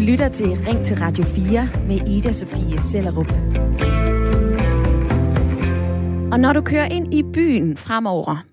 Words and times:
lytter 0.00 0.28
til 0.28 0.46
Ring 0.46 0.84
til 0.84 0.96
Radio 0.96 1.24
4 1.24 1.68
med 1.86 2.08
Ida 2.08 2.32
Sofie 2.32 2.80
Sellerup. 2.80 3.32
Og 6.32 6.40
når 6.40 6.52
du 6.52 6.60
kører 6.60 6.84
ind 6.84 7.14
i 7.14 7.22
byen 7.22 7.76
fremover, 7.76 8.44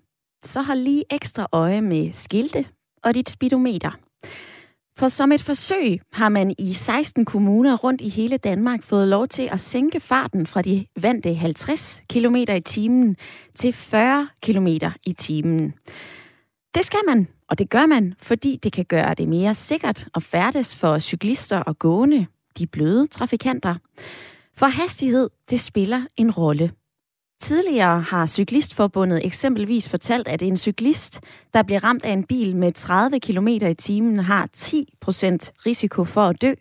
så 0.43 0.61
har 0.61 0.73
lige 0.73 1.03
ekstra 1.09 1.47
øje 1.51 1.81
med 1.81 2.13
skilte 2.13 2.65
og 3.03 3.15
dit 3.15 3.29
speedometer. 3.29 3.91
For 4.97 5.07
som 5.07 5.31
et 5.31 5.41
forsøg 5.41 6.01
har 6.13 6.29
man 6.29 6.55
i 6.59 6.73
16 6.73 7.25
kommuner 7.25 7.77
rundt 7.77 8.01
i 8.01 8.09
hele 8.09 8.37
Danmark 8.37 8.83
fået 8.83 9.07
lov 9.07 9.27
til 9.27 9.49
at 9.51 9.59
sænke 9.59 9.99
farten 9.99 10.47
fra 10.47 10.61
de 10.61 10.85
vante 11.01 11.33
50 11.33 12.03
km 12.09 12.35
i 12.35 12.59
timen 12.65 13.15
til 13.55 13.73
40 13.73 14.27
km 14.43 14.67
i 15.05 15.13
timen. 15.13 15.73
Det 16.77 16.85
skal 16.85 16.99
man, 17.07 17.27
og 17.49 17.59
det 17.59 17.69
gør 17.69 17.85
man, 17.85 18.13
fordi 18.19 18.59
det 18.63 18.73
kan 18.73 18.85
gøre 18.85 19.13
det 19.13 19.27
mere 19.27 19.53
sikkert 19.53 20.07
at 20.15 20.23
færdes 20.23 20.75
for 20.75 20.99
cyklister 20.99 21.57
og 21.59 21.79
gående, 21.79 22.25
de 22.57 22.67
bløde 22.67 23.07
trafikanter. 23.07 23.75
For 24.57 24.65
hastighed, 24.65 25.29
det 25.49 25.59
spiller 25.59 26.01
en 26.17 26.31
rolle. 26.31 26.71
Tidligere 27.41 28.01
har 28.01 28.25
Cyklistforbundet 28.25 29.25
eksempelvis 29.25 29.89
fortalt, 29.89 30.27
at 30.27 30.41
en 30.41 30.57
cyklist, 30.57 31.19
der 31.53 31.63
bliver 31.63 31.83
ramt 31.83 32.05
af 32.05 32.11
en 32.11 32.23
bil 32.23 32.55
med 32.55 32.71
30 32.71 33.19
km 33.19 33.47
i 33.47 33.73
timen, 33.73 34.19
har 34.19 34.49
10% 34.57 34.71
risiko 35.65 36.05
for 36.05 36.21
at 36.21 36.41
dø, 36.41 36.53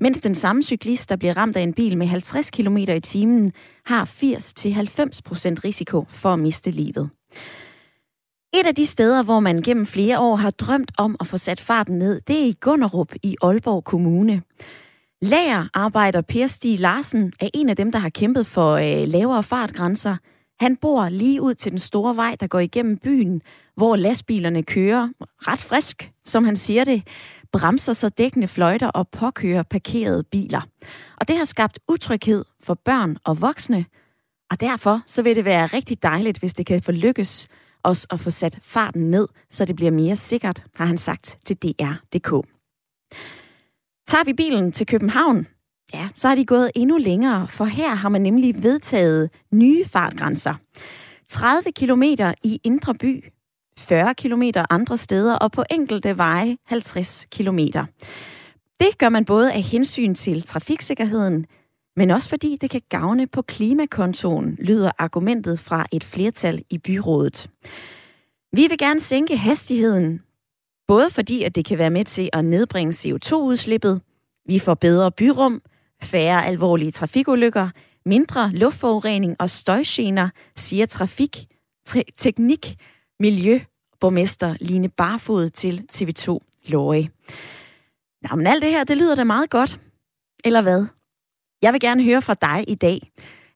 mens 0.00 0.20
den 0.20 0.34
samme 0.34 0.62
cyklist, 0.62 1.08
der 1.08 1.16
bliver 1.16 1.36
ramt 1.36 1.56
af 1.56 1.62
en 1.62 1.74
bil 1.74 1.98
med 1.98 2.06
50 2.06 2.50
km 2.50 2.76
i 2.76 3.00
timen, 3.00 3.52
har 3.86 4.04
80-90% 4.04 4.08
risiko 5.64 6.04
for 6.10 6.32
at 6.32 6.38
miste 6.38 6.70
livet. 6.70 7.10
Et 8.54 8.66
af 8.66 8.74
de 8.74 8.86
steder, 8.86 9.22
hvor 9.22 9.40
man 9.40 9.62
gennem 9.62 9.86
flere 9.86 10.20
år 10.20 10.36
har 10.36 10.50
drømt 10.50 10.92
om 10.98 11.16
at 11.20 11.26
få 11.26 11.38
sat 11.38 11.60
farten 11.60 11.98
ned, 11.98 12.20
det 12.20 12.40
er 12.40 12.44
i 12.44 12.54
Gunderup 12.60 13.14
i 13.22 13.36
Aalborg 13.42 13.84
Kommune. 13.84 14.42
Lagerarbejder 15.22 16.20
Per 16.20 16.46
Stig 16.46 16.80
Larsen 16.80 17.32
er 17.40 17.48
en 17.54 17.68
af 17.68 17.76
dem, 17.76 17.92
der 17.92 17.98
har 17.98 18.08
kæmpet 18.08 18.46
for 18.46 18.72
øh, 18.72 19.08
lavere 19.08 19.42
fartgrænser. 19.42 20.16
Han 20.60 20.76
bor 20.76 21.08
lige 21.08 21.42
ud 21.42 21.54
til 21.54 21.70
den 21.70 21.78
store 21.78 22.16
vej, 22.16 22.36
der 22.40 22.46
går 22.46 22.58
igennem 22.58 22.98
byen, 22.98 23.42
hvor 23.76 23.96
lastbilerne 23.96 24.62
kører 24.62 25.08
ret 25.22 25.60
frisk, 25.60 26.12
som 26.24 26.44
han 26.44 26.56
siger 26.56 26.84
det, 26.84 27.02
bremser 27.52 27.92
så 27.92 28.08
dækkende 28.08 28.48
fløjter 28.48 28.88
og 28.88 29.08
påkører 29.08 29.62
parkerede 29.62 30.22
biler. 30.22 30.60
Og 31.20 31.28
det 31.28 31.36
har 31.36 31.44
skabt 31.44 31.78
utryghed 31.88 32.44
for 32.62 32.74
børn 32.74 33.16
og 33.24 33.40
voksne, 33.40 33.84
og 34.50 34.60
derfor 34.60 35.00
så 35.06 35.22
vil 35.22 35.36
det 35.36 35.44
være 35.44 35.66
rigtig 35.66 36.02
dejligt, 36.02 36.38
hvis 36.38 36.54
det 36.54 36.66
kan 36.66 36.82
forlykkes 36.82 37.48
også 37.82 38.06
os 38.10 38.14
at 38.14 38.20
få 38.20 38.30
sat 38.30 38.58
farten 38.62 39.10
ned, 39.10 39.28
så 39.50 39.64
det 39.64 39.76
bliver 39.76 39.90
mere 39.90 40.16
sikkert, 40.16 40.64
har 40.76 40.84
han 40.84 40.98
sagt 40.98 41.38
til 41.44 41.56
DR.dk. 41.56 42.46
Tager 44.06 44.24
vi 44.24 44.32
bilen 44.32 44.72
til 44.72 44.86
København, 44.86 45.46
ja, 45.94 46.08
så 46.14 46.28
har 46.28 46.34
de 46.34 46.44
gået 46.44 46.70
endnu 46.74 46.96
længere, 46.96 47.48
for 47.48 47.64
her 47.64 47.94
har 47.94 48.08
man 48.08 48.22
nemlig 48.22 48.62
vedtaget 48.62 49.30
nye 49.52 49.84
fartgrænser. 49.84 50.54
30 51.28 51.72
km 51.72 52.02
i 52.44 52.60
Indre 52.64 52.94
By, 52.94 53.24
40 53.78 54.14
km 54.14 54.42
andre 54.70 54.96
steder, 54.96 55.34
og 55.34 55.52
på 55.52 55.64
enkelte 55.70 56.16
veje 56.16 56.56
50 56.66 57.26
km. 57.30 57.58
Det 58.80 58.98
gør 58.98 59.08
man 59.08 59.24
både 59.24 59.52
af 59.52 59.62
hensyn 59.62 60.14
til 60.14 60.42
trafiksikkerheden, 60.42 61.46
men 61.96 62.10
også 62.10 62.28
fordi 62.28 62.56
det 62.60 62.70
kan 62.70 62.82
gavne 62.88 63.26
på 63.26 63.42
klimakontoen, 63.42 64.56
lyder 64.60 64.90
argumentet 64.98 65.60
fra 65.60 65.86
et 65.92 66.04
flertal 66.04 66.64
i 66.70 66.78
byrådet. 66.78 67.50
Vi 68.52 68.66
vil 68.68 68.78
gerne 68.78 69.00
sænke 69.00 69.36
hastigheden, 69.36 70.22
både 70.88 71.10
fordi 71.10 71.42
at 71.42 71.54
det 71.54 71.64
kan 71.64 71.78
være 71.78 71.90
med 71.90 72.04
til 72.04 72.30
at 72.32 72.44
nedbringe 72.44 72.92
CO2-udslippet, 72.92 74.00
vi 74.46 74.58
får 74.58 74.74
bedre 74.74 75.12
byrum, 75.12 75.62
færre 76.02 76.46
alvorlige 76.46 76.90
trafikulykker, 76.90 77.68
mindre 78.06 78.50
luftforurening 78.52 79.36
og 79.38 79.50
støjgener, 79.50 80.28
siger 80.56 80.86
trafik, 80.86 81.46
teknik, 82.16 82.76
miljø, 83.20 83.60
borgmester 84.00 84.54
Line 84.60 84.88
Barfod 84.88 85.50
til 85.50 85.84
TV2 85.94 86.38
Løje. 86.66 87.10
Nå, 88.22 88.36
men 88.36 88.46
alt 88.46 88.62
det 88.62 88.70
her, 88.70 88.84
det 88.84 88.96
lyder 88.96 89.14
da 89.14 89.24
meget 89.24 89.50
godt. 89.50 89.80
Eller 90.44 90.60
hvad? 90.60 90.86
Jeg 91.62 91.72
vil 91.72 91.80
gerne 91.80 92.04
høre 92.04 92.22
fra 92.22 92.34
dig 92.34 92.64
i 92.68 92.74
dag. 92.74 93.10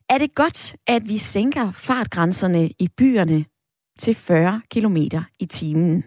Er 0.09 0.19
det 0.19 0.35
godt, 0.35 0.77
at 0.87 1.09
vi 1.09 1.19
sænker 1.19 1.73
fartgrænserne 1.73 2.71
i 2.79 2.89
byerne 2.97 3.45
til 3.99 4.15
40 4.15 4.61
km 4.71 4.97
i 5.39 5.47
timen? 5.47 6.05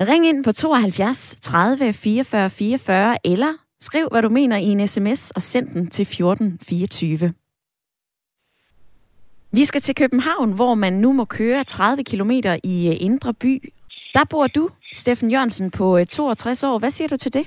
Ring 0.00 0.26
ind 0.26 0.44
på 0.44 0.52
72 0.52 1.36
30 1.40 1.92
44 1.92 2.50
44 2.50 3.16
eller 3.24 3.52
skriv, 3.80 4.08
hvad 4.10 4.22
du 4.22 4.28
mener 4.28 4.56
i 4.56 4.64
en 4.64 4.88
sms 4.88 5.30
og 5.30 5.42
send 5.42 5.68
den 5.68 5.90
til 5.90 6.02
1424. 6.02 7.34
Vi 9.50 9.64
skal 9.64 9.80
til 9.80 9.94
København, 9.94 10.52
hvor 10.52 10.74
man 10.74 10.92
nu 10.92 11.12
må 11.12 11.24
køre 11.24 11.64
30 11.64 12.04
km 12.04 12.30
i 12.64 12.88
øh, 12.88 12.96
Indre 13.00 13.34
By. 13.34 13.72
Der 14.14 14.24
bor 14.24 14.46
du, 14.46 14.70
Steffen 14.94 15.30
Jørgensen, 15.30 15.70
på 15.70 15.98
øh, 15.98 16.06
62 16.06 16.62
år. 16.62 16.78
Hvad 16.78 16.90
siger 16.90 17.08
du 17.08 17.16
til 17.16 17.32
det? 17.32 17.46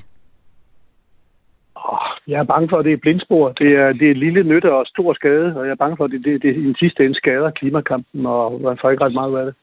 Jeg 2.28 2.40
er 2.40 2.44
bange 2.44 2.70
for, 2.70 2.78
at 2.78 2.86
det 2.86 2.94
er 2.94 2.98
blindspor. 2.98 3.52
Det 3.52 3.72
er, 3.82 3.94
det 3.94 4.12
er 4.12 4.16
lille 4.16 4.44
nytte 4.44 4.74
og 4.74 4.86
stor 4.86 5.14
skade, 5.14 5.58
og 5.58 5.66
jeg 5.66 5.72
er 5.72 5.76
bange 5.84 5.98
for, 5.98 6.06
at 6.06 6.12
det, 6.12 6.26
det, 6.26 6.42
det 6.42 6.56
i 6.56 6.66
en 6.66 6.76
sidste 6.76 7.04
ende 7.06 7.16
skader 7.16 7.52
klimakampen, 7.52 8.26
og 8.26 8.62
man 8.62 8.78
får 8.82 8.90
ikke 8.92 9.04
ret 9.04 9.14
meget 9.14 9.40
af 9.40 9.46
det. 9.46 9.56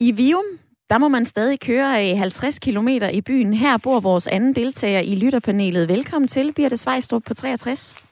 I 0.00 0.12
Vium, 0.12 0.44
der 0.90 0.98
må 0.98 1.08
man 1.08 1.24
stadig 1.24 1.60
køre 1.60 2.16
50 2.16 2.58
km 2.58 2.88
i 3.12 3.20
byen. 3.20 3.54
Her 3.54 3.78
bor 3.82 4.00
vores 4.00 4.26
anden 4.26 4.54
deltager 4.54 5.00
i 5.00 5.14
lytterpanelet. 5.14 5.88
Velkommen 5.88 6.28
til, 6.28 6.52
Birte 6.56 6.76
Svejstrup 6.76 7.22
på 7.26 7.34
63. 7.34 8.04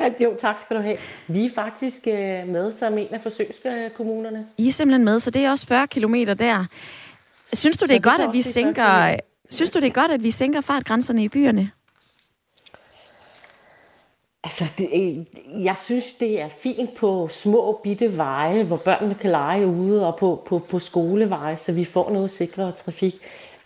Ja, 0.00 0.24
jo, 0.24 0.34
tak 0.38 0.58
skal 0.58 0.76
du 0.76 0.82
have. 0.82 0.96
Vi 1.28 1.44
er 1.44 1.50
faktisk 1.54 2.06
øh, 2.06 2.52
med 2.52 2.72
som 2.72 2.98
en 2.98 3.06
af 3.10 3.20
forsøgskommunerne. 3.20 4.46
I 4.58 4.68
er 4.68 4.72
simpelthen 4.72 5.04
med, 5.04 5.20
så 5.20 5.30
det 5.30 5.44
er 5.44 5.50
også 5.50 5.66
40 5.66 5.86
km 5.86 6.14
der. 6.14 6.66
Synes 7.52 7.78
du, 7.78 7.86
det 7.86 7.96
er 7.96 8.00
godt, 8.00 8.20
at 8.20 8.32
vi 8.32 8.42
sænker 8.42 9.16
Synes 9.52 9.70
du, 9.70 9.80
det 9.80 9.86
er 9.86 9.92
godt, 9.92 10.10
at 10.10 10.22
vi 10.22 10.30
sænker 10.30 10.60
fartgrænserne 10.60 11.24
i 11.24 11.28
byerne? 11.28 11.70
Altså, 14.44 14.64
det, 14.78 15.26
jeg 15.48 15.76
synes, 15.84 16.04
det 16.20 16.40
er 16.40 16.48
fint 16.48 16.94
på 16.94 17.28
små 17.28 17.80
bitte 17.82 18.16
veje, 18.16 18.64
hvor 18.64 18.76
børnene 18.76 19.14
kan 19.14 19.30
lege 19.30 19.66
ude, 19.66 20.06
og 20.06 20.16
på, 20.16 20.42
på, 20.46 20.58
på 20.58 20.78
skoleveje, 20.78 21.56
så 21.56 21.72
vi 21.72 21.84
får 21.84 22.10
noget 22.10 22.30
sikrere 22.30 22.72
trafik. 22.72 23.14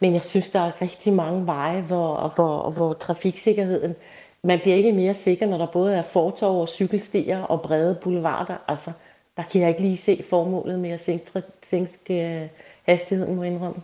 Men 0.01 0.15
jeg 0.15 0.25
synes, 0.25 0.51
der 0.51 0.61
er 0.61 0.83
rigtig 0.83 1.13
mange 1.13 1.47
veje, 1.47 1.81
hvor, 1.81 2.33
hvor, 2.35 2.71
hvor 2.71 2.93
trafiksikkerheden, 2.93 3.95
man 4.43 4.61
bliver 4.61 4.77
ikke 4.77 4.93
mere 4.93 5.15
sikker, 5.15 5.47
når 5.47 5.59
der 5.59 5.67
både 5.67 5.97
er 5.97 6.03
fortov 6.03 6.61
og 6.61 6.69
cykelstier 6.69 7.43
og 7.43 7.63
brede 7.63 7.95
boulevarder. 7.95 8.57
Altså, 8.69 8.93
der 9.37 9.43
kan 9.43 9.61
jeg 9.61 9.69
ikke 9.69 9.83
lige 9.83 9.97
se 9.97 10.25
formålet 10.31 10.79
med 10.79 10.91
at 10.91 11.01
sænke, 11.01 11.43
sænke 11.63 12.41
øh, 12.43 12.49
hastigheden, 12.87 13.35
må 13.35 13.43
indrømme. 13.43 13.83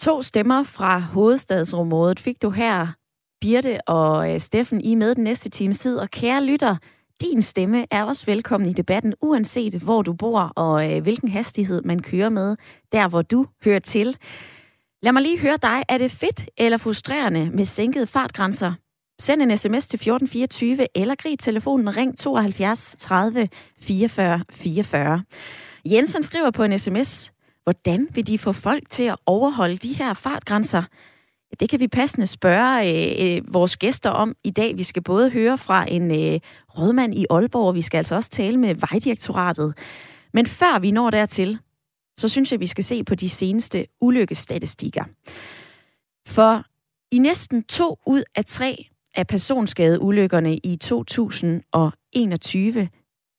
To 0.00 0.22
stemmer 0.22 0.62
fra 0.62 0.98
hovedstadsområdet 0.98 2.20
fik 2.20 2.42
du 2.42 2.50
her, 2.50 2.86
Birte 3.40 3.78
og 3.86 4.34
øh, 4.34 4.40
Steffen, 4.40 4.80
I 4.80 4.94
med 4.94 5.14
den 5.14 5.24
næste 5.24 5.50
times 5.50 5.78
tid. 5.78 5.98
Og 5.98 6.10
kære 6.10 6.44
lytter, 6.44 6.76
din 7.20 7.42
stemme 7.42 7.86
er 7.90 8.04
også 8.04 8.26
velkommen 8.26 8.70
i 8.70 8.72
debatten, 8.72 9.14
uanset 9.20 9.74
hvor 9.74 10.02
du 10.02 10.12
bor 10.12 10.40
og 10.40 10.92
øh, 10.92 11.02
hvilken 11.02 11.28
hastighed 11.28 11.82
man 11.82 12.02
kører 12.02 12.28
med, 12.28 12.56
der 12.92 13.08
hvor 13.08 13.22
du 13.22 13.46
hører 13.64 13.78
til. 13.78 14.16
Lad 15.02 15.12
mig 15.12 15.22
lige 15.22 15.38
høre 15.38 15.58
dig. 15.62 15.82
Er 15.88 15.98
det 15.98 16.10
fedt 16.10 16.50
eller 16.56 16.78
frustrerende 16.78 17.50
med 17.50 17.64
sænkede 17.64 18.06
fartgrænser? 18.06 18.72
Send 19.20 19.42
en 19.42 19.56
sms 19.56 19.86
til 19.86 19.96
1424 19.96 20.86
eller 20.94 21.14
grib 21.14 21.40
telefonen 21.40 21.96
ring 21.96 22.18
72 22.18 22.96
30 22.98 23.48
44 23.80 24.44
44. 24.50 25.22
Jensen 25.84 26.22
skriver 26.22 26.50
på 26.50 26.62
en 26.62 26.78
sms, 26.78 27.32
Hvordan 27.68 28.08
vil 28.14 28.26
de 28.26 28.38
få 28.38 28.52
folk 28.52 28.90
til 28.90 29.02
at 29.02 29.16
overholde 29.26 29.76
de 29.76 29.92
her 29.92 30.14
fartgrænser? 30.14 30.82
Det 31.60 31.68
kan 31.68 31.80
vi 31.80 31.88
passende 31.88 32.26
spørge 32.26 32.88
øh, 32.88 33.36
øh, 33.36 33.54
vores 33.54 33.76
gæster 33.76 34.10
om 34.10 34.34
i 34.44 34.50
dag. 34.50 34.76
Vi 34.76 34.82
skal 34.82 35.02
både 35.02 35.30
høre 35.30 35.58
fra 35.58 35.84
en 35.88 36.10
øh, 36.10 36.40
rådmand 36.78 37.14
i 37.14 37.26
Aalborg, 37.30 37.66
og 37.66 37.74
vi 37.74 37.82
skal 37.82 37.98
altså 37.98 38.14
også 38.14 38.30
tale 38.30 38.56
med 38.56 38.74
Vejdirektoratet. 38.74 39.74
Men 40.34 40.46
før 40.46 40.78
vi 40.78 40.90
når 40.90 41.10
dertil, 41.10 41.58
så 42.18 42.28
synes 42.28 42.52
jeg, 42.52 42.60
vi 42.60 42.66
skal 42.66 42.84
se 42.84 43.04
på 43.04 43.14
de 43.14 43.28
seneste 43.28 43.86
ulykkesstatistikker. 44.00 45.04
For 46.28 46.62
i 47.12 47.18
næsten 47.18 47.62
to 47.62 47.98
ud 48.06 48.22
af 48.34 48.44
tre 48.44 48.84
af 49.14 49.26
personskadeulykkerne 49.26 50.56
i 50.56 50.76
2021, 50.76 52.88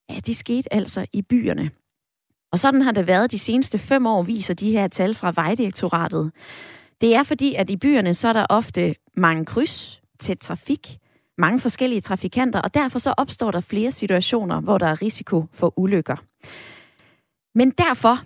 ja, 0.10 0.16
de 0.26 0.34
skete 0.34 0.74
altså 0.74 1.06
i 1.14 1.22
byerne. 1.22 1.72
Og 2.51 2.60
sådan 2.60 2.81
har 2.81 2.92
det 2.92 3.07
været 3.07 3.31
de 3.31 3.40
seneste 3.40 3.78
fem 3.78 4.06
år, 4.06 4.24
viser 4.24 4.54
de 4.54 4.72
her 4.72 4.88
tal 4.88 5.16
fra 5.16 5.31
Vejdirektoratet. 5.36 6.31
Det 7.01 7.16
er 7.16 7.24
fordi, 7.24 7.56
at 7.56 7.69
i 7.69 7.75
byerne 7.75 8.13
så 8.13 8.28
er 8.28 8.34
der 8.34 8.46
ofte 8.50 8.96
mange 9.18 9.46
kryds, 9.46 10.01
tæt 10.19 10.38
trafik, 10.38 10.98
mange 11.38 11.60
forskellige 11.60 12.01
trafikanter, 12.01 12.62
og 12.62 12.74
derfor 12.74 13.00
så 13.00 13.13
opstår 13.18 13.51
der 13.51 13.62
flere 13.62 13.92
situationer, 13.92 14.62
hvor 14.62 14.78
der 14.78 14.88
er 14.88 15.01
risiko 15.01 15.46
for 15.54 15.74
ulykker. 15.80 16.16
Men 17.56 17.72
derfor 17.72 18.19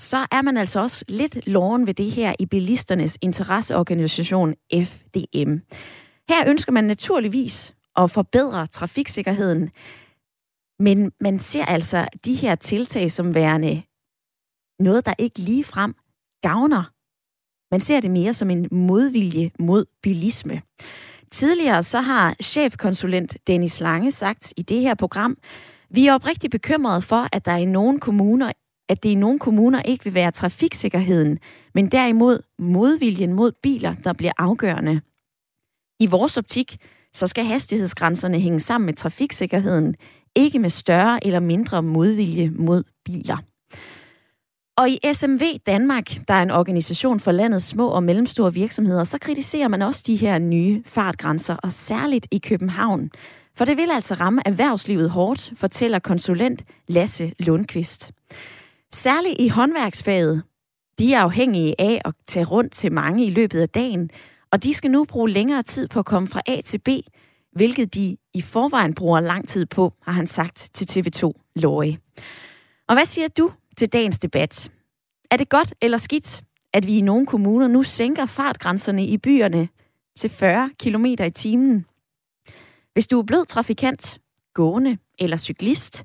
så 0.00 0.26
er 0.32 0.42
man 0.42 0.56
altså 0.56 0.80
også 0.80 1.04
lidt 1.08 1.46
loven 1.46 1.86
ved 1.86 1.94
det 1.94 2.10
her 2.10 2.34
i 2.38 2.46
bilisternes 2.46 3.18
interesseorganisation 3.20 4.54
FDM. 4.74 5.56
Her 6.28 6.48
ønsker 6.48 6.72
man 6.72 6.84
naturligvis 6.84 7.74
at 7.96 8.10
forbedre 8.10 8.66
trafiksikkerheden, 8.66 9.70
men 10.78 11.12
man 11.20 11.38
ser 11.38 11.64
altså 11.64 12.08
de 12.24 12.34
her 12.34 12.54
tiltag 12.54 13.12
som 13.12 13.34
værende 13.34 13.82
noget, 14.78 15.06
der 15.06 15.14
ikke 15.18 15.38
lige 15.38 15.64
frem 15.64 15.94
gavner. 16.42 16.92
Man 17.70 17.80
ser 17.80 18.00
det 18.00 18.10
mere 18.10 18.34
som 18.34 18.50
en 18.50 18.68
modvilje 18.70 19.50
mod 19.58 19.84
bilisme. 20.02 20.62
Tidligere 21.30 21.82
så 21.82 22.00
har 22.00 22.36
chefkonsulent 22.42 23.36
Dennis 23.46 23.80
Lange 23.80 24.12
sagt 24.12 24.52
i 24.56 24.62
det 24.62 24.80
her 24.80 24.94
program, 24.94 25.38
vi 25.90 26.06
er 26.06 26.14
oprigtigt 26.14 26.50
bekymrede 26.50 27.02
for, 27.02 27.28
at 27.32 27.44
der 27.44 27.56
i 27.56 27.64
nogle 27.64 28.00
kommuner 28.00 28.52
at 28.88 29.02
det 29.02 29.08
i 29.08 29.14
nogle 29.14 29.38
kommuner 29.38 29.82
ikke 29.82 30.04
vil 30.04 30.14
være 30.14 30.30
trafiksikkerheden, 30.30 31.38
men 31.74 31.88
derimod 31.88 32.42
modviljen 32.58 33.32
mod 33.32 33.52
biler, 33.62 33.94
der 34.04 34.12
bliver 34.12 34.32
afgørende. 34.38 35.00
I 36.00 36.06
vores 36.06 36.36
optik, 36.36 36.76
så 37.14 37.26
skal 37.26 37.44
hastighedsgrænserne 37.44 38.40
hænge 38.40 38.60
sammen 38.60 38.86
med 38.86 38.94
trafiksikkerheden, 38.94 39.94
ikke 40.36 40.58
med 40.58 40.70
større 40.70 41.26
eller 41.26 41.40
mindre 41.40 41.82
modvilje 41.82 42.50
mod 42.50 42.84
biler. 43.04 43.36
Og 44.78 44.88
i 44.88 44.98
SMV 45.12 45.42
Danmark, 45.66 46.10
der 46.28 46.34
er 46.34 46.42
en 46.42 46.50
organisation 46.50 47.20
for 47.20 47.32
landets 47.32 47.66
små 47.66 47.88
og 47.88 48.02
mellemstore 48.02 48.54
virksomheder, 48.54 49.04
så 49.04 49.18
kritiserer 49.18 49.68
man 49.68 49.82
også 49.82 50.04
de 50.06 50.16
her 50.16 50.38
nye 50.38 50.82
fartgrænser, 50.86 51.56
og 51.56 51.72
særligt 51.72 52.26
i 52.30 52.38
København. 52.38 53.10
For 53.56 53.64
det 53.64 53.76
vil 53.76 53.90
altså 53.92 54.14
ramme 54.14 54.42
erhvervslivet 54.46 55.10
hårdt, 55.10 55.52
fortæller 55.56 55.98
konsulent 55.98 56.62
Lasse 56.88 57.32
Lundqvist. 57.38 58.12
Særligt 58.92 59.36
i 59.38 59.48
håndværksfaget. 59.48 60.42
De 60.98 61.14
er 61.14 61.20
afhængige 61.20 61.74
af 61.78 62.00
at 62.04 62.14
tage 62.26 62.46
rundt 62.46 62.72
til 62.72 62.92
mange 62.92 63.26
i 63.26 63.30
løbet 63.30 63.60
af 63.60 63.68
dagen, 63.68 64.10
og 64.52 64.62
de 64.62 64.74
skal 64.74 64.90
nu 64.90 65.04
bruge 65.04 65.30
længere 65.30 65.62
tid 65.62 65.88
på 65.88 65.98
at 65.98 66.06
komme 66.06 66.28
fra 66.28 66.40
A 66.46 66.60
til 66.60 66.78
B, 66.78 66.88
hvilket 67.52 67.94
de 67.94 68.16
i 68.36 68.40
forvejen 68.40 68.94
bruger 68.94 69.20
lang 69.20 69.48
tid 69.48 69.66
på, 69.66 69.92
har 70.02 70.12
han 70.12 70.26
sagt 70.26 70.70
til 70.74 70.84
TV2 70.84 71.32
Lorge. 71.56 71.98
Og 72.88 72.94
hvad 72.94 73.04
siger 73.04 73.28
du 73.28 73.52
til 73.76 73.88
dagens 73.88 74.18
debat? 74.18 74.70
Er 75.30 75.36
det 75.36 75.48
godt 75.48 75.74
eller 75.80 75.98
skidt, 75.98 76.42
at 76.72 76.86
vi 76.86 76.98
i 76.98 77.00
nogle 77.00 77.26
kommuner 77.26 77.68
nu 77.68 77.82
sænker 77.82 78.26
fartgrænserne 78.26 79.06
i 79.06 79.18
byerne 79.18 79.68
til 80.16 80.30
40 80.30 80.70
km 80.80 81.04
i 81.04 81.30
timen? 81.30 81.86
Hvis 82.92 83.06
du 83.06 83.18
er 83.18 83.22
blød 83.22 83.46
trafikant, 83.46 84.20
gående 84.54 84.98
eller 85.18 85.36
cyklist, 85.36 86.04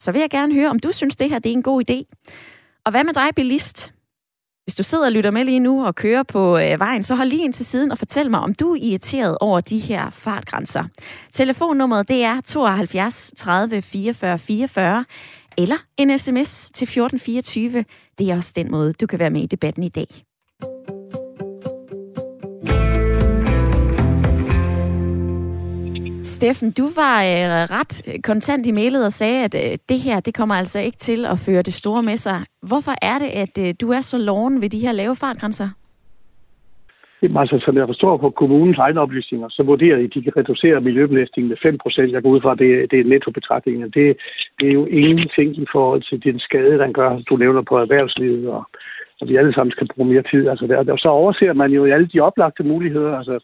så 0.00 0.12
vil 0.12 0.20
jeg 0.20 0.30
gerne 0.30 0.54
høre, 0.54 0.70
om 0.70 0.78
du 0.78 0.92
synes, 0.92 1.16
det 1.16 1.30
her 1.30 1.38
det 1.38 1.48
er 1.48 1.56
en 1.56 1.62
god 1.62 1.90
idé. 1.90 2.28
Og 2.84 2.90
hvad 2.90 3.04
med 3.04 3.14
dig, 3.14 3.30
bilist? 3.36 3.94
Hvis 4.68 4.74
du 4.74 4.82
sidder 4.82 5.06
og 5.06 5.12
lytter 5.12 5.30
med 5.30 5.44
lige 5.44 5.60
nu 5.60 5.86
og 5.86 5.94
kører 5.94 6.22
på 6.22 6.58
øh, 6.58 6.80
vejen, 6.80 7.02
så 7.02 7.14
hold 7.14 7.28
lige 7.28 7.44
ind 7.44 7.52
til 7.52 7.66
siden 7.66 7.92
og 7.92 7.98
fortæl 7.98 8.30
mig, 8.30 8.40
om 8.40 8.54
du 8.54 8.72
er 8.72 8.78
irriteret 8.82 9.38
over 9.40 9.60
de 9.60 9.78
her 9.78 10.10
fartgrænser. 10.10 10.84
Telefonnummeret 11.32 12.08
det 12.08 12.24
er 12.24 12.40
72 12.40 13.32
30 13.36 13.82
44 13.82 14.38
44 14.38 15.04
eller 15.58 15.76
en 15.96 16.18
sms 16.18 16.70
til 16.74 16.84
1424. 16.84 17.84
Det 18.18 18.30
er 18.30 18.36
også 18.36 18.52
den 18.56 18.70
måde, 18.70 18.92
du 18.92 19.06
kan 19.06 19.18
være 19.18 19.30
med 19.30 19.42
i 19.42 19.46
debatten 19.46 19.82
i 19.82 19.88
dag. 19.88 20.27
Steffen, 26.38 26.70
du 26.80 26.86
var 27.02 27.16
øh, 27.30 27.48
ret 27.76 28.22
kontant 28.24 28.66
i 28.66 28.70
mailet 28.70 29.04
og 29.06 29.12
sagde, 29.12 29.44
at 29.44 29.54
øh, 29.54 29.78
det 29.88 29.98
her 30.06 30.20
det 30.20 30.34
kommer 30.34 30.54
altså 30.54 30.78
ikke 30.80 30.98
til 30.98 31.20
at 31.26 31.38
føre 31.46 31.62
det 31.62 31.74
store 31.74 32.02
med 32.02 32.16
sig. 32.16 32.38
Hvorfor 32.62 32.94
er 33.02 33.18
det, 33.18 33.30
at 33.44 33.54
øh, 33.64 33.74
du 33.80 33.86
er 33.96 34.00
så 34.00 34.18
loven 34.18 34.60
ved 34.62 34.70
de 34.70 34.78
her 34.78 34.92
lave 34.92 35.16
fartgrænser? 35.16 35.68
Jamen, 37.22 37.36
altså, 37.36 37.56
som 37.64 37.76
jeg 37.76 37.86
forstår 37.86 38.16
på 38.16 38.30
kommunens 38.30 38.78
egne 38.78 39.00
oplysninger, 39.00 39.48
så 39.48 39.62
vurderer 39.62 39.96
de, 39.96 40.04
at 40.04 40.14
de 40.14 40.22
kan 40.22 40.36
reducere 40.36 40.80
miljøbelastningen 40.80 41.48
med 41.48 41.56
5 41.62 41.78
procent. 41.82 42.12
Jeg 42.12 42.22
går 42.22 42.30
ud 42.30 42.40
fra, 42.40 42.52
at 42.52 42.58
det, 42.58 42.90
det 42.90 43.00
er 43.00 43.04
nettobetragtningen. 43.04 43.90
Det, 43.90 44.16
det 44.58 44.66
er 44.68 44.72
jo 44.80 44.86
ingenting 44.86 45.50
i 45.64 45.66
forhold 45.72 46.02
til 46.02 46.18
den 46.24 46.38
skade, 46.38 46.78
den 46.78 46.92
gør, 46.92 47.10
du 47.28 47.36
nævner 47.36 47.62
på 47.62 47.76
erhvervslivet, 47.84 48.48
og, 48.48 48.62
og 49.20 49.28
vi 49.28 49.36
alle 49.36 49.54
sammen 49.54 49.72
skal 49.72 49.88
bruge 49.94 50.08
mere 50.12 50.24
tid. 50.30 50.48
Altså, 50.48 50.66
der, 50.66 50.96
så 50.96 51.08
overser 51.08 51.52
man 51.52 51.70
jo 51.72 51.84
alle 51.84 52.08
de 52.12 52.20
oplagte 52.20 52.62
muligheder. 52.62 53.16
Altså, 53.16 53.38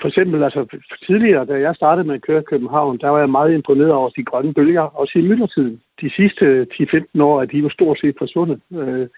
for 0.00 0.08
eksempel, 0.08 0.42
altså 0.42 0.78
tidligere, 1.06 1.44
da 1.44 1.54
jeg 1.60 1.74
startede 1.74 2.06
med 2.06 2.14
at 2.14 2.22
køre 2.22 2.42
København, 2.42 2.98
der 2.98 3.08
var 3.08 3.18
jeg 3.18 3.30
meget 3.30 3.54
imponeret 3.54 3.92
over 3.92 4.08
de 4.08 4.24
grønne 4.24 4.54
bølger, 4.54 4.82
også 4.82 5.18
i 5.18 5.22
myldretiden. 5.22 5.80
De 6.00 6.10
sidste 6.10 6.66
10-15 6.72 7.22
år 7.22 7.40
er 7.40 7.44
de 7.44 7.58
jo 7.58 7.70
stort 7.70 7.98
set 8.00 8.14
forsvundet. 8.18 8.60
Øh, 8.72 9.08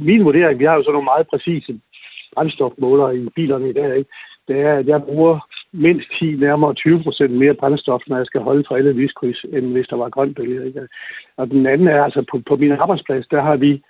min 0.00 0.24
vurdering, 0.24 0.58
vi 0.58 0.64
har 0.64 0.74
jo 0.74 0.82
så 0.82 0.90
nogle 0.90 1.10
meget 1.12 1.26
præcise 1.28 1.80
brændstofmålere 2.34 3.16
i 3.16 3.28
bilerne 3.36 3.70
i 3.70 3.72
dag, 3.72 3.96
ikke? 3.98 4.10
det 4.48 4.60
er, 4.60 4.74
at 4.74 4.86
jeg 4.86 5.02
bruger 5.02 5.38
mindst 5.72 6.08
10, 6.18 6.36
nærmere 6.36 6.74
20 6.74 7.02
procent 7.02 7.32
mere 7.32 7.54
brændstof, 7.54 8.02
når 8.06 8.16
jeg 8.16 8.26
skal 8.26 8.40
holde 8.40 8.64
for 8.68 8.74
alle 8.76 8.92
lyskryds, 8.92 9.44
end 9.44 9.72
hvis 9.72 9.86
der 9.86 9.96
var 9.96 10.08
grøn 10.08 10.34
bølge. 10.34 10.66
Ikke? 10.66 10.88
Og 11.36 11.50
den 11.50 11.66
anden 11.66 11.88
er 11.88 12.04
altså, 12.04 12.24
på, 12.30 12.42
på 12.48 12.56
min 12.56 12.72
arbejdsplads, 12.72 13.26
der 13.26 13.40
har 13.42 13.56
vi 13.56 13.82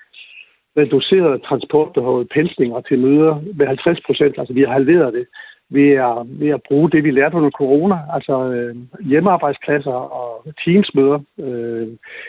reduceret 0.77 1.43
transportbehovet, 1.43 2.29
pendlinger 2.35 2.81
til 2.81 2.99
møder 2.99 3.41
med 3.55 3.67
50 3.67 4.01
procent. 4.07 4.39
Altså 4.39 4.55
vi 4.55 4.61
har 4.61 4.73
halveret 4.73 5.15
det 5.15 5.27
ved 5.71 5.91
at, 6.09 6.17
ved 6.41 6.49
at 6.49 6.63
bruge 6.69 6.91
det, 6.91 7.05
vi 7.05 7.11
lærte 7.11 7.37
under 7.37 7.51
corona, 7.51 7.99
altså 8.13 8.35
øh, 8.53 8.77
hjemmearbejdspladser 9.11 9.93
og 10.21 10.45
teamsmøder. 10.65 11.19
Øh, 11.39 11.87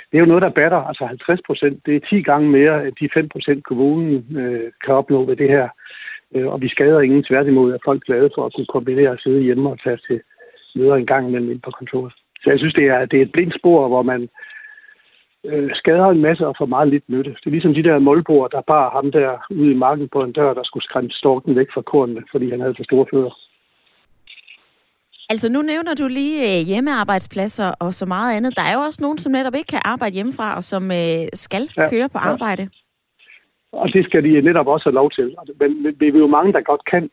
det 0.10 0.16
er 0.16 0.24
jo 0.26 0.32
noget, 0.32 0.42
der 0.42 0.50
batter, 0.50 0.78
altså 0.78 1.06
50 1.06 1.40
procent. 1.48 1.86
Det 1.86 1.96
er 1.96 2.08
10 2.10 2.22
gange 2.22 2.50
mere, 2.50 2.88
end 2.88 2.96
de 3.00 3.10
5 3.14 3.30
procent 3.30 3.64
kommunen 3.64 4.38
øh, 4.38 4.72
kan 4.86 4.94
opnå 4.94 5.26
ved 5.26 5.36
det 5.36 5.50
her. 5.50 5.70
Øh, 6.36 6.48
og 6.48 6.62
vi 6.62 6.68
skader 6.70 7.02
ingen 7.02 7.24
tværtimod, 7.24 7.74
at 7.74 7.82
folk 7.86 8.02
er 8.02 8.06
glade 8.06 8.30
for 8.36 8.46
at 8.46 8.54
kunne 8.56 8.74
kombinere 8.76 9.12
at 9.12 9.22
sidde 9.24 9.42
hjemme 9.42 9.70
og 9.70 9.80
tage 9.84 10.00
til 10.08 10.22
møder 10.76 10.96
en 10.96 11.06
gang 11.06 11.28
imellem 11.28 11.52
ind 11.52 11.62
på 11.62 11.72
kontoret. 11.72 12.14
Så 12.44 12.50
jeg 12.50 12.60
synes, 12.60 12.74
det 12.74 12.86
er, 12.88 13.06
det 13.06 13.18
er 13.18 13.26
et 13.26 13.32
blindt 13.32 13.56
spor, 13.60 13.88
hvor 13.88 14.02
man 14.02 14.30
øh, 15.46 15.70
skader 15.74 16.06
en 16.06 16.22
masse 16.22 16.48
og 16.48 16.56
får 16.58 16.66
meget 16.66 16.88
lidt 16.88 17.10
nytte. 17.10 17.32
Det 17.32 17.46
er 17.46 17.52
ligesom 17.52 17.74
de 17.74 17.84
der 17.84 18.00
målbord, 18.00 18.52
der 18.52 18.62
bare 18.62 18.90
ham 18.94 19.12
der 19.12 19.46
ude 19.50 19.72
i 19.72 19.82
marken 19.86 20.10
på 20.10 20.24
en 20.24 20.32
dør, 20.32 20.54
der 20.54 20.64
skulle 20.64 20.84
skræmme 20.84 21.12
storken 21.12 21.56
væk 21.56 21.68
fra 21.74 21.82
kornene, 21.82 22.24
fordi 22.32 22.50
han 22.50 22.60
havde 22.60 22.76
for 22.78 22.84
store 22.84 23.06
fødder. 23.12 23.38
Altså 25.30 25.50
nu 25.50 25.62
nævner 25.62 25.94
du 25.94 26.08
lige 26.08 26.38
øh, 26.50 26.66
hjemmearbejdspladser 26.68 27.72
og 27.80 27.94
så 27.94 28.06
meget 28.06 28.38
andet. 28.38 28.58
Der 28.58 28.64
er 28.64 28.74
jo 28.74 28.80
også 28.80 29.02
nogen, 29.02 29.18
som 29.18 29.32
netop 29.32 29.56
ikke 29.56 29.68
kan 29.68 29.82
arbejde 29.86 30.14
hjemmefra, 30.14 30.56
og 30.56 30.64
som 30.64 30.92
øh, 30.92 31.28
skal 31.34 31.70
ja, 31.78 31.90
køre 31.90 32.10
på 32.10 32.18
arbejde. 32.18 32.62
Ja. 32.62 32.68
Og 33.71 33.94
det 33.94 34.06
skal 34.06 34.24
de 34.24 34.42
netop 34.42 34.68
også 34.68 34.90
have 34.90 34.94
lov 34.94 35.12
til. 35.12 35.36
Men 35.60 35.95
vi 36.00 36.07
er 36.07 36.26
jo 36.26 36.28
mange, 36.28 36.54
der 36.54 36.62
godt 36.62 36.86
kan. 36.92 37.10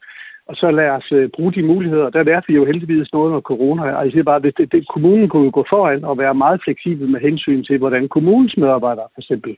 Og 0.49 0.57
så 0.57 0.71
lad 0.71 0.91
os 0.91 1.13
uh, 1.13 1.31
bruge 1.35 1.53
de 1.53 1.63
muligheder. 1.63 2.11
Der 2.11 2.23
lærte 2.23 2.49
vi 2.49 2.55
jo 2.55 2.65
heldigvis 2.65 3.13
noget 3.13 3.29
under 3.29 3.41
corona. 3.41 3.83
Og 3.83 4.05
jeg 4.05 4.13
siger 4.13 4.23
bare, 4.23 4.37
at 4.37 4.57
det, 4.59 4.73
det, 4.73 4.89
kommunen 4.89 5.29
kunne 5.29 5.45
jo 5.45 5.51
gå 5.55 5.65
foran 5.69 6.05
og 6.05 6.19
være 6.19 6.35
meget 6.35 6.61
fleksibel 6.65 7.09
med 7.09 7.21
hensyn 7.21 7.65
til, 7.65 7.79
hvordan 7.79 8.09
kommunens 8.09 8.57
medarbejdere 8.57 9.09
for 9.15 9.21
eksempel 9.21 9.57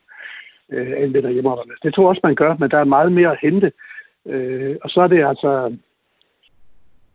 øh, 0.73 0.93
anvender 0.97 1.31
hjemmearbejde. 1.31 1.71
Det 1.83 1.95
tror 1.95 2.03
jeg 2.03 2.09
også, 2.09 2.21
man 2.25 2.35
gør, 2.35 2.57
men 2.59 2.71
der 2.71 2.79
er 2.79 2.85
meget 2.85 3.13
mere 3.13 3.31
at 3.31 3.39
hente. 3.43 3.73
Øh, 4.27 4.77
og 4.83 4.91
så 4.91 5.01
er 5.01 5.07
det 5.09 5.25
altså... 5.25 5.77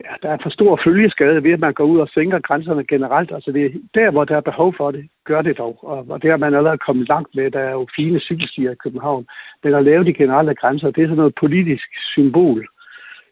Ja, 0.05 0.13
der 0.23 0.29
er 0.29 0.37
for 0.43 0.49
stor 0.49 0.79
følgeskade 0.83 1.43
ved, 1.43 1.51
at 1.51 1.59
man 1.59 1.73
går 1.73 1.83
ud 1.83 1.99
og 1.99 2.07
sænker 2.07 2.39
grænserne 2.39 2.83
generelt. 2.83 3.31
Altså 3.31 3.51
det 3.51 3.65
er 3.65 3.69
der, 3.93 4.11
hvor 4.11 4.25
der 4.25 4.35
er 4.37 4.41
behov 4.41 4.73
for 4.77 4.91
det, 4.91 5.09
gør 5.23 5.41
det 5.41 5.57
dog. 5.57 5.79
Og, 5.81 6.05
og 6.09 6.21
det 6.21 6.29
har 6.29 6.37
man 6.37 6.53
allerede 6.53 6.77
kommet 6.77 7.07
langt 7.07 7.35
med. 7.35 7.51
Der 7.51 7.59
er 7.59 7.71
jo 7.71 7.87
fine 7.95 8.19
cykelstier 8.19 8.71
i 8.71 8.75
København. 8.83 9.25
Men 9.63 9.73
at 9.73 9.83
lave 9.83 10.03
de 10.03 10.13
generelle 10.13 10.55
grænser, 10.55 10.91
det 10.91 11.03
er 11.03 11.07
sådan 11.07 11.17
noget 11.17 11.35
politisk 11.35 11.87
symbol 12.13 12.67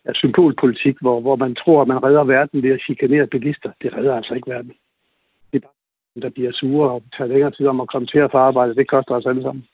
ja, 0.06 0.14
symbolpolitik, 0.14 0.96
hvor, 1.02 1.22
hvor 1.22 1.36
man 1.36 1.56
tror, 1.56 1.82
at 1.82 1.88
man 1.88 2.04
redder 2.04 2.24
verden 2.24 2.64
ved 2.64 2.72
at 2.72 2.82
chikanere 2.82 3.28
bilister. 3.28 3.72
Det 3.82 3.94
redder 3.94 4.16
altså 4.16 4.34
ikke 4.34 4.52
verden. 4.52 4.74
Det 5.52 5.58
er 5.64 5.68
bare, 5.68 6.22
der 6.22 6.30
bliver 6.30 6.52
sure 6.52 6.92
og 6.92 7.04
tager 7.18 7.28
længere 7.28 7.52
tid 7.52 7.68
om 7.68 7.82
at 7.82 7.88
komme 7.88 8.08
til 8.08 8.20
at 8.20 8.32
få 8.32 8.38
arbejde. 8.38 8.76
Det 8.76 8.90
koster 8.90 9.16
os 9.16 9.26
alle 9.26 9.42
sammen. 9.42 9.66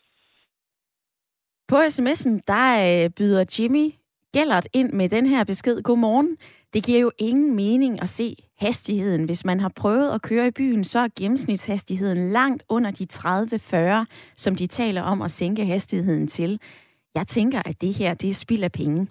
På 1.67 1.75
sms'en, 1.75 2.39
der 2.47 2.65
øh, 3.03 3.09
byder 3.09 3.45
Jimmy 3.59 3.93
Gellert 4.33 4.67
ind 4.73 4.93
med 4.93 5.09
den 5.09 5.25
her 5.25 5.43
besked. 5.43 5.81
Godmorgen. 5.81 6.37
Det 6.73 6.85
giver 6.85 6.99
jo 6.99 7.11
ingen 7.17 7.55
mening 7.55 8.01
at 8.01 8.09
se 8.09 8.35
hastigheden. 8.59 9.23
Hvis 9.23 9.45
man 9.45 9.59
har 9.59 9.71
prøvet 9.75 10.11
at 10.11 10.21
køre 10.21 10.47
i 10.47 10.51
byen, 10.51 10.83
så 10.83 10.99
er 10.99 11.07
gennemsnitshastigheden 11.19 12.31
langt 12.31 12.63
under 12.69 12.91
de 12.91 13.07
30-40, 13.13 14.05
som 14.35 14.55
de 14.55 14.67
taler 14.67 15.01
om 15.01 15.21
at 15.21 15.31
sænke 15.31 15.65
hastigheden 15.65 16.27
til. 16.27 16.59
Jeg 17.15 17.27
tænker, 17.27 17.61
at 17.65 17.81
det 17.81 17.93
her 17.93 18.13
det 18.13 18.29
er 18.29 18.33
spild 18.33 18.63
af 18.63 18.71
penge. 18.71 19.07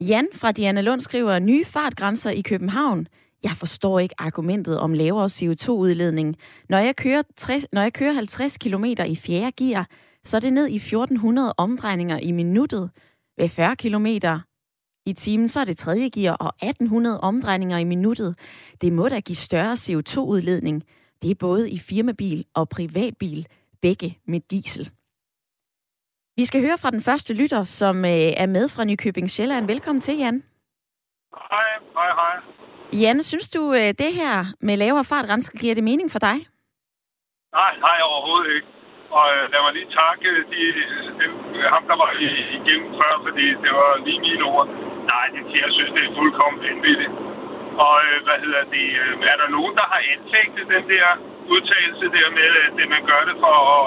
Jan 0.00 0.28
fra 0.34 0.52
Diana 0.52 0.80
Lund 0.80 1.00
skriver, 1.00 1.38
nye 1.38 1.64
fartgrænser 1.64 2.30
i 2.30 2.40
København. 2.40 3.06
Jeg 3.44 3.50
forstår 3.56 3.98
ikke 3.98 4.14
argumentet 4.18 4.78
om 4.78 4.92
lavere 4.92 5.26
CO2-udledning. 5.26 6.36
Når 6.68 6.78
jeg 6.78 6.96
kører, 6.96 7.22
60, 7.36 7.64
når 7.72 7.82
jeg 7.82 7.92
kører 7.92 8.12
50 8.12 8.56
km 8.56 8.84
i 8.84 9.16
fjerde 9.16 9.52
gear, 9.52 9.88
så 10.24 10.36
er 10.36 10.40
det 10.40 10.52
ned 10.52 10.68
i 10.68 10.76
1400 10.76 11.54
omdrejninger 11.56 12.18
i 12.18 12.32
minuttet. 12.32 12.90
Ved 13.38 13.48
40 13.48 13.76
km 13.76 14.06
i 15.06 15.12
timen, 15.12 15.48
så 15.48 15.60
er 15.60 15.64
det 15.64 15.78
tredje 15.78 16.08
gear 16.08 16.34
og 16.34 16.52
1800 16.62 17.20
omdrejninger 17.20 17.78
i 17.78 17.84
minuttet. 17.84 18.38
Det 18.80 18.92
må 18.92 19.08
da 19.08 19.20
give 19.20 19.36
større 19.36 19.72
CO2-udledning. 19.72 20.82
Det 21.22 21.30
er 21.30 21.34
både 21.34 21.70
i 21.70 21.78
firmabil 21.78 22.44
og 22.54 22.68
privatbil, 22.68 23.46
begge 23.82 24.18
med 24.26 24.40
diesel. 24.40 24.90
Vi 26.40 26.44
skal 26.50 26.60
høre 26.66 26.78
fra 26.82 26.94
den 26.96 27.02
første 27.08 27.32
lytter, 27.40 27.62
som 27.80 27.96
øh, 28.14 28.30
er 28.42 28.48
med 28.56 28.64
fra 28.74 28.82
Nykøbing 28.90 29.28
Sjælland. 29.34 29.64
Velkommen 29.72 30.02
til, 30.06 30.14
Jan. 30.22 30.36
Hej, 31.52 31.68
hej, 31.98 32.10
hej. 32.20 32.34
Jan, 33.02 33.18
synes 33.30 33.48
du, 33.56 33.62
øh, 33.78 33.90
det 34.02 34.10
her 34.20 34.34
med 34.66 34.74
lavere 34.82 35.04
fartgrænser 35.10 35.52
giver 35.60 35.74
det 35.78 35.84
mening 35.90 36.08
for 36.14 36.20
dig? 36.28 36.36
Nej, 37.58 37.72
nej, 37.86 37.98
overhovedet 38.10 38.50
ikke. 38.56 38.68
Og 39.18 39.26
øh, 39.36 39.42
lad 39.52 39.60
mig 39.66 39.72
lige 39.78 39.90
takke 40.00 40.28
de, 40.52 40.62
de, 41.18 41.24
ham, 41.74 41.84
der 41.90 41.96
var 42.02 42.10
igennem 42.58 42.90
før, 43.00 43.12
fordi 43.26 43.46
det 43.64 43.72
var 43.80 43.90
lige 44.06 44.20
mine 44.28 44.44
ord. 44.54 44.66
Nej, 45.12 45.24
det, 45.34 45.42
jeg 45.64 45.70
synes, 45.76 45.90
det 45.96 46.02
er 46.08 46.12
fuldkommen 46.18 46.60
vanvittigt. 46.68 47.12
Og 47.86 47.94
øh, 48.06 48.16
hvad 48.26 48.38
hedder 48.44 48.62
det? 48.76 48.86
Øh, 49.02 49.12
er 49.32 49.36
der 49.42 49.48
nogen, 49.56 49.74
der 49.80 49.86
har 49.92 50.00
anfægtet 50.14 50.64
den 50.74 50.84
der 50.94 51.06
udtalelse 51.54 52.06
der 52.16 52.28
med, 52.38 52.50
at 52.64 52.70
det, 52.78 52.86
man 52.94 53.02
gør 53.10 53.22
det 53.28 53.36
for 53.44 53.54
at, 53.76 53.86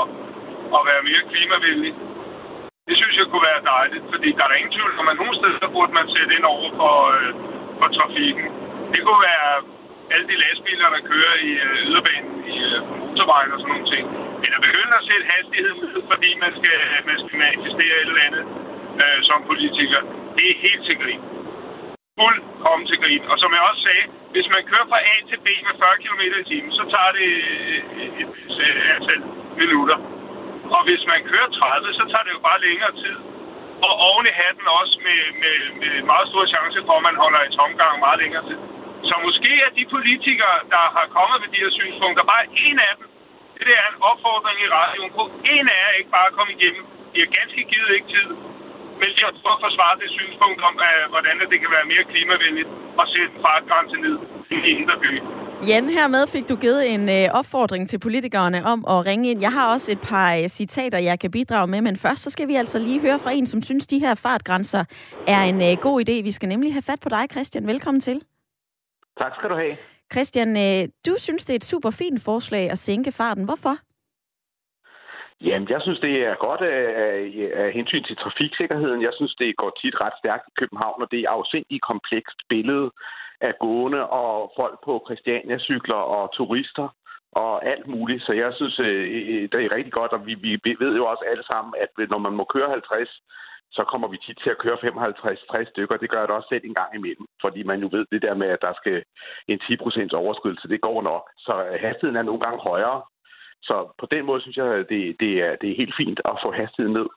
at 0.78 0.82
være 0.90 1.02
mere 1.10 1.24
klimavenlig? 1.32 1.94
Det 2.92 3.00
synes 3.02 3.16
jeg 3.22 3.28
kunne 3.32 3.48
være 3.52 3.64
dejligt, 3.76 4.06
fordi 4.14 4.30
der 4.38 4.46
er 4.46 4.56
ingen 4.60 4.74
tvivl 4.78 4.94
om, 5.02 5.08
at 5.12 5.18
nogle 5.22 5.36
steder 5.40 5.68
burde 5.76 5.94
man 6.00 6.08
sætte 6.16 6.32
ind 6.38 6.46
over 6.56 6.70
for, 6.80 6.96
øh, 7.16 7.30
for 7.80 7.88
trafikken. 7.98 8.46
Det 8.94 9.00
kunne 9.06 9.22
være 9.32 9.52
alle 10.14 10.26
de 10.32 10.36
lastbiler, 10.44 10.88
der 10.96 11.02
kører 11.12 11.36
i 11.50 11.52
øh, 11.66 11.88
yderbanen 11.88 12.36
i 12.54 12.58
øh, 12.70 12.80
motorvejen 13.02 13.52
og 13.54 13.60
sådan 13.60 13.72
nogle 13.74 13.88
ting. 13.94 14.06
Eller 14.46 14.60
begynde 14.68 14.94
at 15.00 15.06
sætte 15.10 15.26
hastigheden 15.34 15.80
ud, 15.88 15.96
fordi 16.12 16.30
man 16.44 16.52
skal, 16.60 16.80
man 17.10 17.18
skal 17.22 17.36
manifestere 17.46 17.96
et 18.02 18.10
eller 18.12 18.26
andet 18.28 18.46
øh, 19.04 19.20
som 19.30 19.38
politiker. 19.52 20.00
Det 20.38 20.46
er 20.52 20.58
helt 20.66 20.84
til 20.88 20.96
grin. 21.02 21.22
Fuldkommen 22.20 22.86
til 22.92 22.98
grin. 23.04 23.24
Og 23.32 23.36
som 23.42 23.50
jeg 23.56 23.64
også 23.70 23.82
sagde, 23.88 24.06
hvis 24.34 24.48
man 24.56 24.62
kører 24.70 24.88
fra 24.92 25.00
A 25.12 25.16
til 25.30 25.40
B 25.46 25.48
med 25.68 25.76
40 25.84 26.04
km 26.04 26.22
i 26.42 26.44
timen, 26.52 26.72
så 26.80 26.84
tager 26.94 27.12
det 27.20 27.28
øh, 27.52 27.78
et, 28.04 28.12
et, 28.22 28.30
et 28.70 28.78
antal 28.96 29.22
minutter. 29.62 29.98
Og 30.76 30.82
hvis 30.88 31.04
man 31.12 31.20
kører 31.32 31.50
30, 31.60 31.94
så 32.00 32.04
tager 32.12 32.26
det 32.28 32.34
jo 32.38 32.42
bare 32.50 32.60
længere 32.68 32.94
tid. 33.04 33.18
Og 33.88 33.94
oven 34.08 34.26
i 34.32 34.34
hatten 34.42 34.68
også 34.80 34.96
med, 35.08 35.22
med, 35.42 35.58
med 35.82 35.94
meget 36.12 36.28
stor 36.32 36.46
chance 36.54 36.80
for, 36.88 36.96
at 37.00 37.06
man 37.10 37.18
holder 37.24 37.42
i 37.48 37.52
tomgang 37.60 37.94
meget 38.06 38.20
længere 38.24 38.44
tid. 38.50 38.60
Så 39.10 39.14
måske 39.28 39.52
er 39.66 39.72
de 39.80 39.84
politikere, 39.96 40.58
der 40.74 40.84
har 40.98 41.08
kommet 41.18 41.38
med 41.44 41.50
de 41.54 41.62
her 41.64 41.72
synspunkter, 41.80 42.24
bare 42.34 42.46
en 42.66 42.78
af 42.90 42.94
dem, 43.00 43.08
det 43.68 43.74
er 43.82 43.88
en 43.94 44.00
opfordring 44.12 44.58
i 44.66 44.68
radioen 44.78 45.12
på 45.20 45.24
en 45.54 45.66
af 45.74 45.78
jer 45.84 45.92
ikke 46.00 46.12
bare 46.18 46.28
at 46.32 46.36
komme 46.38 46.52
igennem. 46.58 46.84
De 47.14 47.18
har 47.24 47.30
ganske 47.40 47.62
givet 47.72 47.90
ikke 47.96 48.10
tid. 48.16 48.30
Men 49.02 49.10
jeg 49.24 49.32
tror 49.40 49.54
at 49.58 49.64
forsvare 49.68 49.96
det 50.02 50.10
synspunkt 50.20 50.60
om, 50.68 50.74
hvordan 51.14 51.36
det 51.52 51.60
kan 51.64 51.72
være 51.78 51.86
mere 51.94 52.04
klimavenligt 52.12 52.70
at 53.02 53.06
sætte 53.14 53.34
fartgrænsen 53.46 54.00
ned 54.06 54.18
i 54.68 54.70
indre 54.80 54.98
byer. 55.04 55.41
Jan, 55.68 55.90
hermed 55.90 56.28
fik 56.28 56.50
du 56.50 56.56
givet 56.56 56.94
en 56.94 57.10
øh, 57.10 57.40
opfordring 57.40 57.90
til 57.90 58.00
politikerne 58.00 58.66
om 58.66 58.80
at 58.88 59.06
ringe 59.06 59.32
ind. 59.32 59.42
Jeg 59.42 59.52
har 59.52 59.72
også 59.74 59.92
et 59.92 60.02
par 60.12 60.36
øh, 60.36 60.48
citater, 60.48 60.98
jeg 60.98 61.20
kan 61.20 61.32
bidrage 61.32 61.68
med, 61.68 61.82
men 61.82 61.96
først 61.98 62.22
så 62.24 62.30
skal 62.30 62.48
vi 62.48 62.56
altså 62.56 62.80
lige 62.80 63.02
høre 63.02 63.20
fra 63.20 63.32
en, 63.32 63.46
som 63.46 63.62
synes, 63.62 63.88
de 63.88 64.00
her 64.00 64.16
fartgrænser 64.16 64.84
er 65.28 65.42
en 65.52 65.62
øh, 65.62 65.74
god 65.82 65.98
idé. 66.06 66.16
Vi 66.24 66.32
skal 66.32 66.50
nemlig 66.50 66.74
have 66.74 66.88
fat 66.90 67.00
på 67.04 67.10
dig, 67.10 67.24
Christian. 67.32 67.68
Velkommen 67.68 68.02
til. 68.02 68.22
Tak 69.18 69.32
skal 69.36 69.50
du 69.50 69.56
have. 69.56 69.76
Christian, 70.14 70.50
øh, 70.66 70.90
du 71.08 71.14
synes, 71.18 71.46
det 71.46 71.54
er 71.54 71.62
et 71.64 71.72
super 71.74 71.92
fint 71.92 72.22
forslag 72.24 72.70
at 72.72 72.78
sænke 72.78 73.12
farten. 73.12 73.46
Hvorfor? 73.46 73.76
Jamen, 75.42 75.68
jeg 75.70 75.82
synes, 75.82 76.00
det 76.00 76.16
er 76.30 76.36
godt 76.48 76.62
af, 76.62 76.84
af, 77.06 77.16
af 77.64 77.72
hensyn 77.74 78.04
til 78.04 78.16
trafiksikkerheden. 78.16 79.02
Jeg 79.02 79.14
synes, 79.18 79.36
det 79.36 79.58
går 79.62 79.72
tit 79.82 79.96
ret 80.02 80.14
stærkt 80.22 80.46
i 80.48 80.58
København, 80.60 81.02
og 81.04 81.08
det 81.12 81.20
er 81.20 81.30
afsindigt 81.30 81.84
komplekst 81.92 82.40
billede 82.50 82.92
af 83.42 83.54
gående 83.60 84.10
og 84.10 84.52
folk 84.60 84.78
på 84.86 84.94
Christiania-cykler 85.08 86.02
og 86.16 86.34
turister 86.34 86.88
og 87.32 87.66
alt 87.66 87.88
muligt. 87.88 88.24
Så 88.24 88.34
jeg 88.34 88.52
synes, 88.54 88.80
øh, 88.80 89.04
øh, 89.34 89.50
det 89.52 89.60
er 89.66 89.76
rigtig 89.76 89.94
godt, 89.94 90.12
og 90.12 90.26
vi, 90.26 90.34
vi 90.64 90.76
ved 90.80 90.96
jo 90.96 91.06
også 91.06 91.24
alle 91.32 91.44
sammen, 91.52 91.74
at 91.84 92.10
når 92.10 92.18
man 92.18 92.34
må 92.34 92.44
køre 92.44 92.70
50, 92.70 93.10
så 93.72 93.84
kommer 93.92 94.08
vi 94.08 94.18
tit 94.18 94.40
til 94.44 94.50
at 94.50 94.62
køre 94.64 94.78
55-60 94.78 95.70
stykker. 95.70 95.98
Det 95.98 96.10
gør 96.10 96.20
jeg 96.20 96.28
da 96.28 96.34
også 96.34 96.50
selv 96.52 96.66
en 96.66 96.80
gang 96.82 96.96
imellem, 96.96 97.26
fordi 97.42 97.64
man 97.64 97.80
jo 97.84 97.90
ved 97.92 98.06
det 98.12 98.22
der 98.22 98.34
med, 98.34 98.48
at 98.48 98.62
der 98.62 98.74
skal 98.82 99.04
en 99.48 99.60
10% 99.64 100.14
overskridelse, 100.14 100.68
det 100.68 100.82
går 100.82 101.02
nok. 101.02 101.24
Så 101.38 101.54
hastigheden 101.86 102.20
er 102.20 102.30
nogle 102.30 102.42
gange 102.42 102.60
højere. 102.60 103.02
Så 103.64 103.76
på 104.00 104.06
den 104.12 104.26
måde 104.26 104.42
synes 104.42 104.58
jeg, 104.58 104.68
det, 104.90 105.16
det, 105.20 105.32
er, 105.46 105.56
det 105.62 105.72
er 105.72 105.82
helt 105.82 105.96
fint 105.98 106.20
at 106.26 106.40
få 106.44 106.52
hastigheden 106.52 106.98
ned. 107.00 107.08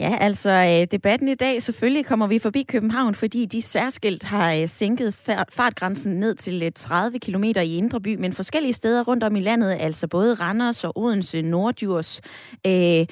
Ja, 0.00 0.16
altså 0.20 0.50
øh, 0.50 0.86
debatten 0.90 1.28
i 1.28 1.34
dag, 1.34 1.62
selvfølgelig 1.62 2.06
kommer 2.06 2.26
vi 2.26 2.38
forbi 2.38 2.62
København, 2.62 3.14
fordi 3.14 3.46
de 3.46 3.62
særskilt 3.62 4.22
har 4.22 4.52
øh, 4.52 4.68
sænket 4.68 5.14
fartgrænsen 5.50 6.12
ned 6.12 6.34
til 6.34 6.62
øh, 6.62 6.72
30 6.74 7.18
km 7.18 7.44
i 7.44 7.76
Indre 7.76 8.00
By, 8.00 8.14
men 8.14 8.32
forskellige 8.32 8.72
steder 8.72 9.04
rundt 9.04 9.24
om 9.24 9.36
i 9.36 9.40
landet, 9.40 9.76
altså 9.80 10.08
både 10.08 10.34
Randers 10.34 10.84
og 10.84 10.98
Odense, 10.98 11.42
Nordjurs, 11.42 12.20
øh, 12.66 13.06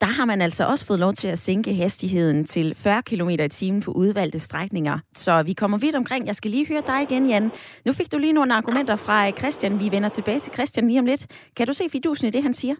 der 0.00 0.06
har 0.06 0.24
man 0.24 0.40
altså 0.42 0.66
også 0.66 0.84
fået 0.84 0.98
lov 0.98 1.12
til 1.12 1.28
at 1.28 1.38
sænke 1.38 1.74
hastigheden 1.74 2.44
til 2.44 2.74
40 2.74 3.02
km 3.02 3.28
i 3.28 3.48
timen 3.48 3.80
på 3.82 3.92
udvalgte 3.92 4.38
strækninger. 4.38 4.98
Så 5.16 5.42
vi 5.42 5.52
kommer 5.52 5.78
vidt 5.78 5.94
omkring. 5.94 6.26
Jeg 6.26 6.36
skal 6.36 6.50
lige 6.50 6.66
høre 6.66 6.82
dig 6.86 7.02
igen, 7.02 7.28
Jan. 7.28 7.50
Nu 7.86 7.92
fik 7.92 8.12
du 8.12 8.18
lige 8.18 8.32
nogle 8.32 8.54
argumenter 8.54 8.96
fra 8.96 9.30
Christian. 9.30 9.80
Vi 9.80 9.90
vender 9.90 10.08
tilbage 10.08 10.40
til 10.40 10.52
Christian 10.52 10.86
lige 10.86 11.00
om 11.00 11.06
lidt. 11.06 11.26
Kan 11.56 11.66
du 11.66 11.72
se 11.72 11.84
fidusen 11.92 12.28
i 12.28 12.30
det, 12.30 12.42
han 12.42 12.54
siger? 12.54 12.74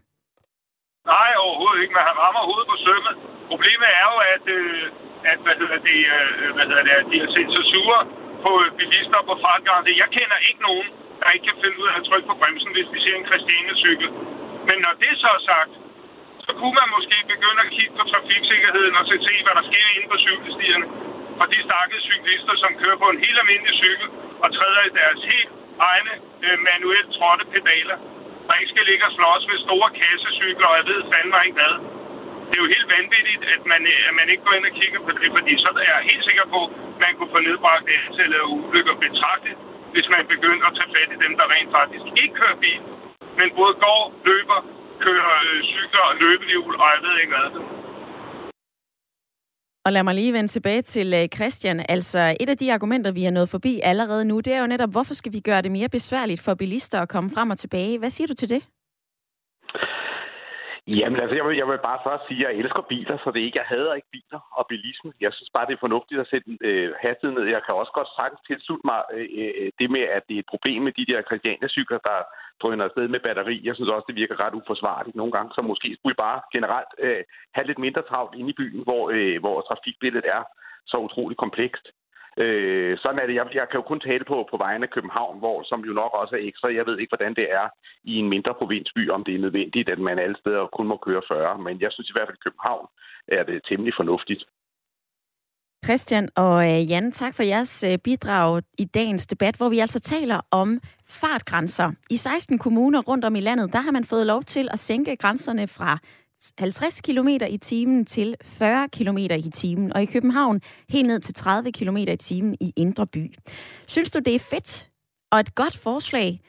Nej, 1.14 1.30
overhovedet 1.44 1.80
ikke, 1.82 1.94
men 1.96 2.04
han 2.10 2.16
rammer 2.24 2.42
hovedet 2.48 2.68
på 2.72 2.78
sømmet. 2.86 3.14
Problemet 3.52 3.88
er 4.00 4.06
jo, 4.12 4.18
at, 4.34 4.44
øh, 4.58 4.84
at 5.32 5.38
hvad 5.44 5.56
hedder 5.60 5.78
det, 5.88 5.98
øh, 6.16 6.48
hvad 6.56 6.66
hedder 6.70 6.84
det, 6.88 6.94
de 7.12 7.16
har 7.22 7.30
set 7.36 7.50
så 7.56 7.62
sure 7.72 8.00
på 8.44 8.50
øh, 8.62 8.68
bilister 8.78 9.20
på 9.30 9.34
fartgrænse. 9.44 10.00
Jeg 10.02 10.08
kender 10.18 10.38
ikke 10.48 10.62
nogen, 10.68 10.88
der 11.20 11.28
ikke 11.34 11.46
kan 11.48 11.60
finde 11.62 11.76
ud 11.82 11.86
af 11.92 11.96
at 12.00 12.04
trykke 12.08 12.28
på 12.30 12.36
bremsen, 12.40 12.70
hvis 12.76 12.88
vi 12.94 12.98
ser 13.04 13.14
en 13.16 13.26
Christiane-cykel. 13.30 14.08
Men 14.68 14.76
når 14.84 14.94
det 15.02 15.12
så 15.22 15.30
er 15.38 15.42
sagt, 15.52 15.72
så 16.46 16.50
kunne 16.58 16.76
man 16.80 16.88
måske 16.96 17.16
begynde 17.34 17.60
at 17.66 17.70
kigge 17.76 17.94
på 17.98 18.04
trafiksikkerheden 18.12 18.94
og 19.00 19.04
se, 19.26 19.34
hvad 19.46 19.54
der 19.58 19.64
sker 19.70 19.86
inde 19.96 20.08
på 20.12 20.18
cykelstierne. 20.26 20.86
Og 21.40 21.46
de 21.52 21.58
stakkels 21.68 22.04
cyklister, 22.10 22.54
som 22.62 22.70
kører 22.80 22.98
på 23.02 23.08
en 23.12 23.20
helt 23.24 23.38
almindelig 23.42 23.74
cykel 23.84 24.08
og 24.44 24.48
træder 24.56 24.82
i 24.88 24.92
deres 25.00 25.20
helt 25.32 25.52
egne 25.90 26.12
øh, 26.44 26.56
manuelt 26.70 27.08
trådte 27.16 27.44
pedaler, 27.54 27.96
der 28.50 28.60
ikke 28.60 28.72
skal 28.74 28.86
ligge 28.90 29.04
og 29.08 29.12
slås 29.18 29.42
med 29.50 29.58
store 29.66 29.90
kassecykler, 30.00 30.66
og 30.72 30.76
jeg 30.80 30.86
ved 30.90 31.00
fandme 31.12 31.38
ikke 31.46 31.58
hvad. 31.60 31.74
Det 32.48 32.54
er 32.56 32.62
jo 32.64 32.70
helt 32.76 32.88
vanvittigt, 32.96 33.42
at 33.54 33.62
man, 33.70 33.80
at 34.08 34.14
man 34.20 34.26
ikke 34.32 34.44
går 34.46 34.54
ind 34.58 34.66
og 34.70 34.74
kigger 34.80 35.00
på 35.06 35.10
det, 35.20 35.28
fordi 35.36 35.52
så 35.64 35.68
er 35.84 35.90
jeg 35.94 36.08
helt 36.10 36.24
sikker 36.28 36.46
på, 36.54 36.60
at 36.94 37.00
man 37.04 37.12
kunne 37.16 37.32
få 37.36 37.40
nedbragt 37.48 37.86
antallet 37.98 38.38
af 38.42 38.46
ulykker 38.54 38.94
betragtet, 39.06 39.54
hvis 39.94 40.08
man 40.14 40.22
begyndte 40.34 40.64
at 40.68 40.74
tage 40.78 40.90
fat 40.96 41.10
i 41.16 41.18
dem, 41.24 41.32
der 41.38 41.46
rent 41.54 41.70
faktisk 41.78 42.06
ikke 42.22 42.34
kører 42.40 42.58
bil, 42.64 42.80
men 43.38 43.48
både 43.58 43.74
går, 43.86 44.02
løber, 44.28 44.60
kører 45.06 45.34
øh, 45.48 45.58
cykler 45.74 46.04
og 46.10 46.14
løbehjul, 46.22 46.72
og 46.82 46.86
jeg 46.94 47.00
ved 47.06 47.14
ikke 47.22 47.34
hvad. 47.36 47.79
Og 49.90 49.94
lad 49.94 50.02
mig 50.02 50.14
lige 50.14 50.32
vende 50.32 50.48
tilbage 50.56 50.82
til 50.82 51.08
øh, 51.20 51.28
Christian. 51.36 51.84
Altså, 51.88 52.36
et 52.40 52.48
af 52.48 52.58
de 52.58 52.72
argumenter, 52.72 53.12
vi 53.12 53.22
har 53.24 53.30
nået 53.38 53.48
forbi 53.48 53.80
allerede 53.90 54.24
nu, 54.24 54.36
det 54.40 54.52
er 54.54 54.60
jo 54.60 54.72
netop, 54.74 54.92
hvorfor 54.92 55.14
skal 55.14 55.32
vi 55.32 55.40
gøre 55.40 55.62
det 55.62 55.72
mere 55.78 55.88
besværligt 55.88 56.42
for 56.44 56.54
bilister 56.54 56.98
at 57.00 57.08
komme 57.08 57.30
frem 57.34 57.50
og 57.50 57.58
tilbage? 57.58 57.98
Hvad 57.98 58.10
siger 58.10 58.28
du 58.28 58.34
til 58.34 58.50
det? 58.54 58.62
Jamen 60.86 61.20
altså, 61.22 61.34
jeg 61.38 61.44
vil, 61.46 61.56
jeg 61.56 61.68
vil 61.68 61.86
bare 61.88 62.04
først 62.08 62.24
sige, 62.28 62.40
at 62.40 62.46
jeg 62.46 62.60
elsker 62.60 62.82
biler, 62.92 63.16
så 63.18 63.26
det 63.30 63.40
er 63.40 63.48
ikke, 63.48 63.60
jeg 63.62 63.70
hader 63.72 63.94
ikke 63.94 64.12
biler 64.16 64.40
og 64.58 64.64
bilisme. 64.70 65.10
Jeg 65.24 65.32
synes 65.36 65.50
bare, 65.54 65.66
det 65.66 65.74
er 65.74 65.86
fornuftigt 65.86 66.20
at 66.20 66.30
sætte 66.32 66.46
øh, 66.68 66.88
hastigheden 67.04 67.36
ned. 67.38 67.54
Jeg 67.56 67.62
kan 67.64 67.74
også 67.82 67.94
godt 67.98 68.10
sagtens 68.18 68.42
tilslutte 68.48 68.84
mig 68.90 69.00
øh, 69.16 69.28
øh 69.40 69.68
det 69.80 69.88
med, 69.96 70.04
at 70.16 70.22
det 70.28 70.34
er 70.34 70.42
et 70.44 70.52
problem 70.54 70.80
med 70.86 70.92
de 70.98 71.08
der 71.10 71.26
Christiania-cykler, 71.28 72.00
der 72.08 72.18
drøner 72.62 72.84
afsted 72.84 73.08
med 73.08 73.20
batteri. 73.20 73.56
Jeg 73.64 73.74
synes 73.74 73.90
også, 73.90 74.06
det 74.08 74.20
virker 74.22 74.40
ret 74.44 74.54
uforsvarligt 74.54 75.16
nogle 75.16 75.32
gange, 75.32 75.50
så 75.54 75.62
måske 75.62 75.88
skulle 75.94 76.14
vi 76.14 76.24
bare 76.26 76.40
generelt 76.52 76.92
øh, 76.98 77.22
have 77.54 77.66
lidt 77.66 77.78
mindre 77.78 78.02
travlt 78.02 78.34
inde 78.38 78.50
i 78.50 78.58
byen, 78.60 78.82
hvor, 78.88 79.02
øh, 79.16 79.40
hvor 79.40 79.56
trafikbilledet 79.60 80.26
er 80.36 80.42
så 80.86 80.96
utrolig 80.96 81.36
komplekst. 81.36 81.86
Øh, 82.42 82.98
sådan 83.02 83.18
er 83.18 83.26
det. 83.26 83.34
Jeg, 83.34 83.46
jeg 83.54 83.66
kan 83.68 83.78
jo 83.80 83.82
kun 83.82 84.00
tale 84.00 84.24
på, 84.24 84.48
på 84.50 84.56
vejen 84.56 84.82
af 84.82 84.90
København, 84.90 85.38
hvor, 85.38 85.62
som 85.62 85.80
jo 85.88 85.92
nok 85.92 86.12
også 86.14 86.36
er 86.36 86.46
ekstra. 86.48 86.74
Jeg 86.74 86.86
ved 86.86 86.98
ikke, 86.98 87.10
hvordan 87.16 87.34
det 87.34 87.46
er 87.52 87.66
i 88.04 88.14
en 88.16 88.28
mindre 88.28 88.54
provinsby, 88.54 89.10
om 89.10 89.24
det 89.24 89.34
er 89.34 89.44
nødvendigt, 89.46 89.90
at 89.90 89.98
man 89.98 90.18
alle 90.18 90.36
steder 90.38 90.66
kun 90.66 90.86
må 90.86 90.96
køre 90.96 91.22
40. 91.28 91.58
Men 91.58 91.80
jeg 91.80 91.92
synes 91.92 92.10
i 92.10 92.12
hvert 92.14 92.28
fald, 92.28 92.38
at 92.40 92.44
København 92.44 92.86
er 93.28 93.42
det 93.42 93.60
temmelig 93.68 93.94
fornuftigt. 93.96 94.44
Christian 95.90 96.28
og 96.36 96.70
øh, 96.70 96.90
Jan, 96.90 97.12
tak 97.12 97.34
for 97.34 97.42
jeres 97.42 97.82
øh, 97.82 97.98
bidrag 97.98 98.62
i 98.78 98.84
dagens 98.84 99.26
debat, 99.26 99.56
hvor 99.56 99.68
vi 99.68 99.78
altså 99.78 100.00
taler 100.00 100.40
om 100.50 100.80
fartgrænser. 101.06 101.92
I 102.10 102.16
16 102.16 102.58
kommuner 102.58 103.00
rundt 103.02 103.24
om 103.24 103.36
i 103.36 103.40
landet, 103.40 103.72
der 103.72 103.80
har 103.80 103.90
man 103.90 104.04
fået 104.04 104.26
lov 104.26 104.42
til 104.42 104.68
at 104.72 104.78
sænke 104.78 105.16
grænserne 105.16 105.66
fra 105.66 105.98
50 106.58 107.00
km 107.00 107.28
i 107.48 107.58
timen 107.58 108.04
til 108.04 108.36
40 108.42 108.88
km 108.88 109.18
i 109.18 109.50
timen, 109.54 109.92
og 109.92 110.02
i 110.02 110.06
København 110.06 110.60
helt 110.88 111.06
ned 111.06 111.20
til 111.20 111.34
30 111.34 111.72
km 111.72 111.96
i 111.96 112.16
timen 112.16 112.56
i 112.60 112.72
Indre 112.76 113.06
By. 113.06 113.34
Synes 113.86 114.10
du, 114.10 114.18
det 114.18 114.34
er 114.34 114.38
fedt 114.38 114.90
og 115.32 115.40
et 115.40 115.54
godt 115.54 115.76
forslag? 115.76 116.40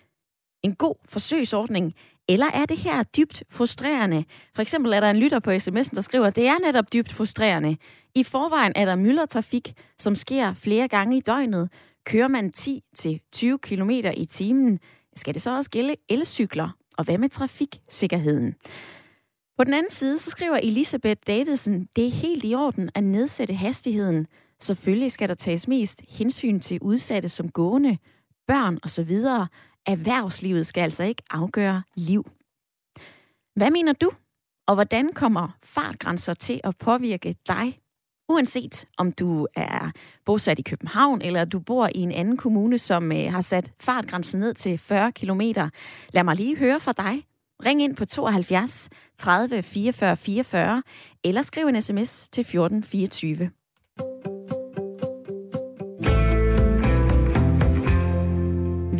En 0.63 0.75
god 0.75 0.95
forsøgsordning? 1.05 1.93
Eller 2.29 2.45
er 2.53 2.65
det 2.65 2.77
her 2.77 3.03
dybt 3.03 3.43
frustrerende? 3.49 4.23
For 4.55 4.61
eksempel 4.61 4.93
er 4.93 4.99
der 4.99 5.09
en 5.09 5.17
lytter 5.17 5.39
på 5.39 5.51
sms'en, 5.51 5.95
der 5.95 6.01
skriver, 6.01 6.27
at 6.27 6.35
det 6.35 6.47
er 6.47 6.59
netop 6.65 6.93
dybt 6.93 7.13
frustrerende. 7.13 7.77
I 8.15 8.23
forvejen 8.23 8.73
er 8.75 8.85
der 8.85 8.95
myldretrafik, 8.95 9.73
som 9.99 10.15
sker 10.15 10.53
flere 10.53 10.87
gange 10.87 11.17
i 11.17 11.21
døgnet. 11.21 11.69
Kører 12.05 12.27
man 12.27 12.53
10-20 12.57 13.57
km 13.57 13.89
i 14.17 14.25
timen, 14.25 14.79
skal 15.15 15.33
det 15.33 15.41
så 15.41 15.55
også 15.55 15.69
gælde 15.69 15.95
elcykler? 16.09 16.69
Og 16.97 17.03
hvad 17.03 17.17
med 17.17 17.29
trafiksikkerheden? 17.29 18.55
På 19.57 19.63
den 19.63 19.73
anden 19.73 19.91
side, 19.91 20.19
så 20.19 20.29
skriver 20.29 20.57
Elisabeth 20.57 21.21
Davidsen, 21.27 21.87
det 21.95 22.05
er 22.05 22.11
helt 22.11 22.45
i 22.45 22.55
orden 22.55 22.89
at 22.95 23.03
nedsætte 23.03 23.53
hastigheden. 23.53 24.27
Selvfølgelig 24.59 25.11
skal 25.11 25.29
der 25.29 25.35
tages 25.35 25.67
mest 25.67 26.01
hensyn 26.09 26.59
til 26.59 26.79
udsatte 26.81 27.29
som 27.29 27.49
gående, 27.49 27.97
børn 28.47 28.79
osv. 28.83 29.11
Erhvervslivet 29.85 30.67
skal 30.67 30.81
altså 30.81 31.03
ikke 31.03 31.23
afgøre 31.29 31.83
liv. 31.95 32.31
Hvad 33.55 33.71
mener 33.71 33.93
du? 33.93 34.11
Og 34.67 34.75
hvordan 34.75 35.13
kommer 35.13 35.57
fartgrænser 35.63 36.33
til 36.33 36.61
at 36.63 36.77
påvirke 36.77 37.35
dig? 37.47 37.79
Uanset 38.29 38.85
om 38.97 39.11
du 39.11 39.47
er 39.55 39.91
bosat 40.25 40.59
i 40.59 40.61
København, 40.61 41.21
eller 41.21 41.45
du 41.45 41.59
bor 41.59 41.89
i 41.95 41.99
en 41.99 42.11
anden 42.11 42.37
kommune, 42.37 42.77
som 42.77 43.11
øh, 43.11 43.31
har 43.31 43.41
sat 43.41 43.73
fartgrænsen 43.79 44.39
ned 44.39 44.53
til 44.53 44.77
40 44.77 45.11
km. 45.11 45.41
Lad 46.13 46.23
mig 46.23 46.35
lige 46.35 46.57
høre 46.57 46.79
fra 46.79 46.91
dig. 46.91 47.25
Ring 47.65 47.81
ind 47.81 47.95
på 47.95 48.05
72 48.05 48.89
30 49.17 49.63
44 49.63 50.17
44, 50.17 50.83
eller 51.23 51.41
skriv 51.41 51.67
en 51.67 51.81
sms 51.81 52.29
til 52.29 52.41
1424. 52.41 53.51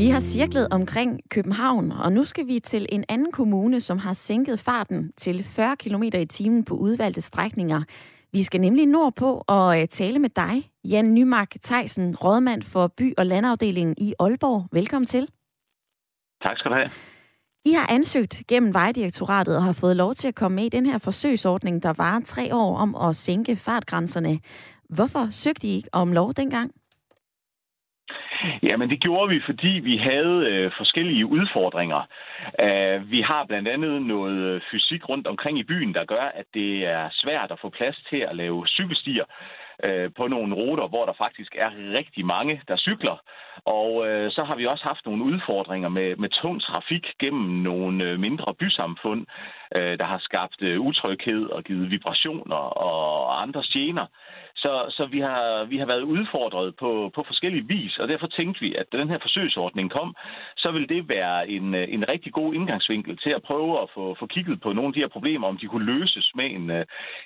Vi 0.02 0.10
har 0.10 0.20
cirklet 0.20 0.68
omkring 0.72 1.20
København, 1.30 1.92
og 1.92 2.12
nu 2.12 2.24
skal 2.24 2.48
vi 2.48 2.60
til 2.60 2.86
en 2.90 3.04
anden 3.10 3.32
kommune, 3.32 3.82
som 3.82 3.98
har 3.98 4.14
sænket 4.14 4.60
farten 4.60 5.12
til 5.18 5.44
40 5.44 5.76
km 5.78 6.04
i 6.04 6.26
timen 6.26 6.66
på 6.66 6.76
udvalgte 6.76 7.22
strækninger. 7.22 7.84
Vi 8.32 8.44
skal 8.44 8.62
nemlig 8.62 8.86
nordpå 8.86 9.44
og 9.48 9.82
øh, 9.82 9.88
tale 9.88 10.20
med 10.20 10.30
dig, 10.30 10.72
Jan 10.84 11.14
Nymark 11.14 11.56
Theisen, 11.64 12.16
rådmand 12.16 12.64
for 12.64 12.88
by- 12.88 13.14
og 13.18 13.26
landafdelingen 13.26 13.96
i 13.98 14.14
Aalborg. 14.20 14.68
Velkommen 14.72 15.08
til. 15.08 15.28
Tak 16.44 16.58
skal 16.58 16.72
du 16.72 16.76
have. 16.76 16.90
I 17.66 17.72
har 17.72 17.94
ansøgt 17.94 18.44
gennem 18.48 18.74
Vejdirektoratet 18.74 19.58
og 19.58 19.64
har 19.64 19.74
fået 19.74 19.96
lov 19.96 20.14
til 20.14 20.28
at 20.28 20.36
komme 20.36 20.56
med 20.56 20.66
i 20.66 20.70
den 20.70 20.86
her 20.86 20.98
forsøgsordning, 20.98 21.84
der 21.84 21.94
var 21.94 22.22
tre 22.26 22.56
år 22.56 22.78
om 22.78 22.96
at 22.96 23.16
sænke 23.16 23.56
fartgrænserne. 23.56 24.40
Hvorfor 24.90 25.28
søgte 25.32 25.68
I 25.68 25.72
ikke 25.76 25.90
om 25.92 26.14
lov 26.14 26.34
dengang? 26.34 26.72
Jamen, 28.64 28.90
det 28.90 29.00
gjorde 29.00 29.30
vi, 29.30 29.42
fordi 29.46 29.68
vi 29.68 29.98
havde 29.98 30.48
øh, 30.52 30.72
forskellige 30.78 31.26
udfordringer. 31.26 32.02
Uh, 32.64 33.12
vi 33.12 33.22
har 33.22 33.46
blandt 33.46 33.68
andet 33.68 34.02
noget 34.02 34.38
øh, 34.38 34.62
fysik 34.72 35.10
rundt 35.10 35.28
omkring 35.28 35.60
i 35.60 35.64
byen, 35.64 35.94
der 35.94 36.06
gør, 36.06 36.32
at 36.36 36.46
det 36.54 36.86
er 36.86 37.10
svært 37.12 37.52
at 37.52 37.60
få 37.60 37.70
plads 37.70 37.98
til 38.10 38.18
at 38.18 38.36
lave 38.36 38.68
cykelstier 38.68 39.26
øh, 39.84 40.10
på 40.18 40.28
nogle 40.28 40.56
ruter, 40.56 40.88
hvor 40.88 41.06
der 41.06 41.14
faktisk 41.14 41.56
er 41.56 41.70
rigtig 41.98 42.26
mange, 42.26 42.62
der 42.68 42.78
cykler. 42.78 43.18
Og 43.66 44.08
øh, 44.08 44.32
så 44.32 44.44
har 44.44 44.56
vi 44.56 44.66
også 44.66 44.84
haft 44.84 45.06
nogle 45.06 45.24
udfordringer 45.24 45.90
med, 45.90 46.16
med 46.16 46.30
tung 46.30 46.62
trafik 46.62 47.06
gennem 47.20 47.50
nogle 47.50 48.04
øh, 48.04 48.20
mindre 48.20 48.54
bysamfund, 48.54 49.26
øh, 49.76 49.98
der 49.98 50.06
har 50.06 50.20
skabt 50.20 50.62
øh, 50.62 50.80
utryghed 50.80 51.46
og 51.46 51.64
givet 51.64 51.92
vibrationer 51.92 52.56
og 52.88 53.42
andre 53.42 53.64
gener. 53.74 54.06
Så, 54.64 54.74
så 54.98 55.04
vi, 55.06 55.20
har, 55.20 55.66
vi 55.72 55.78
har 55.78 55.86
været 55.86 56.02
udfordret 56.02 56.76
på, 56.76 57.12
på 57.16 57.24
forskellige 57.28 57.68
vis, 57.68 57.98
og 57.98 58.08
derfor 58.08 58.28
tænkte 58.28 58.62
vi, 58.62 58.76
at 58.76 58.86
da 58.92 58.98
den 58.98 59.10
her 59.10 59.20
forsøgsordning 59.22 59.92
kom, 59.92 60.16
så 60.58 60.72
vil 60.72 60.90
det 60.90 61.10
være 61.10 61.50
en, 61.50 61.76
en 61.76 62.10
rigtig 62.10 62.34
god 62.34 62.54
indgangsvinkel 62.54 63.18
til 63.18 63.30
at 63.30 63.42
prøve 63.42 63.82
at 63.82 63.88
få, 63.94 64.16
få 64.20 64.26
kigget 64.26 64.62
på 64.62 64.74
nogle 64.74 64.88
af 64.88 64.94
de 64.94 65.00
her 65.00 65.08
problemer, 65.08 65.48
om 65.48 65.58
de 65.58 65.68
kunne 65.68 65.86
løses 65.86 66.32
med 66.36 66.46
en, 66.58 66.66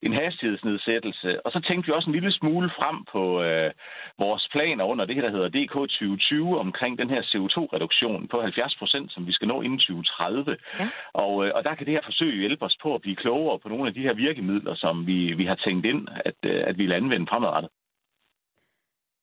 en 0.03 0.13
hastighedsnedsættelse. 0.13 1.45
Og 1.45 1.51
så 1.51 1.59
tænkte 1.67 1.87
vi 1.87 1.93
også 1.93 2.09
en 2.09 2.17
lille 2.19 2.31
smule 2.31 2.69
frem 2.79 2.97
på 3.13 3.23
øh, 3.43 3.71
vores 4.19 4.47
planer 4.51 4.83
under 4.83 5.05
det 5.05 5.15
her, 5.15 5.21
der 5.21 5.35
hedder 5.35 5.49
DK 5.49 5.73
2020, 5.73 6.59
omkring 6.59 6.97
den 6.99 7.09
her 7.09 7.21
CO2-reduktion 7.21 8.27
på 8.27 8.41
70 8.41 8.75
procent, 8.75 9.11
som 9.13 9.27
vi 9.27 9.31
skal 9.31 9.47
nå 9.47 9.61
inden 9.61 9.79
2030. 9.79 10.57
Ja. 10.79 10.87
Og, 11.13 11.45
øh, 11.45 11.51
og 11.55 11.63
der 11.63 11.75
kan 11.75 11.85
det 11.85 11.93
her 11.93 12.05
forsøg 12.05 12.39
hjælpe 12.39 12.65
os 12.65 12.77
på 12.83 12.95
at 12.95 13.01
blive 13.01 13.15
klogere 13.15 13.59
på 13.59 13.69
nogle 13.69 13.87
af 13.87 13.93
de 13.93 14.01
her 14.01 14.13
virkemidler, 14.13 14.75
som 14.75 15.07
vi, 15.07 15.33
vi 15.33 15.45
har 15.45 15.55
tænkt 15.55 15.85
ind, 15.85 16.07
at, 16.25 16.39
øh, 16.43 16.63
at 16.67 16.77
vi 16.77 16.83
vil 16.85 16.93
anvende 16.93 17.24
fremadrettet. 17.27 17.69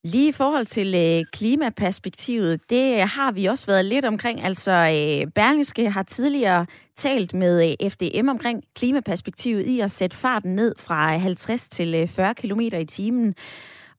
Lige 0.04 0.28
i 0.28 0.32
forhold 0.32 0.66
til 0.66 0.94
øh, 0.94 1.24
klimaperspektivet, 1.32 2.70
det 2.70 3.08
har 3.08 3.32
vi 3.32 3.46
også 3.46 3.66
været 3.66 3.84
lidt 3.84 4.04
omkring. 4.04 4.44
Altså, 4.44 4.72
øh, 4.72 5.30
Berlingske 5.32 5.90
har 5.90 6.02
tidligere 6.02 6.66
talt 6.96 7.34
med 7.34 7.76
øh, 7.82 7.90
FDM 7.90 8.28
omkring 8.28 8.64
klimaperspektivet 8.74 9.66
i 9.66 9.80
at 9.80 9.90
sætte 9.90 10.16
farten 10.16 10.54
ned 10.56 10.74
fra 10.78 11.14
øh, 11.14 11.20
50 11.20 11.68
til 11.68 11.94
øh, 11.94 12.08
40 12.08 12.34
km 12.34 12.60
i 12.60 12.84
timen. 12.84 13.34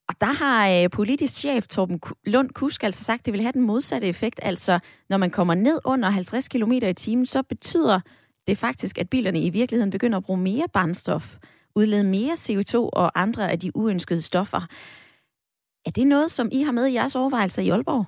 Og 0.09 0.15
der 0.21 0.33
har 0.33 0.69
øh, 0.69 0.89
politisk 0.89 1.33
chef 1.33 1.67
Torben 1.67 2.01
Lund 2.25 2.49
Kusk 2.49 2.83
altså 2.83 3.03
sagt, 3.03 3.19
at 3.19 3.25
det 3.25 3.33
vil 3.33 3.41
have 3.41 3.51
den 3.51 3.61
modsatte 3.61 4.07
effekt. 4.07 4.39
Altså, 4.43 4.79
når 5.09 5.17
man 5.17 5.29
kommer 5.29 5.53
ned 5.53 5.79
under 5.85 6.09
50 6.09 6.47
km 6.47 6.71
i 6.71 6.93
timen, 6.93 7.25
så 7.25 7.43
betyder 7.43 7.99
det 8.47 8.57
faktisk, 8.57 8.97
at 8.97 9.09
bilerne 9.09 9.39
i 9.39 9.49
virkeligheden 9.49 9.91
begynder 9.91 10.17
at 10.17 10.23
bruge 10.23 10.39
mere 10.39 10.65
brændstof, 10.73 11.37
udlede 11.75 12.03
mere 12.03 12.33
CO2 12.33 12.75
og 12.75 13.21
andre 13.21 13.51
af 13.51 13.59
de 13.59 13.75
uønskede 13.75 14.21
stoffer. 14.21 14.61
Er 15.85 15.91
det 15.91 16.07
noget, 16.07 16.31
som 16.31 16.49
I 16.51 16.61
har 16.61 16.71
med 16.71 16.85
i 16.87 16.93
jeres 16.93 17.15
overvejelser 17.15 17.61
i 17.61 17.69
Aalborg? 17.69 18.05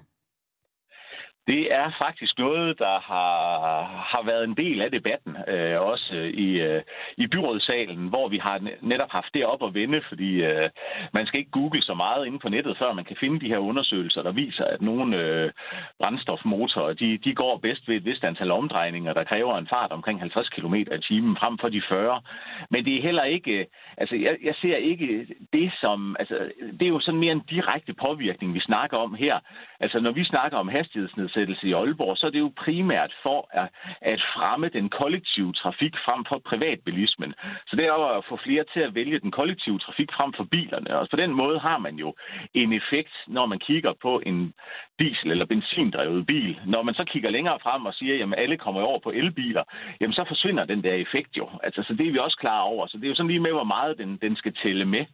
Det 1.47 1.73
er 1.73 1.91
faktisk 2.01 2.37
noget, 2.37 2.79
der 2.79 2.99
har, 2.99 3.83
har 4.11 4.23
været 4.25 4.43
en 4.43 4.57
del 4.57 4.81
af 4.81 4.91
debatten, 4.91 5.37
øh, 5.47 5.81
også 5.81 6.13
i, 6.33 6.49
øh, 6.67 6.81
i 7.17 7.27
byrådssalen, 7.27 8.07
hvor 8.07 8.27
vi 8.27 8.37
har 8.37 8.57
netop 8.81 9.11
haft 9.11 9.33
det 9.33 9.45
op 9.45 9.63
at 9.63 9.73
vende, 9.73 10.01
fordi 10.09 10.31
øh, 10.43 10.69
man 11.13 11.25
skal 11.25 11.39
ikke 11.39 11.51
google 11.51 11.81
så 11.81 11.93
meget 11.93 12.25
inde 12.25 12.39
på 12.39 12.49
nettet, 12.49 12.77
før 12.77 12.93
man 12.93 13.05
kan 13.05 13.17
finde 13.19 13.39
de 13.39 13.47
her 13.47 13.57
undersøgelser, 13.57 14.21
der 14.23 14.31
viser, 14.31 14.65
at 14.65 14.81
nogle 14.81 15.17
øh, 15.17 15.51
brændstofmotorer, 15.99 16.93
de, 16.93 17.17
de 17.17 17.35
går 17.35 17.57
bedst 17.57 17.87
ved 17.87 17.95
et 17.95 18.05
vist 18.05 18.23
antal 18.23 18.51
omdrejninger, 18.51 19.13
der 19.13 19.23
kræver 19.23 19.57
en 19.57 19.67
fart 19.67 19.91
omkring 19.91 20.19
50 20.19 20.49
km 20.49 20.73
i 20.73 20.85
timen 21.07 21.37
frem 21.37 21.57
for 21.57 21.69
de 21.69 21.81
40. 21.89 22.21
Men 22.69 22.85
det 22.85 22.95
er 22.95 23.01
heller 23.01 23.23
ikke, 23.23 23.51
øh, 23.51 23.65
altså 23.97 24.15
jeg, 24.15 24.37
jeg 24.43 24.55
ser 24.61 24.75
ikke 24.75 25.27
det 25.53 25.71
som, 25.81 26.15
altså 26.19 26.51
det 26.79 26.85
er 26.85 26.93
jo 26.95 26.99
sådan 26.99 27.19
mere 27.19 27.31
en 27.31 27.45
direkte 27.49 27.93
påvirkning, 27.93 28.53
vi 28.53 28.59
snakker 28.59 28.97
om 28.97 29.13
her. 29.13 29.39
Altså 29.79 29.99
når 29.99 30.11
vi 30.11 30.23
snakker 30.23 30.57
om 30.57 30.67
hastighedsned 30.67 31.29
nedsættelse 31.35 31.67
i 31.67 31.73
Aalborg, 31.73 32.17
så 32.17 32.27
er 32.27 32.31
det 32.31 32.39
jo 32.39 32.51
primært 32.65 33.13
for 33.23 33.49
at, 33.51 33.67
at 34.01 34.21
fremme 34.35 34.69
den 34.69 34.89
kollektive 34.89 35.53
trafik 35.53 35.93
frem 36.05 36.25
for 36.29 36.37
privatbilismen. 36.49 37.33
Så 37.67 37.75
det 37.75 37.85
er 37.85 37.93
jo 37.99 38.17
at 38.17 38.25
få 38.29 38.39
flere 38.45 38.63
til 38.73 38.79
at 38.79 38.95
vælge 38.95 39.19
den 39.19 39.31
kollektive 39.31 39.79
trafik 39.79 40.09
frem 40.17 40.33
for 40.33 40.43
bilerne. 40.43 40.97
Og 40.99 41.07
på 41.09 41.15
den 41.15 41.31
måde 41.31 41.59
har 41.59 41.77
man 41.77 41.95
jo 41.95 42.15
en 42.53 42.73
effekt, 42.73 43.13
når 43.27 43.45
man 43.45 43.59
kigger 43.59 43.93
på 44.01 44.21
en 44.25 44.53
diesel- 45.01 45.31
eller 45.31 45.45
benzindrevet 45.45 46.25
bil. 46.25 46.59
Når 46.65 46.83
man 46.83 46.95
så 46.95 47.03
kigger 47.03 47.29
længere 47.29 47.59
frem 47.63 47.85
og 47.85 47.93
siger, 47.93 48.25
at 48.25 48.33
alle 48.37 48.57
kommer 48.57 48.81
over 48.81 48.99
på 48.99 49.11
elbiler, 49.11 49.63
jamen 49.99 50.13
så 50.13 50.23
forsvinder 50.27 50.65
den 50.65 50.83
der 50.83 50.93
effekt 50.93 51.37
jo. 51.37 51.49
Altså, 51.63 51.83
så 51.87 51.93
det 51.93 52.07
er 52.07 52.11
vi 52.11 52.17
også 52.17 52.37
klar 52.37 52.59
over. 52.59 52.87
Så 52.87 52.97
det 52.97 53.05
er 53.05 53.09
jo 53.09 53.15
sådan 53.15 53.27
lige 53.27 53.39
med, 53.47 53.51
hvor 53.51 53.63
meget 53.63 53.97
den, 53.97 54.17
den 54.21 54.35
skal 54.35 54.53
tælle 54.63 54.85
med. 54.85 55.05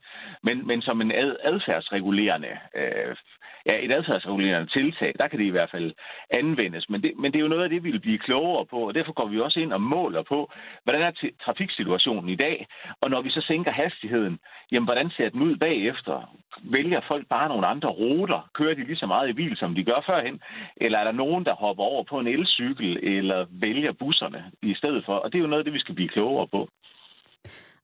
Men, 0.43 0.67
men 0.67 0.81
som 0.81 1.01
en 1.01 1.11
ad, 1.11 1.35
adfærdsregulerende 1.43 2.53
øh, 2.75 3.15
ja, 3.65 3.85
et 3.85 3.91
adfærdsregulerende 3.91 4.59
altså, 4.59 4.73
tiltag, 4.73 5.13
der 5.19 5.27
kan 5.27 5.39
det 5.39 5.45
i 5.45 5.55
hvert 5.55 5.71
fald 5.71 5.93
anvendes. 6.29 6.89
Men 6.89 7.03
det, 7.03 7.11
men 7.19 7.31
det 7.31 7.37
er 7.39 7.43
jo 7.43 7.53
noget 7.53 7.63
af 7.63 7.69
det, 7.69 7.83
vi 7.83 7.91
vil 7.91 7.99
blive 7.99 8.25
klogere 8.27 8.65
på, 8.65 8.77
og 8.87 8.93
derfor 8.95 9.13
går 9.13 9.27
vi 9.27 9.39
også 9.39 9.59
ind 9.59 9.73
og 9.73 9.81
måler 9.81 10.23
på, 10.23 10.51
hvordan 10.83 11.01
er 11.01 11.11
trafiksituationen 11.45 12.29
i 12.29 12.35
dag, 12.35 12.67
og 13.01 13.09
når 13.09 13.21
vi 13.21 13.29
så 13.29 13.41
sænker 13.47 13.71
hastigheden, 13.71 14.39
jamen 14.71 14.87
hvordan 14.87 15.09
ser 15.09 15.29
den 15.29 15.41
ud 15.41 15.55
bagefter? 15.55 16.35
Vælger 16.63 17.01
folk 17.07 17.27
bare 17.27 17.49
nogle 17.49 17.67
andre 17.67 17.89
ruter? 17.89 18.49
Kører 18.53 18.75
de 18.75 18.83
lige 18.83 18.95
så 19.03 19.05
meget 19.05 19.29
i 19.29 19.33
bil, 19.33 19.57
som 19.57 19.75
de 19.75 19.83
gør 19.83 20.03
førhen? 20.05 20.41
Eller 20.77 20.99
er 20.99 21.03
der 21.03 21.11
nogen, 21.11 21.45
der 21.45 21.55
hopper 21.55 21.83
over 21.83 22.03
på 22.03 22.19
en 22.19 22.27
elcykel, 22.27 22.99
eller 23.03 23.45
vælger 23.49 23.91
busserne 23.91 24.43
i 24.61 24.73
stedet 24.73 25.05
for? 25.05 25.15
Og 25.15 25.31
det 25.31 25.37
er 25.37 25.41
jo 25.41 25.47
noget 25.47 25.61
af 25.61 25.65
det, 25.65 25.73
vi 25.73 25.79
skal 25.79 25.95
blive 25.95 26.09
klogere 26.09 26.47
på. 26.47 26.69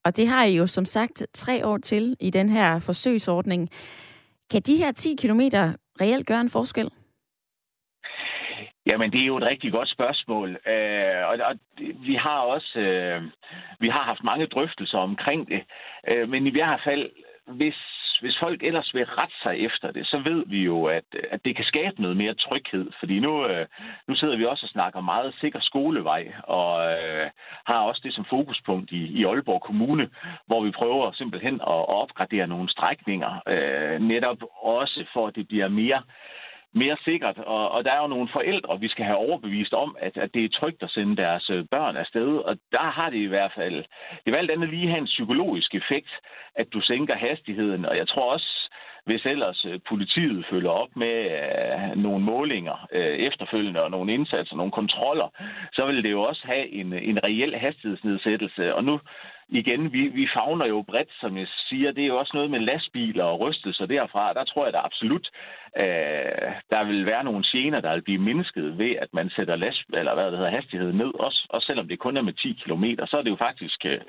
Og 0.03 0.17
det 0.17 0.27
har 0.27 0.43
I 0.43 0.57
jo 0.57 0.67
som 0.67 0.85
sagt 0.85 1.27
tre 1.33 1.65
år 1.65 1.77
til 1.77 2.15
i 2.19 2.29
den 2.29 2.49
her 2.49 2.79
forsøgsordning. 2.79 3.69
Kan 4.51 4.62
de 4.62 4.77
her 4.77 4.91
10 4.91 5.15
km 5.15 5.41
reelt 6.01 6.27
gøre 6.27 6.41
en 6.41 6.49
forskel? 6.49 6.89
Jamen, 8.86 9.12
det 9.12 9.21
er 9.21 9.25
jo 9.25 9.38
et 9.38 9.43
rigtig 9.43 9.71
godt 9.71 9.89
spørgsmål. 9.89 10.49
Øh, 10.49 11.27
og, 11.29 11.38
og 11.49 11.55
vi 12.07 12.15
har 12.15 12.39
også 12.39 12.79
øh, 12.79 13.23
vi 13.79 13.89
har 13.89 14.03
haft 14.03 14.23
mange 14.23 14.45
drøftelser 14.45 14.97
omkring 14.97 15.47
det. 15.47 15.62
Øh, 16.07 16.29
men 16.29 16.47
i 16.47 16.51
hvert 16.51 16.81
fald, 16.83 17.10
hvis 17.47 17.75
hvis 18.21 18.39
folk 18.39 18.63
ellers 18.63 18.93
vil 18.93 19.06
rette 19.06 19.36
sig 19.43 19.60
efter 19.60 19.91
det, 19.91 20.08
så 20.08 20.17
ved 20.17 20.43
vi 20.47 20.63
jo, 20.63 20.86
at, 20.86 21.03
at 21.32 21.45
det 21.45 21.56
kan 21.56 21.65
skabe 21.65 22.01
noget 22.01 22.17
mere 22.17 22.34
tryghed. 22.34 22.91
Fordi 22.99 23.19
nu, 23.19 23.47
øh, 23.47 23.65
nu 24.08 24.15
sidder 24.15 24.38
vi 24.38 24.45
også 24.45 24.65
og 24.65 24.69
snakker 24.69 25.01
meget 25.01 25.34
sikker 25.41 25.60
skolevej, 25.62 26.32
og 26.43 26.91
øh, 26.91 27.30
har 27.65 27.80
også 27.80 28.01
det 28.03 28.13
som 28.13 28.25
fokuspunkt 28.30 28.91
i, 28.91 29.01
i 29.19 29.25
Aalborg 29.25 29.62
Kommune, 29.62 30.10
hvor 30.45 30.63
vi 30.63 30.71
prøver 30.71 31.12
simpelthen 31.12 31.53
at, 31.53 31.80
at 31.84 31.89
opgradere 32.01 32.47
nogle 32.47 32.69
strækninger, 32.69 33.41
øh, 33.47 34.01
netop 34.01 34.38
også 34.62 35.06
for, 35.13 35.27
at 35.27 35.36
det 35.36 35.47
bliver 35.47 35.67
mere 35.67 36.01
mere 36.77 36.97
sikkert. 37.03 37.37
Og, 37.37 37.71
og 37.71 37.83
der 37.85 37.91
er 37.91 38.01
jo 38.01 38.07
nogle 38.07 38.29
forældre, 38.33 38.79
vi 38.79 38.87
skal 38.87 39.05
have 39.05 39.17
overbevist 39.17 39.73
om, 39.73 39.95
at, 39.99 40.17
at 40.17 40.33
det 40.33 40.45
er 40.45 40.57
trygt 40.59 40.83
at 40.83 40.89
sende 40.89 41.15
deres 41.17 41.49
øh, 41.49 41.65
børn 41.71 41.97
afsted. 41.97 42.37
Og 42.37 42.57
der 42.71 42.87
har 42.97 43.09
det 43.09 43.17
i 43.17 43.31
hvert 43.33 43.51
fald, 43.55 43.75
det 44.23 44.31
vil 44.31 44.35
alt 44.35 44.51
andet 44.51 44.69
lige 44.69 44.87
have 44.87 44.99
en 44.99 45.13
psykologisk 45.15 45.75
effekt, 45.75 46.11
at 46.55 46.67
du 46.73 46.81
sænker 46.81 47.15
hastigheden. 47.15 47.85
Og 47.85 47.97
jeg 47.97 48.07
tror 48.07 48.33
også, 48.33 48.69
hvis 49.07 49.25
ellers 49.25 49.65
øh, 49.65 49.79
politiet 49.89 50.45
følger 50.49 50.69
op 50.69 50.95
med 50.95 51.15
øh, 51.37 52.03
nogle 52.03 52.23
målinger 52.25 52.87
øh, 52.91 53.15
efterfølgende 53.29 53.83
og 53.83 53.91
nogle 53.91 54.13
indsatser, 54.13 54.55
nogle 54.55 54.71
kontroller, 54.71 55.29
så 55.73 55.85
vil 55.85 56.03
det 56.03 56.11
jo 56.11 56.21
også 56.21 56.41
have 56.45 56.67
en, 56.69 56.93
en 56.93 57.23
reel 57.23 57.55
hastighedsnedsættelse. 57.55 58.75
Og 58.75 58.83
nu 58.83 58.99
igen, 59.49 59.93
vi, 59.93 60.07
vi 60.07 60.27
fagner 60.33 60.65
jo 60.65 60.81
bredt, 60.81 61.10
som 61.21 61.38
jeg 61.38 61.47
siger. 61.69 61.91
Det 61.91 62.03
er 62.03 62.07
jo 62.07 62.17
også 62.17 62.31
noget 62.33 62.51
med 62.51 62.60
lastbiler 62.60 63.23
og 63.23 63.39
rystelser 63.39 63.86
derfra. 63.86 64.33
Der 64.33 64.43
tror 64.43 64.63
jeg 64.65 64.73
da 64.73 64.79
absolut, 64.83 65.29
øh, 65.77 66.51
der 66.69 66.83
vil 66.83 67.05
være 67.05 67.23
nogle 67.23 67.43
gener, 67.51 67.79
der 67.81 67.93
vil 67.93 68.01
blive 68.01 68.21
mindsket 68.21 68.77
ved, 68.77 68.95
at 68.95 69.10
man 69.13 69.29
sætter 69.29 69.55
last, 69.55 69.83
eller 69.93 70.13
hvad 70.13 70.25
det 70.25 70.38
hedder, 70.38 70.51
hastigheden 70.51 70.97
ned. 70.97 71.12
Også, 71.19 71.47
også 71.49 71.65
selvom 71.65 71.88
det 71.88 71.99
kun 71.99 72.17
er 72.17 72.21
med 72.21 72.33
10 72.33 72.62
km, 72.63 72.86
så 73.07 73.17
er 73.17 73.21
det 73.21 73.29
jo 73.29 73.36
faktisk 73.36 73.86
øh, 73.86 73.99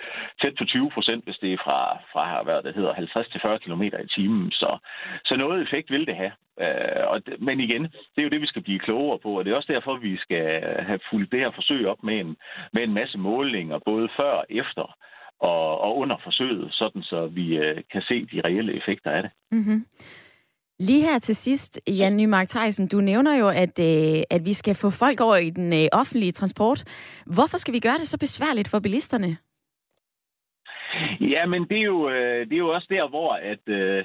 tæt 0.42 0.54
på 0.58 0.64
20 0.64 0.90
procent, 0.90 1.24
hvis 1.24 1.38
det 1.38 1.52
er 1.52 1.58
fra, 1.64 1.98
fra 2.12 2.42
hvad 2.42 2.62
det 2.62 2.74
hedder, 2.74 2.94
50 2.94 3.28
til 3.28 3.40
40 3.40 3.58
km 3.58 3.82
i 3.82 4.08
timen. 4.16 4.50
Så, 4.50 4.78
så 5.24 5.36
noget 5.36 5.62
effekt 5.62 5.90
vil 5.90 6.06
det 6.06 6.16
have. 6.16 6.32
Øh, 6.60 7.02
og 7.12 7.26
det, 7.26 7.40
men 7.40 7.60
igen, 7.60 7.82
det 7.82 8.18
er 8.18 8.22
jo 8.22 8.28
det, 8.28 8.40
vi 8.40 8.46
skal 8.46 8.62
blive 8.62 8.78
klogere 8.78 9.18
på, 9.18 9.38
og 9.38 9.44
det 9.44 9.50
er 9.50 9.56
også 9.56 9.72
derfor, 9.72 9.96
vi 9.96 10.16
skal 10.16 10.44
have 10.88 11.00
fulgt 11.10 11.32
det 11.32 11.40
her 11.40 11.50
forsøg 11.50 11.86
op 11.86 12.02
med 12.02 12.20
en, 12.20 12.36
med 12.72 12.82
en 12.82 12.94
masse 12.94 13.18
målinger, 13.18 13.78
både 13.78 14.08
før 14.20 14.32
og 14.32 14.46
efter 14.50 14.96
og, 15.40 15.80
og 15.80 15.96
under 15.96 16.16
forsøget, 16.24 16.68
sådan 16.70 17.02
så 17.02 17.26
vi 17.26 17.56
øh, 17.56 17.82
kan 17.92 18.02
se 18.02 18.26
de 18.26 18.40
reelle 18.44 18.76
effekter 18.76 19.10
af 19.10 19.22
det. 19.22 19.30
Mm-hmm. 19.50 19.86
Lige 20.80 21.02
her 21.02 21.18
til 21.18 21.36
sidst, 21.36 21.80
Jan 21.88 22.16
Nymark 22.16 22.48
Theisen, 22.48 22.88
du 22.88 23.00
nævner 23.00 23.38
jo, 23.38 23.48
at, 23.48 23.78
øh, 23.78 24.22
at 24.30 24.44
vi 24.44 24.52
skal 24.52 24.74
få 24.74 24.90
folk 24.90 25.20
over 25.20 25.36
i 25.36 25.50
den 25.50 25.72
øh, 25.72 25.88
offentlige 25.92 26.32
transport. 26.32 26.84
Hvorfor 27.26 27.58
skal 27.58 27.74
vi 27.74 27.80
gøre 27.80 27.98
det 27.98 28.08
så 28.08 28.18
besværligt 28.18 28.68
for 28.70 28.80
bilisterne? 28.80 29.36
Ja, 31.20 31.46
men 31.46 31.62
det 31.68 31.78
er 31.78 31.82
jo, 31.82 32.10
øh, 32.10 32.46
det 32.46 32.52
er 32.52 32.64
jo 32.66 32.74
også 32.74 32.86
der, 32.90 33.08
hvor 33.08 33.32
at, 33.32 33.68
øh, 33.68 34.04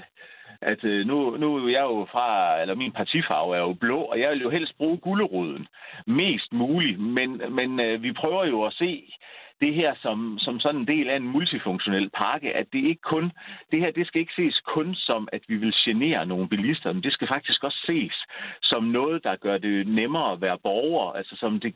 at 0.66 0.84
øh, 0.84 1.06
nu, 1.08 1.38
nu 1.38 1.56
er 1.56 1.70
jeg 1.70 1.82
jo 1.82 2.08
fra, 2.12 2.62
eller 2.62 2.76
min 2.76 2.92
partifarve 2.92 3.56
er 3.56 3.60
jo 3.60 3.74
blå, 3.74 4.00
og 4.02 4.20
jeg 4.20 4.32
vil 4.32 4.42
jo 4.42 4.50
helst 4.50 4.78
bruge 4.78 4.98
gulderoden 4.98 5.68
mest 6.08 6.54
muligt, 6.54 7.00
men, 7.00 7.42
men 7.50 7.80
øh, 7.80 8.04
vi 8.04 8.12
prøver 8.14 8.46
jo 8.46 8.64
at 8.64 8.74
se 8.74 9.14
det 9.62 9.74
her 9.74 9.94
som, 10.02 10.38
som 10.40 10.60
sådan 10.60 10.82
en 10.82 10.88
del 10.88 11.10
af 11.10 11.16
en 11.16 11.28
multifunktionel 11.28 12.10
pakke, 12.10 12.56
at 12.56 12.68
det 12.74 12.80
ikke 12.80 13.02
kun, 13.02 13.32
det 13.72 13.80
her, 13.80 13.92
det 13.92 14.08
skal 14.08 14.22
ikke 14.22 14.34
ses 14.36 14.60
kun 14.60 14.96
som, 14.96 15.28
at 15.32 15.42
vi 15.48 15.56
vil 15.56 15.74
genere 15.86 16.26
nogle 16.26 16.48
bilister, 16.48 16.94
men 16.94 17.04
det 17.04 17.14
skal 17.14 17.28
faktisk 17.28 17.64
også 17.64 17.80
ses 17.86 18.14
som 18.62 18.84
noget, 18.84 19.24
der 19.24 19.36
gør 19.36 19.58
det 19.58 19.88
nemmere 19.88 20.32
at 20.32 20.42
være 20.42 20.58
borger, 20.64 21.12
altså 21.12 21.36
som 21.40 21.60
det, 21.60 21.76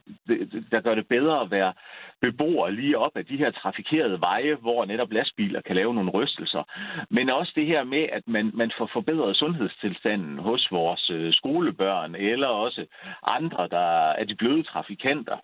der 0.72 0.82
gør 0.82 0.96
det 0.96 1.08
bedre 1.08 1.42
at 1.42 1.52
være 1.52 1.74
beboer 2.22 2.70
lige 2.70 2.98
op 2.98 3.12
af 3.16 3.26
de 3.26 3.38
her 3.38 3.52
trafikerede 3.52 4.22
veje, 4.22 4.56
hvor 4.56 4.86
netop 4.86 5.12
lastbiler 5.12 5.62
kan 5.62 5.76
lave 5.76 5.94
nogle 5.94 6.12
rystelser. 6.12 6.64
Men 7.10 7.30
også 7.30 7.52
det 7.56 7.66
her 7.66 7.84
med, 7.84 8.06
at 8.12 8.24
man, 8.28 8.52
man 8.54 8.72
får 8.78 8.90
forbedret 8.94 9.38
sundhedstilstanden 9.38 10.40
hos 10.40 10.68
vores 10.72 11.10
øh, 11.10 11.34
skolebørn, 11.34 12.16
eller 12.16 12.48
også 12.48 12.86
andre, 13.24 13.68
der 13.68 14.10
er 14.20 14.24
de 14.24 14.36
bløde 14.36 14.64
trafikanter 14.64 15.38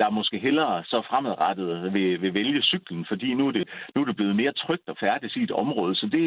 der 0.00 0.10
måske 0.10 0.38
hellere 0.38 0.84
så 0.84 0.98
fremadrettet 1.10 1.92
vil, 1.94 2.22
vil 2.22 2.34
vælge 2.34 2.62
cyklen, 2.62 3.06
fordi 3.08 3.34
nu 3.34 3.48
er, 3.48 3.52
det, 3.52 3.68
nu 3.94 4.00
er 4.00 4.06
det 4.06 4.16
blevet 4.16 4.36
mere 4.36 4.52
trygt 4.52 4.88
at 4.88 4.98
færdes 5.00 5.36
i 5.36 5.42
et 5.42 5.50
område. 5.50 5.94
Så 5.94 6.06
det, 6.16 6.26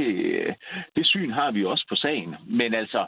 det 0.95 1.05
syn 1.07 1.31
har 1.31 1.51
vi 1.51 1.65
også 1.65 1.85
på 1.89 1.95
sagen. 1.95 2.35
Men 2.59 2.73
altså, 2.73 3.01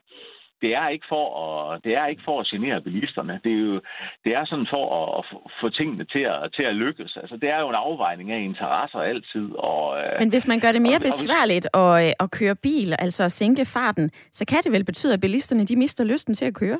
det 0.61 0.71
er 0.75 0.87
ikke 0.95 1.05
for 1.09 1.25
at, 1.43 1.83
det 1.83 1.93
er 1.99 2.05
ikke 2.05 2.21
for 2.25 2.39
at 2.39 2.47
genere 2.47 2.81
bilisterne. 2.81 3.39
Det 3.43 3.51
er 3.51 3.61
jo 3.69 3.81
det 4.25 4.31
er 4.39 4.45
sådan 4.45 4.67
for 4.69 4.85
at, 4.97 5.05
at 5.19 5.51
få 5.61 5.69
tingene 5.69 6.05
til 6.13 6.23
at, 6.33 6.53
til 6.55 6.63
at 6.63 6.75
lykkes. 6.75 7.17
Altså, 7.21 7.35
det 7.41 7.49
er 7.49 7.59
jo 7.59 7.69
en 7.69 7.75
afvejning 7.75 8.31
af 8.31 8.39
interesser 8.39 8.99
altid. 8.99 9.47
Og, 9.55 9.97
øh, 9.99 10.19
Men 10.19 10.29
hvis 10.29 10.47
man 10.47 10.59
gør 10.59 10.71
det 10.71 10.81
mere 10.81 10.95
og, 10.95 11.07
besværligt 11.11 11.67
at, 11.73 11.93
øh, 12.03 12.11
at 12.23 12.31
køre 12.31 12.55
bil, 12.55 12.95
altså 12.99 13.23
at 13.23 13.31
sænke 13.31 13.65
farten, 13.65 14.11
så 14.33 14.45
kan 14.45 14.59
det 14.63 14.71
vel 14.71 14.85
betyde, 14.85 15.13
at 15.13 15.21
bilisterne 15.21 15.65
de 15.65 15.75
mister 15.75 16.03
lysten 16.03 16.33
til 16.33 16.45
at 16.45 16.55
køre? 16.55 16.79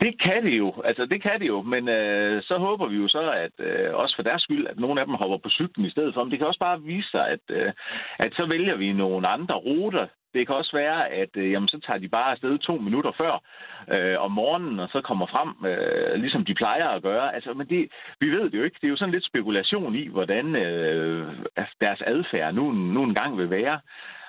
Det 0.00 0.20
kan 0.22 0.44
det 0.44 0.58
jo, 0.58 0.82
altså 0.84 1.06
det 1.06 1.22
kan 1.22 1.40
det 1.40 1.46
jo, 1.46 1.62
men 1.62 1.88
øh, 1.88 2.42
så 2.42 2.58
håber 2.58 2.86
vi 2.86 2.96
jo 2.96 3.08
så, 3.08 3.30
at 3.30 3.66
øh, 3.66 3.94
også 3.94 4.16
for 4.16 4.22
deres 4.22 4.42
skyld, 4.42 4.66
at 4.66 4.78
nogle 4.78 5.00
af 5.00 5.06
dem 5.06 5.14
hopper 5.14 5.38
på 5.38 5.50
cyklen 5.50 5.86
i 5.86 5.90
stedet 5.90 6.14
for. 6.14 6.24
Men 6.24 6.30
det 6.30 6.38
kan 6.38 6.48
også 6.48 6.60
bare 6.60 6.82
vise 6.82 7.10
sig, 7.10 7.28
at, 7.28 7.40
øh, 7.48 7.72
at 8.18 8.32
så 8.34 8.46
vælger 8.46 8.76
vi 8.76 8.92
nogle 8.92 9.28
andre 9.28 9.54
ruter. 9.54 10.06
Det 10.34 10.46
kan 10.46 10.56
også 10.56 10.76
være, 10.76 11.08
at 11.08 11.28
øh, 11.36 11.52
jamen, 11.52 11.68
så 11.68 11.80
tager 11.86 11.98
de 11.98 12.08
bare 12.08 12.30
afsted 12.30 12.58
to 12.58 12.76
minutter 12.76 13.12
før 13.12 13.42
øh, 13.94 14.16
om 14.20 14.32
morgenen, 14.32 14.80
og 14.80 14.88
så 14.88 15.00
kommer 15.00 15.26
frem, 15.26 15.70
øh, 15.70 16.20
ligesom 16.20 16.44
de 16.44 16.54
plejer 16.54 16.88
at 16.88 17.02
gøre. 17.02 17.34
Altså, 17.34 17.52
men 17.52 17.66
det, 17.68 17.88
vi 18.20 18.30
ved 18.30 18.50
det 18.50 18.58
jo 18.58 18.62
ikke. 18.62 18.78
Det 18.80 18.86
er 18.86 18.90
jo 18.90 18.96
sådan 18.96 19.14
lidt 19.14 19.26
spekulation 19.26 19.94
i, 19.94 20.08
hvordan 20.08 20.56
øh, 20.56 21.28
deres 21.80 22.02
adfærd 22.06 22.54
nu, 22.54 22.72
nu 22.72 23.02
en 23.02 23.14
gang 23.14 23.38
vil 23.38 23.50
være. 23.50 23.80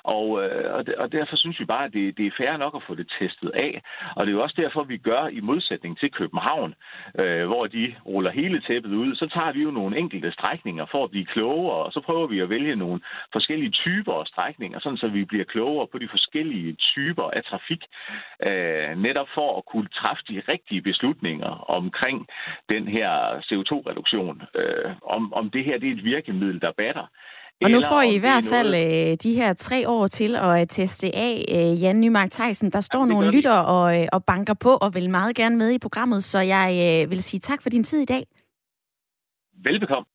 Og, 0.04 0.44
øh, 0.44 0.74
og, 0.74 0.86
og 0.98 1.12
derfor 1.12 1.36
synes 1.36 1.60
vi 1.60 1.66
bare, 1.66 1.86
at 1.86 1.94
det, 1.94 2.18
det 2.18 2.26
er 2.28 2.38
fair 2.38 2.58
nok 2.58 2.76
at 2.76 2.84
få 2.88 2.96
det 2.96 3.08
testet 3.20 3.50
af. 3.50 3.82
Og 4.16 4.26
det 4.26 4.32
er 4.32 4.38
jo 4.38 4.44
også 4.44 4.62
derfor, 4.62 4.84
vi 4.84 4.98
gør 4.98 5.28
i 5.28 5.40
modsætning 5.40 6.00
til 6.00 6.12
København, 6.12 6.76
øh, 7.20 7.46
hvor 7.48 7.68
de 7.68 7.96
ruller 8.06 8.32
hele 8.32 8.62
tæppet 8.62 8.90
ud, 8.90 9.16
så 9.16 9.28
tager 9.28 9.52
vi 9.52 9.62
jo 9.62 9.72
nogle 9.72 9.98
enkelte 9.98 10.32
strækninger 10.32 10.86
for 10.92 11.04
at 11.04 11.12
blive 11.12 11.26
klogere, 11.26 11.86
og 11.86 11.92
så 11.92 12.02
prøver 12.02 12.28
vi 12.28 12.40
at 12.40 12.50
vælge 12.50 12.76
nogle 12.76 13.02
forskellige 13.34 13.72
typer 13.72 14.14
af 14.14 14.28
strækninger, 14.28 14.80
sådan 14.80 14.98
så 14.98 15.08
vi 15.08 15.26
bliver 15.26 15.46
klogere 15.46 15.88
på 15.88 15.98
de 15.98 16.08
forskellige 16.10 16.74
typer 16.74 17.24
af 17.24 17.44
trafik, 17.44 17.84
øh, 18.48 18.98
netop 18.98 19.28
for 19.34 19.58
at 19.58 19.66
kunne 19.66 19.88
træffe 19.88 20.24
de 20.30 20.42
rigtige 20.48 20.82
beslutninger 20.82 21.52
omkring 21.70 22.28
den 22.70 22.88
her 22.88 23.12
CO2-reduktion. 23.48 24.42
Øh, 24.56 24.92
om, 25.02 25.34
om 25.34 25.50
det 25.50 25.66
her 25.66 25.78
det 25.80 25.90
er 25.90 25.94
et 25.94 26.04
virkemiddel, 26.04 26.62
der 26.62 26.72
batter, 26.72 27.06
og 27.64 27.72
nu 27.72 27.82
får 27.82 28.02
I 28.02 28.16
i 28.16 28.18
hvert 28.18 28.44
fald 28.44 28.76
øh, 28.76 29.18
de 29.24 29.34
her 29.34 29.54
tre 29.54 29.90
år 29.90 30.08
til 30.08 30.36
at 30.36 30.62
øh, 30.62 30.68
teste 30.68 31.16
af. 31.16 31.46
Øh, 31.50 31.82
Jan 31.82 32.02
Nymark 32.02 32.32
Theisen, 32.32 32.72
der 32.72 32.82
står 32.82 33.00
ja, 33.00 33.06
nogle 33.06 33.32
lytter 33.32 33.58
og, 33.58 34.02
øh, 34.02 34.08
og 34.12 34.24
banker 34.26 34.54
på 34.54 34.76
og 34.76 34.94
vil 34.94 35.10
meget 35.10 35.36
gerne 35.36 35.58
med 35.58 35.72
i 35.72 35.80
programmet, 35.80 36.24
så 36.24 36.40
jeg 36.40 37.04
øh, 37.04 37.10
vil 37.10 37.24
sige 37.24 37.40
tak 37.40 37.62
for 37.62 37.70
din 37.70 37.84
tid 37.84 38.02
i 38.02 38.06
dag. 38.06 38.24
Velbekomme. 39.64 40.06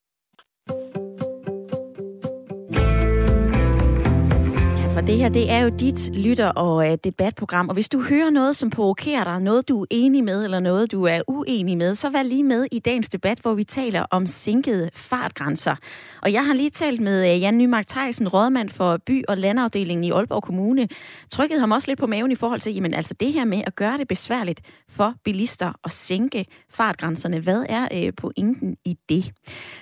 For 4.95 5.01
det 5.01 5.17
her 5.17 5.29
det 5.29 5.51
er 5.51 5.59
jo 5.59 5.69
dit 5.69 6.09
lytter- 6.13 6.49
og 6.49 6.75
uh, 6.75 6.93
debatprogram. 7.03 7.69
Og 7.69 7.73
hvis 7.73 7.89
du 7.89 8.01
hører 8.01 8.29
noget, 8.29 8.55
som 8.55 8.69
provokerer 8.69 9.23
dig, 9.23 9.41
noget 9.41 9.67
du 9.67 9.81
er 9.81 9.85
enig 9.89 10.23
med, 10.23 10.43
eller 10.43 10.59
noget 10.59 10.91
du 10.91 11.03
er 11.03 11.21
uenig 11.27 11.77
med, 11.77 11.95
så 11.95 12.09
vær 12.09 12.23
lige 12.23 12.43
med 12.43 12.67
i 12.71 12.79
dagens 12.79 13.09
debat, 13.09 13.39
hvor 13.39 13.53
vi 13.53 13.63
taler 13.63 14.05
om 14.11 14.27
sænkede 14.27 14.89
fartgrænser. 14.93 15.75
Og 16.21 16.33
jeg 16.33 16.45
har 16.45 16.53
lige 16.53 16.69
talt 16.69 17.01
med 17.01 17.33
uh, 17.33 17.41
Jan 17.41 17.57
Nymark 17.57 17.87
Theisen, 17.87 18.27
rådmand 18.27 18.69
for 18.69 18.97
by- 19.05 19.23
og 19.27 19.37
landafdelingen 19.37 20.03
i 20.03 20.11
Aalborg 20.11 20.43
Kommune. 20.43 20.87
Trykket 21.31 21.59
ham 21.59 21.71
også 21.71 21.87
lidt 21.87 21.99
på 21.99 22.07
maven 22.07 22.31
i 22.31 22.35
forhold 22.35 22.59
til, 22.59 22.73
jamen 22.73 22.93
altså 22.93 23.13
det 23.13 23.33
her 23.33 23.45
med 23.45 23.61
at 23.67 23.75
gøre 23.75 23.97
det 23.97 24.07
besværligt 24.07 24.61
for 24.89 25.13
bilister 25.23 25.73
at 25.83 25.91
sænke 25.91 26.45
fartgrænserne. 26.69 27.39
Hvad 27.39 27.65
er 27.69 27.87
uh, 27.93 28.13
pointen 28.17 28.75
i 28.85 28.97
det? 29.09 29.31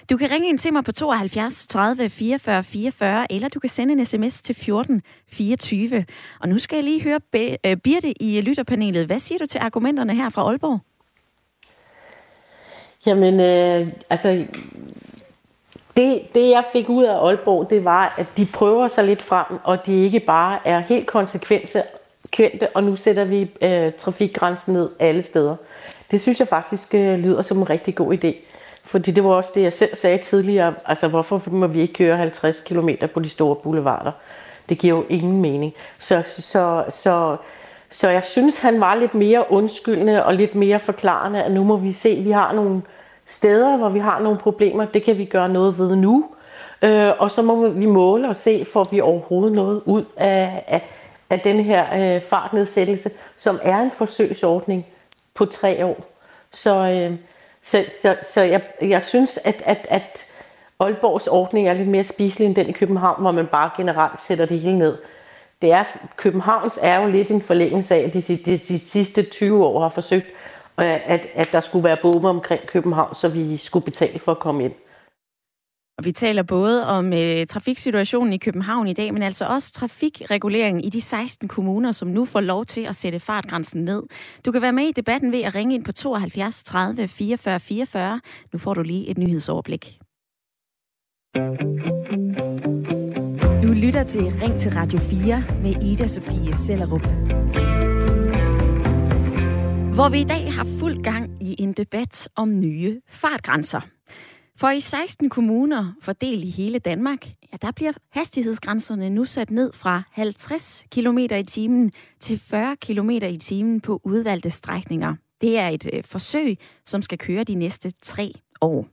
Du 0.10 0.18
kan 0.18 0.32
ringe 0.32 0.50
ind 0.50 0.60
til 0.60 0.74
mig 0.74 0.84
på 0.84 0.92
72 0.92 1.68
30 1.68 2.10
44 2.10 2.64
44, 2.64 3.32
eller 3.32 3.50
du 3.50 3.60
kan 3.60 3.70
sende 3.70 3.94
en 3.94 4.06
sms 4.06 4.42
til 4.42 4.56
14 4.56 5.03
24. 5.28 6.06
Og 6.40 6.50
nu 6.50 6.60
skal 6.60 6.76
jeg 6.76 6.84
lige 6.84 7.04
høre 7.04 7.20
øh, 7.66 7.78
Birte 7.78 8.24
i 8.24 8.42
lytterpanelet. 8.42 9.06
Hvad 9.06 9.20
siger 9.20 9.40
du 9.40 9.46
til 9.46 9.60
argumenterne 9.60 10.16
her 10.16 10.30
fra 10.30 10.42
Aalborg? 10.42 10.80
Jamen, 13.06 13.40
øh, 13.40 13.88
altså, 14.10 14.46
det, 15.98 16.22
det 16.36 16.50
jeg 16.50 16.64
fik 16.74 16.90
ud 16.90 17.04
af 17.04 17.28
Aalborg, 17.28 17.70
det 17.70 17.86
var, 17.86 18.14
at 18.18 18.28
de 18.38 18.46
prøver 18.46 18.88
sig 18.88 19.04
lidt 19.04 19.22
frem, 19.22 19.60
og 19.64 19.86
de 19.86 20.04
ikke 20.04 20.20
bare 20.20 20.60
er 20.66 20.80
helt 20.80 21.08
konsekvente, 21.08 21.84
og 22.76 22.84
nu 22.84 22.96
sætter 22.96 23.26
vi 23.26 23.52
øh, 23.62 23.94
trafikgrænsen 23.98 24.74
ned 24.74 24.90
alle 25.00 25.24
steder. 25.24 25.56
Det 26.12 26.22
synes 26.22 26.40
jeg 26.40 26.48
faktisk 26.48 26.96
øh, 26.96 27.20
lyder 27.20 27.42
som 27.42 27.58
en 27.58 27.70
rigtig 27.70 27.96
god 27.96 28.14
idé. 28.14 28.34
Fordi 28.84 29.12
det 29.12 29.24
var 29.24 29.30
også 29.30 29.52
det, 29.56 29.62
jeg 29.62 29.74
selv 29.74 29.96
sagde 29.96 30.18
tidligere. 30.18 30.74
Altså, 30.86 31.08
hvorfor 31.08 31.42
må 31.48 31.68
vi 31.68 31.82
ikke 31.82 31.94
køre 31.94 32.18
50 32.18 32.60
km 32.60 32.90
på 33.14 33.20
de 33.20 33.30
store 33.30 33.56
boulevarder? 33.56 34.12
Det 34.70 34.78
giver 34.78 34.98
jo 34.98 35.06
ingen 35.10 35.42
mening. 35.42 35.74
Så, 36.00 36.22
så, 36.22 36.84
så, 36.90 37.38
så 37.90 38.10
jeg 38.10 38.24
synes, 38.24 38.58
han 38.58 38.82
var 38.82 38.96
lidt 38.96 39.14
mere 39.14 39.52
undskyldende 39.52 40.26
og 40.26 40.34
lidt 40.34 40.56
mere 40.56 40.80
forklarende, 40.80 41.44
at 41.44 41.52
nu 41.52 41.64
må 41.64 41.78
vi 41.78 41.92
se, 41.92 42.10
at 42.10 42.26
vi 42.26 42.32
har 42.32 42.54
nogle 42.54 42.82
steder, 43.26 43.78
hvor 43.78 43.90
vi 43.90 44.00
har 44.00 44.20
nogle 44.20 44.38
problemer. 44.38 44.86
Det 44.86 45.04
kan 45.04 45.18
vi 45.18 45.26
gøre 45.26 45.50
noget 45.50 45.80
ved 45.80 45.96
nu. 45.96 46.26
Øh, 46.84 47.12
og 47.20 47.32
så 47.32 47.42
må 47.42 47.68
vi 47.68 47.86
måle 47.86 48.30
og 48.30 48.36
se, 48.36 48.66
får 48.74 48.86
vi 48.92 49.02
overhovedet 49.02 49.56
noget 49.56 49.82
ud 49.86 50.04
af, 50.18 50.64
af, 50.68 50.82
af 51.30 51.40
den 51.40 51.60
her 51.60 52.16
øh, 52.16 52.22
fartnedsættelse, 52.22 53.12
som 53.36 53.60
er 53.62 53.80
en 53.80 53.92
forsøgsordning 53.92 54.86
på 55.34 55.46
tre 55.46 55.86
år. 55.86 55.98
Så, 56.52 56.76
øh, 56.76 57.18
så, 57.64 57.86
så, 58.02 58.16
så 58.34 58.42
jeg, 58.42 58.62
jeg 58.82 59.02
synes, 59.04 59.40
at, 59.44 59.62
at, 59.66 59.88
at 59.90 60.26
Aalborgs 60.84 61.28
ordning 61.28 61.68
er 61.68 61.74
lidt 61.74 61.88
mere 61.88 62.04
spiselig 62.04 62.46
end 62.46 62.56
den 62.56 62.70
i 62.70 62.72
København, 62.72 63.22
hvor 63.22 63.32
man 63.32 63.48
bare 63.48 63.70
generelt 63.78 64.22
sætter 64.22 64.46
det 64.46 64.60
hele 64.60 64.78
ned. 64.78 64.98
Det 65.62 65.72
er, 65.72 65.84
Københavns 66.16 66.80
er 66.82 67.02
jo 67.02 67.10
lidt 67.10 67.32
en 67.32 67.42
forlængelse 67.42 67.96
af, 67.96 68.00
at 68.00 68.14
de, 68.14 68.22
de, 68.22 68.58
de, 68.58 68.80
sidste 68.80 69.24
20 69.24 69.66
år 69.66 69.82
har 69.82 69.90
forsøgt, 69.90 70.28
øh, 70.80 71.10
at, 71.10 71.28
at 71.34 71.50
der 71.52 71.62
skulle 71.62 71.84
være 71.84 71.98
bomme 72.04 72.30
omkring 72.30 72.68
København, 72.68 73.16
så 73.16 73.28
vi 73.28 73.58
skulle 73.58 73.86
betale 73.86 74.20
for 74.20 74.32
at 74.32 74.40
komme 74.40 74.64
ind. 74.64 74.74
Og 75.98 76.06
vi 76.06 76.12
taler 76.12 76.44
både 76.44 76.88
om 76.88 77.14
øh, 77.14 77.46
trafiksituationen 77.46 78.34
i 78.34 78.38
København 78.38 78.88
i 78.88 78.94
dag, 78.94 79.14
men 79.14 79.24
altså 79.24 79.46
også 79.46 79.72
trafikreguleringen 79.72 80.84
i 80.84 80.90
de 80.90 81.02
16 81.02 81.48
kommuner, 81.48 81.92
som 81.92 82.08
nu 82.08 82.26
får 82.26 82.42
lov 82.42 82.66
til 82.66 82.82
at 82.82 82.96
sætte 82.96 83.20
fartgrænsen 83.20 83.84
ned. 83.84 84.04
Du 84.46 84.52
kan 84.52 84.62
være 84.62 84.74
med 84.74 84.84
i 84.84 84.92
debatten 84.92 85.32
ved 85.32 85.42
at 85.42 85.56
ringe 85.56 85.76
ind 85.76 85.86
på 85.86 85.92
72 85.92 86.64
30 86.64 87.08
44 87.08 87.60
44. 87.60 88.22
Nu 88.54 88.60
får 88.60 88.74
du 88.74 88.82
lige 88.82 89.10
et 89.10 89.18
nyhedsoverblik. 89.18 90.03
Du 91.36 91.40
lytter 93.68 94.04
til 94.04 94.22
Ring 94.22 94.60
til 94.60 94.72
Radio 94.72 95.00
4 95.00 95.44
med 95.62 95.84
Ida 95.84 96.08
Sofie 96.08 96.56
Sellerup. 96.56 97.02
Hvor 99.96 100.10
vi 100.10 100.22
i 100.22 100.24
dag 100.24 100.54
har 100.54 100.68
fuld 100.80 101.04
gang 101.04 101.44
i 101.44 101.56
en 101.60 101.74
debat 101.74 102.30
om 102.36 102.60
nye 102.60 103.02
fartgrænser. 103.08 103.82
For 104.58 104.70
i 104.70 104.80
16 104.80 105.30
kommuner 105.30 105.94
fordelt 106.02 106.44
i 106.44 106.50
hele 106.50 106.80
Danmark, 106.80 107.26
ja, 107.26 107.58
der 107.62 107.72
bliver 107.72 107.92
hastighedsgrænserne 108.12 109.10
nu 109.10 109.26
sat 109.26 109.52
ned 109.52 109.74
fra 109.74 110.04
50 110.12 110.86
km 110.92 111.18
i 111.18 111.44
timen 111.44 111.92
til 112.20 112.40
40 112.40 112.76
km 112.76 113.10
i 113.10 113.38
timen 113.38 113.82
på 113.82 114.02
udvalgte 114.04 114.50
strækninger. 114.50 115.16
Det 115.42 115.60
er 115.60 115.68
et 115.68 115.90
øh, 115.94 116.04
forsøg, 116.04 116.58
som 116.86 117.02
skal 117.02 117.18
køre 117.18 117.44
de 117.44 117.56
næste 117.56 117.92
tre 118.02 118.32
år. 118.62 118.88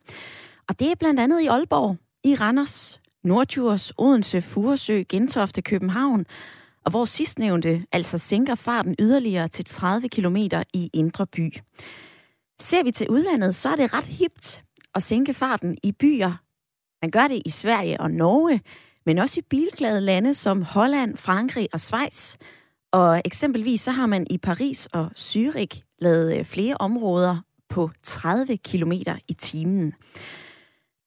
Og 0.69 0.81
det 0.81 0.91
er 0.91 0.95
blandt 0.95 1.21
andet 1.21 1.41
i 1.41 1.47
Aalborg, 1.47 1.97
i 2.25 2.35
Randers, 2.35 3.01
Nordjurs, 3.25 3.93
Odense, 3.99 4.43
Furesø, 4.43 5.03
Gentofte, 5.09 5.63
København, 5.63 6.27
og 6.85 6.91
hvor 6.91 7.05
sidstnævnte 7.05 7.85
altså 7.93 8.19
sænker 8.19 8.55
farten 8.55 8.97
yderligere 8.99 9.49
til 9.49 9.65
30 9.65 10.09
km 10.09 10.37
i 10.75 10.91
Indre 10.93 11.27
By. 11.27 11.55
Ser 12.61 12.83
vi 12.83 12.91
til 12.91 13.09
udlandet, 13.09 13.55
så 13.55 13.69
er 13.69 13.77
det 13.77 13.95
ret 13.95 14.07
hipt 14.07 14.65
at 14.95 15.03
sænke 15.03 15.35
farten 15.35 15.79
i 15.83 15.93
byer. 15.93 16.33
Man 17.03 17.11
gør 17.11 17.29
det 17.29 17.43
i 17.45 17.51
Sverige 17.51 18.01
og 18.01 18.11
Norge, 18.11 18.61
men 19.07 19.19
også 19.19 19.41
i 19.41 19.47
bilglade 19.51 20.01
lande 20.01 20.35
som 20.35 20.63
Holland, 20.63 21.17
Frankrig 21.17 21.69
og 21.73 21.81
Schweiz. 21.81 22.37
Og 22.93 23.23
eksempelvis 23.25 23.81
så 23.81 23.91
har 23.91 24.07
man 24.07 24.27
i 24.31 24.39
Paris 24.39 24.87
og 24.87 25.11
Zürich 25.19 25.97
lavet 25.99 26.39
øh, 26.39 26.45
flere 26.45 26.77
områder 26.81 27.39
på 27.69 27.91
30 28.03 28.57
km 28.57 28.93
i 29.29 29.33
timen. 29.39 29.95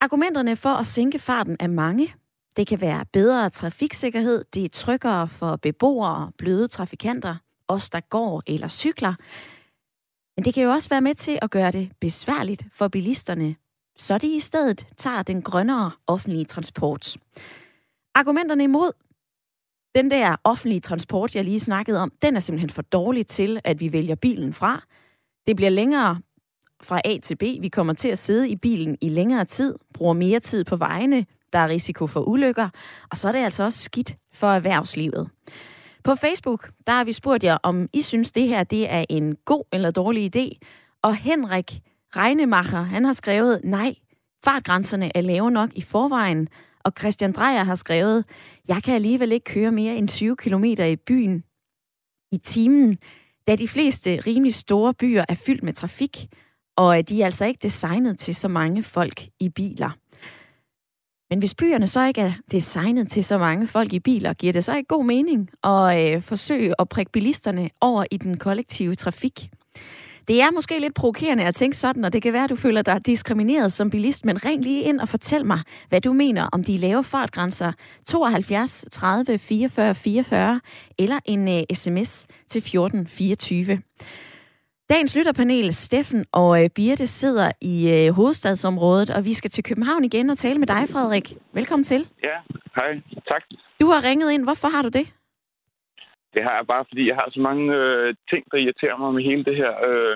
Argumenterne 0.04 0.56
for 0.56 0.70
at 0.70 0.88
sænke 0.88 1.20
farten 1.20 1.58
er 1.60 1.68
mange. 1.68 2.16
Det 2.58 2.68
kan 2.68 2.82
være 2.82 3.06
bedre 3.14 3.50
trafiksikkerhed, 3.50 4.46
det 4.54 4.66
er 4.66 4.70
tryggere 4.70 5.28
for 5.28 5.56
beboere, 5.56 6.32
bløde 6.38 6.68
trafikanter, 6.68 7.36
os 7.68 7.90
der 7.90 8.00
går 8.00 8.44
eller 8.48 8.68
cykler. 8.68 9.14
Men 10.38 10.46
det 10.46 10.54
kan 10.54 10.64
jo 10.64 10.72
også 10.72 10.90
være 10.90 11.02
med 11.02 11.16
til 11.16 11.40
at 11.42 11.52
gøre 11.52 11.72
det 11.72 11.92
besværligt 12.02 12.66
for 12.72 12.88
bilisterne, 12.88 13.56
så 13.96 14.18
de 14.18 14.36
i 14.36 14.40
stedet 14.40 14.88
tager 14.98 15.24
den 15.24 15.42
grønnere 15.42 15.92
offentlige 16.08 16.46
transport. 16.46 17.18
Argumenterne 18.16 18.64
imod 18.64 18.92
den 19.96 20.12
der 20.12 20.36
offentlige 20.44 20.82
transport, 20.82 21.36
jeg 21.36 21.44
lige 21.44 21.60
snakkede 21.60 22.00
om, 22.00 22.12
den 22.22 22.36
er 22.36 22.40
simpelthen 22.40 22.70
for 22.70 22.82
dårlig 22.82 23.28
til, 23.28 23.62
at 23.64 23.80
vi 23.80 23.94
vælger 23.94 24.16
bilen 24.16 24.54
fra. 24.54 24.84
Det 25.48 25.56
bliver 25.56 25.70
længere 25.70 26.20
fra 26.84 27.02
A 27.06 27.18
til 27.24 27.36
B. 27.36 27.42
Vi 27.42 27.68
kommer 27.68 27.94
til 27.94 28.10
at 28.10 28.20
sidde 28.20 28.50
i 28.50 28.56
bilen 28.56 28.98
i 29.02 29.10
længere 29.10 29.46
tid, 29.46 29.76
bruger 29.94 30.14
mere 30.14 30.40
tid 30.40 30.64
på 30.64 30.76
vejene, 30.76 31.26
der 31.54 31.60
er 31.60 31.68
risiko 31.68 32.08
for 32.08 32.22
ulykker, 32.22 32.70
og 33.12 33.18
så 33.18 33.28
er 33.28 33.32
det 33.32 33.40
altså 33.40 33.64
også 33.64 33.84
skidt 33.84 34.18
for 34.34 34.48
erhvervslivet. 34.48 35.30
På 36.04 36.16
Facebook, 36.16 36.72
der 36.88 36.94
har 36.94 37.04
vi 37.04 37.14
spurgt 37.14 37.44
jer, 37.44 37.58
om 37.64 37.90
I 37.94 38.02
synes, 38.02 38.32
det 38.32 38.48
her 38.48 38.64
det 38.64 38.94
er 38.94 39.06
en 39.10 39.36
god 39.46 39.64
eller 39.72 39.92
dårlig 39.92 40.36
idé. 40.36 40.60
Og 41.02 41.16
Henrik 41.16 41.72
Regnemacher, 42.16 42.82
han 42.82 43.06
har 43.06 43.14
skrevet, 43.14 43.62
nej, 43.64 43.96
fartgrænserne 44.44 45.18
er 45.18 45.22
lave 45.22 45.52
nok 45.52 45.70
i 45.76 45.82
forvejen. 45.82 46.48
Og 46.84 46.94
Christian 47.00 47.32
Drejer 47.32 47.64
har 47.64 47.76
skrevet, 47.76 48.26
jeg 48.68 48.84
kan 48.84 48.96
alligevel 48.96 49.32
ikke 49.32 49.44
køre 49.44 49.72
mere 49.72 49.96
end 49.96 50.08
20 50.08 50.36
km 50.36 50.64
i 50.64 50.96
byen 50.96 51.44
i 52.32 52.38
timen, 52.38 52.98
da 53.48 53.56
de 53.56 53.68
fleste 53.68 54.22
rimelig 54.28 54.54
store 54.54 54.94
byer 54.94 55.26
er 55.30 55.36
fyldt 55.36 55.64
med 55.64 55.74
trafik, 55.74 56.28
og 56.76 56.98
øh, 56.98 57.04
de 57.10 57.22
er 57.22 57.26
altså 57.26 57.46
ikke 57.46 57.60
designet 57.64 58.20
til 58.20 58.36
så 58.36 58.48
mange 58.48 58.84
folk 58.84 59.24
i 59.40 59.50
biler. 59.50 59.90
Men 61.30 61.40
hvis 61.40 61.56
byerne 61.56 61.88
så 61.88 62.08
ikke 62.08 62.22
er 62.22 62.32
designet 62.52 63.12
til 63.12 63.24
så 63.24 63.38
mange 63.38 63.68
folk 63.68 63.94
i 63.94 64.00
biler, 64.00 64.34
giver 64.34 64.54
det 64.54 64.64
så 64.64 64.76
ikke 64.76 64.88
god 64.88 65.06
mening 65.06 65.50
at 65.64 66.16
øh, 66.16 66.22
forsøge 66.22 66.74
at 66.80 66.90
prikke 66.90 67.12
bilisterne 67.12 67.70
over 67.82 68.06
i 68.12 68.18
den 68.18 68.38
kollektive 68.38 68.96
trafik? 68.96 69.50
Det 70.28 70.42
er 70.42 70.52
måske 70.52 70.80
lidt 70.80 70.94
provokerende 70.94 71.44
at 71.44 71.56
tænke 71.56 71.78
sådan, 71.78 72.06
og 72.06 72.14
det 72.14 72.22
kan 72.22 72.34
være, 72.34 72.44
at 72.44 72.50
du 72.50 72.56
føler 72.56 72.82
dig 72.82 73.06
diskrimineret 73.06 73.74
som 73.74 73.90
bilist, 73.90 74.26
men 74.26 74.46
ring 74.46 74.64
lige 74.64 74.82
ind 74.82 75.00
og 75.00 75.10
fortæl 75.10 75.46
mig, 75.46 75.60
hvad 75.90 76.02
du 76.02 76.14
mener 76.14 76.50
om 76.52 76.64
de 76.64 76.78
lave 76.78 77.04
fartgrænser 77.04 77.72
72 78.06 78.86
30 78.92 79.38
44 79.38 79.96
44 79.96 80.62
eller 81.00 81.20
en 81.26 81.48
øh, 81.48 81.56
uh, 81.56 81.76
sms 81.76 82.28
til 82.50 82.62
14 82.62 83.08
24. 83.08 83.82
Dagens 84.90 85.16
lytterpanel, 85.18 85.74
Steffen 85.74 86.26
og 86.32 86.64
øh, 86.64 86.70
Birte, 86.76 87.08
sidder 87.08 87.52
i 87.62 87.76
øh, 87.96 88.14
hovedstadsområdet, 88.14 89.10
og 89.10 89.26
vi 89.26 89.34
skal 89.34 89.52
til 89.52 89.64
København 89.64 90.04
igen 90.04 90.30
og 90.30 90.38
tale 90.38 90.60
med 90.60 90.68
dig, 90.68 90.84
Frederik. 90.94 91.28
Velkommen 91.54 91.84
til. 91.84 92.02
Ja, 92.24 92.38
hej. 92.76 93.02
Tak. 93.28 93.44
Du 93.82 93.86
har 93.92 94.04
ringet 94.10 94.32
ind. 94.32 94.44
Hvorfor 94.44 94.68
har 94.68 94.82
du 94.82 94.90
det? 95.00 95.06
Det 96.34 96.44
har 96.44 96.56
jeg 96.60 96.68
bare, 96.68 96.86
fordi 96.90 97.08
jeg 97.08 97.16
har 97.16 97.28
så 97.32 97.40
mange 97.40 97.74
øh, 97.76 98.16
ting, 98.30 98.44
der 98.52 98.58
irriterer 98.58 98.98
mig 98.98 99.14
med 99.14 99.24
hele 99.24 99.44
det 99.46 99.56
her 99.56 99.72
øh, 99.90 100.16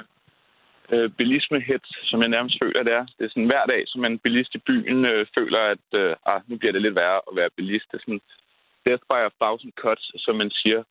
øh, 0.93 1.10
bilismehets, 1.17 1.89
som 2.10 2.21
jeg 2.21 2.30
nærmest 2.30 2.58
føler, 2.63 2.84
det 2.84 2.93
er. 2.93 3.06
Det 3.17 3.23
er 3.25 3.30
sådan 3.30 3.51
hver 3.51 3.65
dag, 3.65 3.82
som 3.88 4.06
en 4.06 4.19
bilist 4.19 4.56
i 4.56 4.65
byen 4.67 5.06
øh, 5.06 5.25
føler, 5.38 5.62
at 5.73 5.88
øh, 6.01 6.15
ah, 6.25 6.41
nu 6.47 6.58
bliver 6.58 6.73
det 6.73 6.82
lidt 6.82 6.95
værre 6.95 7.21
at 7.30 7.36
være 7.39 7.56
bilist. 7.58 7.86
Det 7.91 7.97
er 7.97 8.06
sådan 8.06 8.21
death 8.88 9.03
by 9.12 9.19
a 9.27 9.32
thousand 9.41 9.73
cuts, 9.82 10.06
som 10.25 10.36
man 10.36 10.51
siger. 10.62 10.84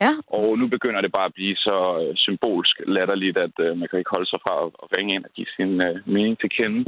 Ja. 0.00 0.12
Og 0.26 0.58
nu 0.58 0.66
begynder 0.68 1.00
det 1.00 1.12
bare 1.12 1.24
at 1.24 1.34
blive 1.34 1.56
så 1.56 1.78
øh, 2.00 2.16
symbolsk 2.16 2.80
latterligt, 2.86 3.36
at 3.36 3.54
øh, 3.60 3.76
man 3.78 3.88
kan 3.88 3.98
ikke 3.98 4.14
holde 4.16 4.30
sig 4.30 4.40
fra 4.44 4.54
at, 4.64 4.70
at 4.82 4.98
ringe 4.98 5.14
ind 5.14 5.24
og 5.24 5.30
give 5.30 5.50
sin 5.56 5.80
øh, 5.80 5.96
mening 6.06 6.38
til 6.38 6.50
kende. 6.50 6.80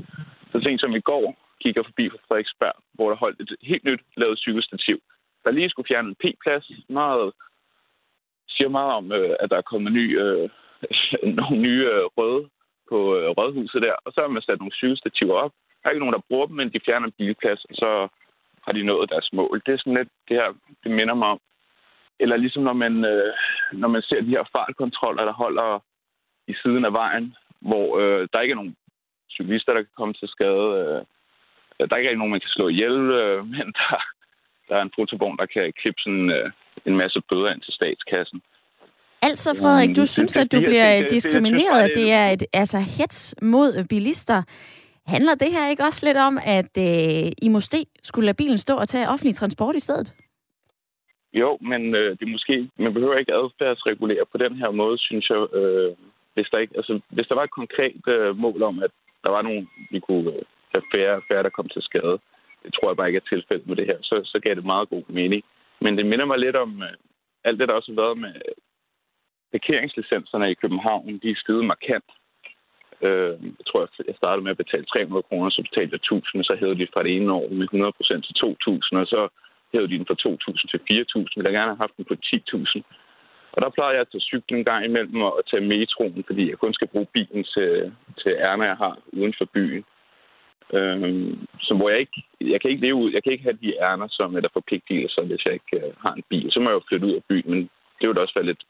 Så 0.52 0.60
ting 0.60 0.80
som 0.80 0.94
i 0.94 1.00
går 1.00 1.26
kigger 1.62 1.82
forbi 1.82 2.10
fra 2.10 2.18
Frederiksberg, 2.28 2.76
hvor 2.92 3.08
der 3.08 3.16
holdt 3.16 3.40
et 3.40 3.56
helt 3.62 3.84
nyt 3.84 4.02
lavet 4.16 4.38
cykelstativ. 4.38 4.98
Der 5.44 5.50
lige 5.50 5.70
skulle 5.70 5.88
fjerne 5.88 6.08
en 6.08 6.20
P-plads. 6.22 6.70
Meget, 6.88 7.32
siger 8.48 8.68
meget 8.68 8.92
om, 8.92 9.12
øh, 9.12 9.36
at 9.40 9.50
der 9.50 9.56
er 9.56 9.70
kommet 9.70 9.92
ny, 9.92 10.20
øh, 10.20 10.48
nogle 11.38 11.58
nye 11.66 11.84
øh, 11.94 12.04
røde 12.18 12.48
på 12.90 12.98
øh, 13.16 13.28
rådhuset 13.38 13.82
der. 13.82 13.94
Og 14.04 14.12
så 14.12 14.20
har 14.20 14.28
man 14.28 14.42
sat 14.42 14.58
nogle 14.58 14.78
cykelstativer 14.80 15.34
op. 15.34 15.52
Der 15.80 15.88
er 15.88 15.92
ikke 15.92 16.04
nogen, 16.04 16.18
der 16.18 16.28
bruger 16.28 16.46
dem, 16.46 16.56
men 16.56 16.72
de 16.72 16.84
fjerner 16.86 17.06
en 17.06 17.18
bilplads, 17.18 17.64
og 17.64 17.74
så 17.74 18.08
har 18.64 18.72
de 18.72 18.82
nået 18.82 19.10
deres 19.10 19.28
mål. 19.32 19.62
Det 19.66 19.72
er 19.74 19.78
sådan 19.78 19.98
lidt, 20.00 20.08
det 20.28 20.36
her, 20.36 20.48
det 20.82 20.90
minder 20.90 21.14
mig 21.14 21.28
om, 21.28 21.40
eller 22.22 22.36
ligesom 22.36 22.62
når 22.62 22.72
man, 22.72 23.04
øh, 23.04 23.32
når 23.72 23.88
man 23.88 24.02
ser 24.02 24.20
de 24.20 24.36
her 24.36 24.44
fartkontroller, 24.52 25.24
der 25.24 25.32
holder 25.32 25.82
i 26.48 26.54
siden 26.62 26.84
af 26.84 26.92
vejen, 26.92 27.34
hvor 27.60 27.98
øh, 27.98 28.28
der 28.32 28.40
ikke 28.40 28.52
er 28.52 28.60
nogen 28.62 28.76
cyklister, 29.30 29.72
der 29.72 29.82
kan 29.82 29.96
komme 29.96 30.14
til 30.14 30.28
skade. 30.28 30.66
Øh, 30.80 31.00
der 31.88 31.94
er 31.94 32.00
ikke 32.00 32.14
nogen, 32.14 32.34
man 32.36 32.44
kan 32.44 32.56
slå 32.56 32.68
ihjel, 32.68 32.96
øh, 33.20 33.46
men 33.46 33.66
der, 33.78 33.96
der 34.68 34.74
er 34.76 34.82
en 34.82 34.96
fotovogn, 34.98 35.36
der 35.36 35.46
kan 35.46 35.72
klippe 35.80 36.00
sådan 36.00 36.30
øh, 36.30 36.50
en 36.86 36.96
masse 36.96 37.20
bøder 37.28 37.50
ind 37.52 37.62
til 37.62 37.74
statskassen. 37.74 38.42
Altså, 39.22 39.54
Frederik, 39.60 39.96
du 39.96 40.06
synes, 40.06 40.36
at 40.36 40.52
du 40.52 40.60
bliver 40.60 41.08
diskrimineret. 41.08 41.90
Det 41.94 42.12
er 42.12 42.30
et 42.30 42.42
altså, 42.52 42.78
hets 42.78 43.34
mod 43.42 43.84
bilister. 43.88 44.42
Handler 45.06 45.34
det 45.34 45.52
her 45.52 45.68
ikke 45.68 45.82
også 45.82 46.06
lidt 46.06 46.16
om, 46.16 46.38
at 46.44 46.72
øh, 46.78 47.32
I 47.42 47.48
måske 47.48 47.86
skulle 48.02 48.26
lade 48.26 48.36
bilen 48.36 48.58
stå 48.58 48.76
og 48.76 48.88
tage 48.88 49.08
offentlig 49.08 49.34
transport 49.34 49.76
i 49.76 49.80
stedet? 49.80 50.14
Jo, 51.32 51.58
men 51.60 51.94
øh, 51.94 52.10
det 52.10 52.22
er 52.22 52.36
måske, 52.36 52.70
man 52.76 52.94
behøver 52.94 53.16
ikke 53.18 53.34
adfærdsregulere 53.34 54.26
på 54.32 54.38
den 54.38 54.54
her 54.56 54.70
måde, 54.70 54.98
synes 54.98 55.30
jeg. 55.30 55.54
Øh, 55.54 55.92
hvis, 56.34 56.48
der 56.50 56.58
ikke, 56.58 56.76
altså, 56.76 57.00
hvis 57.08 57.26
der 57.26 57.34
var 57.34 57.44
et 57.44 57.58
konkret 57.60 58.08
øh, 58.08 58.36
mål 58.36 58.62
om, 58.62 58.82
at 58.82 58.90
der 59.24 59.30
var 59.30 59.42
nogen, 59.42 59.70
vi 59.90 60.00
kunne 60.00 60.30
øh, 60.30 60.42
have 60.72 60.82
færre, 60.94 61.22
færre, 61.28 61.42
der 61.42 61.56
kom 61.56 61.68
til 61.68 61.82
skade, 61.82 62.18
det 62.62 62.74
tror 62.74 62.88
jeg 62.90 62.96
bare 62.96 63.08
ikke 63.08 63.22
er 63.24 63.30
tilfældet 63.34 63.66
med 63.66 63.76
det 63.76 63.86
her, 63.86 63.98
så, 64.02 64.20
så 64.24 64.38
gav 64.42 64.54
det 64.54 64.64
meget 64.64 64.88
god 64.88 65.04
mening. 65.08 65.42
Men 65.80 65.98
det 65.98 66.06
minder 66.06 66.24
mig 66.24 66.38
lidt 66.38 66.56
om 66.56 66.82
øh, 66.82 66.96
alt 67.44 67.58
det, 67.58 67.68
der 67.68 67.74
også 67.74 67.92
har 67.92 68.02
været 68.02 68.18
med 68.18 68.34
øh, 68.48 68.56
parkeringslicenserne 69.52 70.50
i 70.50 70.60
København. 70.62 71.20
De 71.22 71.30
er 71.30 71.42
steget 71.42 71.64
markant. 71.64 72.10
Øh, 73.02 73.34
jeg 73.58 73.66
tror, 73.68 73.88
jeg 74.06 74.16
startede 74.16 74.44
med 74.44 74.50
at 74.50 74.62
betale 74.64 74.84
300 74.84 75.22
kroner, 75.22 75.50
så 75.50 75.62
betalte 75.62 75.92
jeg 75.92 76.02
1000, 76.04 76.44
så 76.44 76.56
hævede 76.60 76.78
de 76.78 76.92
fra 76.92 77.02
det 77.02 77.16
ene 77.16 77.32
år 77.32 77.48
med 77.48 77.64
100 77.64 77.92
procent 77.92 78.24
til 78.24 78.34
2000, 78.34 78.98
og 78.98 79.06
så 79.06 79.28
hævede 79.72 79.90
de 79.92 79.98
den 79.98 80.06
fra 80.06 80.20
2.000 80.28 80.70
til 80.70 80.80
4.000. 80.90 81.32
Jeg 81.36 81.44
gerne 81.44 81.72
have 81.74 81.84
haft 81.84 81.96
den 81.96 82.04
på 82.04 82.14
10.000. 82.24 82.82
Og 83.52 83.62
der 83.62 83.70
plejer 83.70 83.92
jeg 83.92 84.00
at 84.00 84.08
tage 84.12 84.28
cyklen 84.30 84.58
en 84.58 84.64
gang 84.64 84.84
imellem 84.84 85.22
og 85.22 85.42
tage 85.50 85.68
metroen, 85.72 86.24
fordi 86.26 86.50
jeg 86.50 86.58
kun 86.58 86.74
skal 86.74 86.88
bruge 86.88 87.06
bilen 87.14 87.44
til, 87.44 87.92
til 88.22 88.32
ærner, 88.48 88.64
jeg 88.64 88.76
har 88.76 88.98
uden 89.12 89.34
for 89.38 89.44
byen. 89.44 89.84
Øhm, 90.72 91.46
så 91.60 91.74
hvor 91.74 91.88
jeg 91.90 91.98
ikke, 92.00 92.22
jeg 92.40 92.60
kan 92.60 92.70
ikke 92.70 92.86
leve 92.86 92.94
ud, 92.94 93.12
jeg 93.12 93.22
kan 93.22 93.32
ikke 93.32 93.44
have 93.44 93.58
de 93.62 93.74
ærner, 93.80 94.08
som 94.10 94.36
er 94.36 94.40
der 94.40 94.48
forpligtelser, 94.52 95.22
hvis 95.22 95.44
jeg 95.46 95.52
ikke 95.52 95.76
uh, 95.76 96.02
har 96.04 96.12
en 96.14 96.24
bil. 96.28 96.52
Så 96.52 96.60
må 96.60 96.70
jeg 96.70 96.74
jo 96.74 96.88
flytte 96.88 97.06
ud 97.06 97.14
af 97.14 97.24
byen, 97.28 97.50
men 97.50 97.60
det 97.98 98.08
vil 98.08 98.16
da 98.16 98.20
også 98.20 98.34
være 98.34 98.50
lidt 98.50 98.64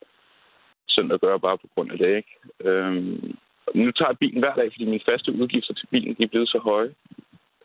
synd 0.88 1.12
at 1.12 1.20
gøre 1.20 1.40
bare 1.40 1.58
på 1.58 1.68
grund 1.74 1.92
af 1.92 1.98
det, 1.98 2.16
ikke? 2.16 2.34
Øhm, 2.64 3.36
nu 3.74 3.90
tager 3.90 4.10
jeg 4.10 4.18
bilen 4.18 4.40
hver 4.40 4.54
dag, 4.54 4.72
fordi 4.72 4.84
mine 4.84 5.08
faste 5.10 5.32
udgifter 5.32 5.74
til 5.74 5.86
bilen 5.86 6.14
de 6.14 6.22
er 6.22 6.32
blevet 6.32 6.48
så 6.48 6.58
høje. 6.58 6.94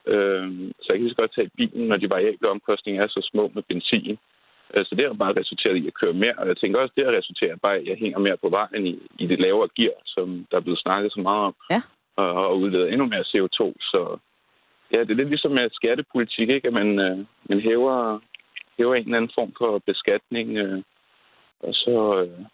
Øh, 0.07 0.47
så 0.81 0.87
jeg 0.89 0.95
kan 0.95 1.03
lige 1.03 1.15
så 1.15 1.21
godt 1.21 1.35
tage 1.35 1.49
bilen, 1.57 1.87
når 1.87 1.97
de 1.97 2.09
variable 2.09 2.49
omkostninger 2.49 3.03
er 3.03 3.07
så 3.07 3.29
små 3.31 3.51
med 3.55 3.63
benzin. 3.63 4.17
Øh, 4.73 4.85
så 4.85 4.95
det 4.95 5.05
har 5.05 5.13
bare 5.13 5.39
resulteret 5.39 5.77
i 5.77 5.87
at 5.87 5.93
køre 5.93 6.13
mere, 6.13 6.33
og 6.37 6.47
jeg 6.47 6.57
tænker 6.57 6.79
også, 6.79 6.93
det 6.97 7.05
har 7.05 7.17
resulteret 7.17 7.61
bare, 7.61 7.75
at 7.75 7.87
jeg 7.87 7.97
hænger 7.97 8.19
mere 8.19 8.37
på 8.37 8.49
vejen 8.49 8.87
i, 8.87 8.99
i 9.19 9.27
det 9.27 9.39
lavere 9.39 9.69
gear, 9.77 9.97
som 10.05 10.45
der 10.51 10.57
er 10.57 10.61
blevet 10.61 10.79
snakket 10.79 11.11
så 11.11 11.19
meget 11.19 11.43
om, 11.45 11.55
ja. 11.69 11.81
og, 12.15 12.47
og 12.47 12.59
udleder 12.59 12.87
endnu 12.87 13.05
mere 13.05 13.29
CO2. 13.31 13.61
Så 13.91 14.17
ja, 14.91 14.99
det 14.99 15.11
er 15.11 15.15
lidt 15.15 15.29
ligesom 15.29 15.51
med 15.51 15.69
skattepolitik, 15.73 16.49
ikke? 16.49 16.67
at 16.67 16.73
man, 16.73 16.99
øh, 16.99 17.17
man 17.49 17.59
hæver, 17.59 18.19
hæver 18.77 18.95
en 18.95 19.03
eller 19.03 19.17
anden 19.17 19.31
form 19.35 19.53
for 19.57 19.81
beskatning, 19.85 20.57
øh, 20.57 20.81
og 21.59 21.73
så, 21.73 21.97
øh, 22.21 22.45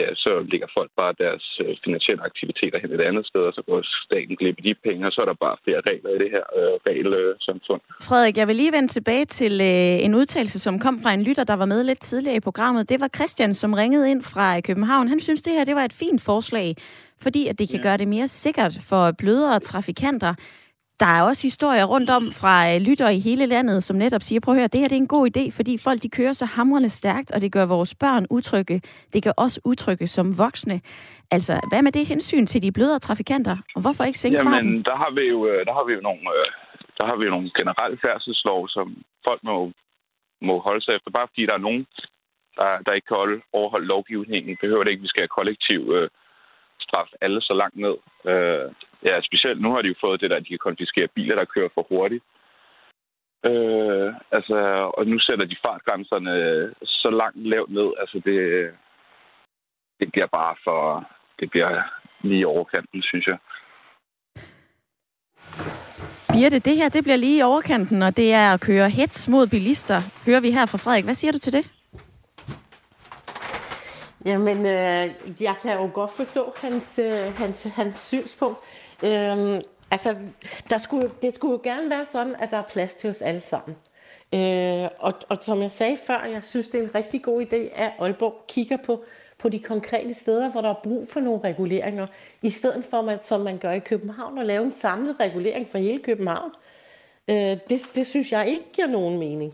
ja, 0.00 0.06
så 0.14 0.32
ligger 0.52 0.68
folk 0.78 0.90
bare 1.00 1.14
deres 1.24 1.44
øh, 1.62 1.76
finansielle 1.84 2.22
aktiviteter 2.30 2.78
hen 2.82 2.92
et 2.92 3.00
andet 3.00 3.26
sted, 3.26 3.40
og 3.40 3.52
så 3.52 3.62
går 3.68 3.80
staten 4.06 4.36
glip 4.36 4.56
af 4.58 4.62
de 4.62 4.74
penge, 4.86 5.06
og 5.06 5.12
så 5.12 5.20
er 5.20 5.24
der 5.24 5.44
bare 5.46 5.56
flere 5.64 5.80
regler 5.90 6.10
i 6.16 6.18
det 6.22 6.30
her 6.36 6.44
øh, 6.58 6.74
regelsamfund. 6.86 7.80
Frederik, 8.08 8.36
jeg 8.36 8.48
vil 8.48 8.56
lige 8.56 8.72
vende 8.72 8.88
tilbage 8.88 9.24
til 9.24 9.54
øh, 9.60 10.04
en 10.06 10.14
udtalelse, 10.14 10.58
som 10.58 10.78
kom 10.78 10.96
fra 11.02 11.12
en 11.14 11.22
lytter, 11.22 11.44
der 11.44 11.56
var 11.62 11.66
med 11.66 11.84
lidt 11.84 12.00
tidligere 12.00 12.36
i 12.36 12.40
programmet. 12.40 12.88
Det 12.88 13.00
var 13.00 13.08
Christian, 13.18 13.54
som 13.54 13.72
ringede 13.72 14.10
ind 14.10 14.22
fra 14.22 14.60
København. 14.60 15.08
Han 15.08 15.20
synes, 15.20 15.42
det 15.42 15.52
her 15.52 15.64
det 15.64 15.74
var 15.74 15.84
et 15.84 15.92
fint 15.92 16.22
forslag, 16.22 16.76
fordi 17.22 17.46
at 17.46 17.58
det 17.58 17.68
kan 17.68 17.80
ja. 17.80 17.82
gøre 17.82 17.96
det 17.96 18.08
mere 18.08 18.28
sikkert 18.28 18.74
for 18.88 19.12
blødere 19.18 19.60
trafikanter 19.60 20.34
der 21.00 21.06
er 21.06 21.22
også 21.22 21.42
historier 21.42 21.84
rundt 21.84 22.10
om 22.10 22.32
fra 22.32 22.74
øh, 22.74 22.80
lytter 22.80 23.08
i 23.08 23.18
hele 23.18 23.46
landet, 23.46 23.84
som 23.84 23.96
netop 23.96 24.22
siger, 24.22 24.40
prøv 24.40 24.54
at 24.54 24.60
høre, 24.60 24.68
det 24.68 24.80
her 24.80 24.88
det 24.88 24.96
er 24.96 25.00
en 25.00 25.16
god 25.16 25.36
idé, 25.36 25.56
fordi 25.56 25.78
folk 25.78 26.02
de 26.02 26.08
kører 26.08 26.32
så 26.32 26.46
hamrende 26.46 26.88
stærkt, 26.88 27.32
og 27.32 27.40
det 27.40 27.52
gør 27.52 27.66
vores 27.66 27.94
børn 27.94 28.26
utrygge. 28.30 28.82
Det 29.12 29.24
gør 29.24 29.32
også 29.36 29.60
utrygge 29.64 30.06
som 30.06 30.38
voksne. 30.38 30.80
Altså, 31.30 31.60
hvad 31.68 31.82
med 31.82 31.92
det 31.92 32.06
hensyn 32.06 32.46
til 32.46 32.62
de 32.62 32.72
blødere 32.72 32.98
trafikanter? 32.98 33.56
Og 33.74 33.80
hvorfor 33.80 34.04
ikke 34.04 34.18
sænke 34.18 34.38
Jamen, 34.38 34.52
farten? 34.52 34.82
der 34.82 34.96
har 34.96 35.10
vi 35.10 35.20
jo, 35.20 35.46
øh, 35.46 35.66
der 35.66 35.72
har 35.72 35.84
vi 35.84 35.92
jo 35.92 36.00
nogle, 36.00 36.20
øh, 36.20 36.46
der 36.98 37.06
har 37.06 37.16
vi 37.16 37.24
jo 37.24 37.30
nogle 37.30 37.50
generelle 37.58 37.98
færdselslov, 38.04 38.68
som 38.68 38.96
folk 39.24 39.40
må, 39.44 39.72
må 40.42 40.58
holde 40.58 40.84
sig 40.84 40.94
efter. 40.94 41.10
Bare 41.10 41.28
fordi 41.30 41.46
der 41.46 41.54
er 41.54 41.66
nogen, 41.68 41.86
der, 42.56 42.70
der 42.86 42.92
ikke 42.92 43.06
kan 43.06 43.16
holde, 43.16 43.40
overholde 43.52 43.86
lovgivningen, 43.86 44.56
behøver 44.60 44.84
det 44.84 44.90
ikke, 44.90 45.00
at 45.00 45.06
vi 45.06 45.12
skal 45.12 45.22
have 45.22 45.38
kollektiv 45.38 45.80
øh, 45.96 46.08
straf 46.80 47.08
alle 47.20 47.40
så 47.40 47.54
langt 47.62 47.76
ned. 47.84 47.96
Øh, 48.32 48.66
ja, 49.04 49.20
specielt 49.20 49.60
nu 49.60 49.70
har 49.72 49.82
de 49.82 49.88
jo 49.88 49.94
fået 50.00 50.20
det 50.20 50.30
der, 50.30 50.36
at 50.36 50.42
de 50.42 50.48
kan 50.48 50.58
konfiskere 50.68 51.08
biler, 51.08 51.34
der 51.34 51.44
kører 51.44 51.68
for 51.74 51.86
hurtigt. 51.90 52.24
Øh, 53.50 54.14
altså, 54.32 54.56
og 54.98 55.06
nu 55.06 55.18
sætter 55.18 55.44
de 55.44 55.56
fartgrænserne 55.64 56.34
så 56.84 57.10
langt 57.10 57.48
lavt 57.48 57.70
ned. 57.70 57.88
Altså, 57.98 58.16
det, 58.24 58.38
det 60.00 60.12
bliver 60.12 60.26
bare 60.26 60.56
for... 60.64 61.08
Det 61.40 61.50
bliver 61.50 61.82
lige 62.20 62.46
overkanten, 62.46 63.02
synes 63.02 63.26
jeg. 63.26 63.38
Birte, 66.32 66.58
det 66.58 66.76
her 66.76 66.88
det 66.88 67.04
bliver 67.04 67.16
lige 67.16 67.38
i 67.38 67.42
overkanten, 67.42 68.02
og 68.02 68.16
det 68.16 68.32
er 68.32 68.52
at 68.52 68.60
køre 68.60 68.90
hets 68.90 69.28
mod 69.28 69.46
bilister, 69.46 69.98
hører 70.26 70.40
vi 70.40 70.50
her 70.50 70.66
fra 70.66 70.78
Frederik. 70.78 71.04
Hvad 71.04 71.14
siger 71.14 71.32
du 71.32 71.38
til 71.38 71.52
det? 71.52 71.72
Jamen, 74.24 74.58
øh, 74.58 75.04
jeg 75.40 75.54
kan 75.62 75.72
jo 75.80 75.90
godt 75.94 76.10
forstå 76.16 76.54
hans, 76.62 76.98
øh, 76.98 77.34
hans, 77.36 77.62
hans 77.76 77.96
synspunkt. 77.96 78.58
Øhm, 79.02 79.62
altså, 79.90 80.16
der 80.70 80.78
skulle, 80.78 81.10
det 81.22 81.34
skulle 81.34 81.52
jo 81.52 81.60
gerne 81.64 81.90
være 81.90 82.06
sådan, 82.06 82.36
at 82.38 82.50
der 82.50 82.56
er 82.56 82.62
plads 82.62 82.94
til 82.94 83.10
os 83.10 83.22
alle 83.22 83.40
sammen. 83.40 83.76
Øh, 84.34 84.88
og, 84.98 85.12
og 85.28 85.38
som 85.40 85.62
jeg 85.62 85.72
sagde 85.72 85.96
før, 86.06 86.24
jeg 86.24 86.42
synes, 86.42 86.68
det 86.68 86.80
er 86.80 86.84
en 86.84 86.94
rigtig 86.94 87.22
god 87.22 87.42
idé, 87.42 87.82
at 87.82 87.92
Aalborg 87.98 88.44
kigger 88.48 88.76
på, 88.76 89.04
på 89.38 89.48
de 89.48 89.58
konkrete 89.58 90.14
steder, 90.14 90.50
hvor 90.50 90.60
der 90.60 90.68
er 90.70 90.80
brug 90.82 91.08
for 91.08 91.20
nogle 91.20 91.40
reguleringer, 91.44 92.06
i 92.42 92.50
stedet 92.50 92.84
for, 92.90 93.10
at, 93.10 93.26
som 93.26 93.40
man 93.40 93.58
gør 93.58 93.72
i 93.72 93.78
København, 93.78 94.38
at 94.38 94.46
lave 94.46 94.64
en 94.64 94.72
samlet 94.72 95.20
regulering 95.20 95.68
for 95.70 95.78
hele 95.78 95.98
København. 95.98 96.50
Øh, 97.28 97.36
det, 97.36 97.88
det 97.94 98.06
synes 98.06 98.32
jeg 98.32 98.48
ikke 98.48 98.64
giver 98.72 98.88
nogen 98.88 99.18
mening. 99.18 99.52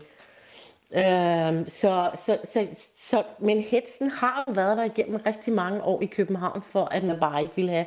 Øh, 0.93 1.67
så, 1.67 2.09
så, 2.15 2.37
så, 2.43 2.67
så, 2.97 3.23
men 3.39 3.59
hetsen 3.61 4.09
har 4.09 4.43
jo 4.47 4.53
været 4.53 4.77
der 4.77 4.83
igennem 4.83 5.21
rigtig 5.25 5.53
mange 5.53 5.83
år 5.83 6.01
i 6.01 6.05
København, 6.05 6.61
for 6.69 6.85
at 6.85 7.03
man 7.03 7.19
bare 7.19 7.41
ikke 7.41 7.55
ville 7.55 7.71
have 7.71 7.85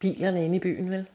bilerne 0.00 0.44
inde 0.44 0.56
i 0.56 0.58
byen, 0.58 0.90
vel? 0.90 1.06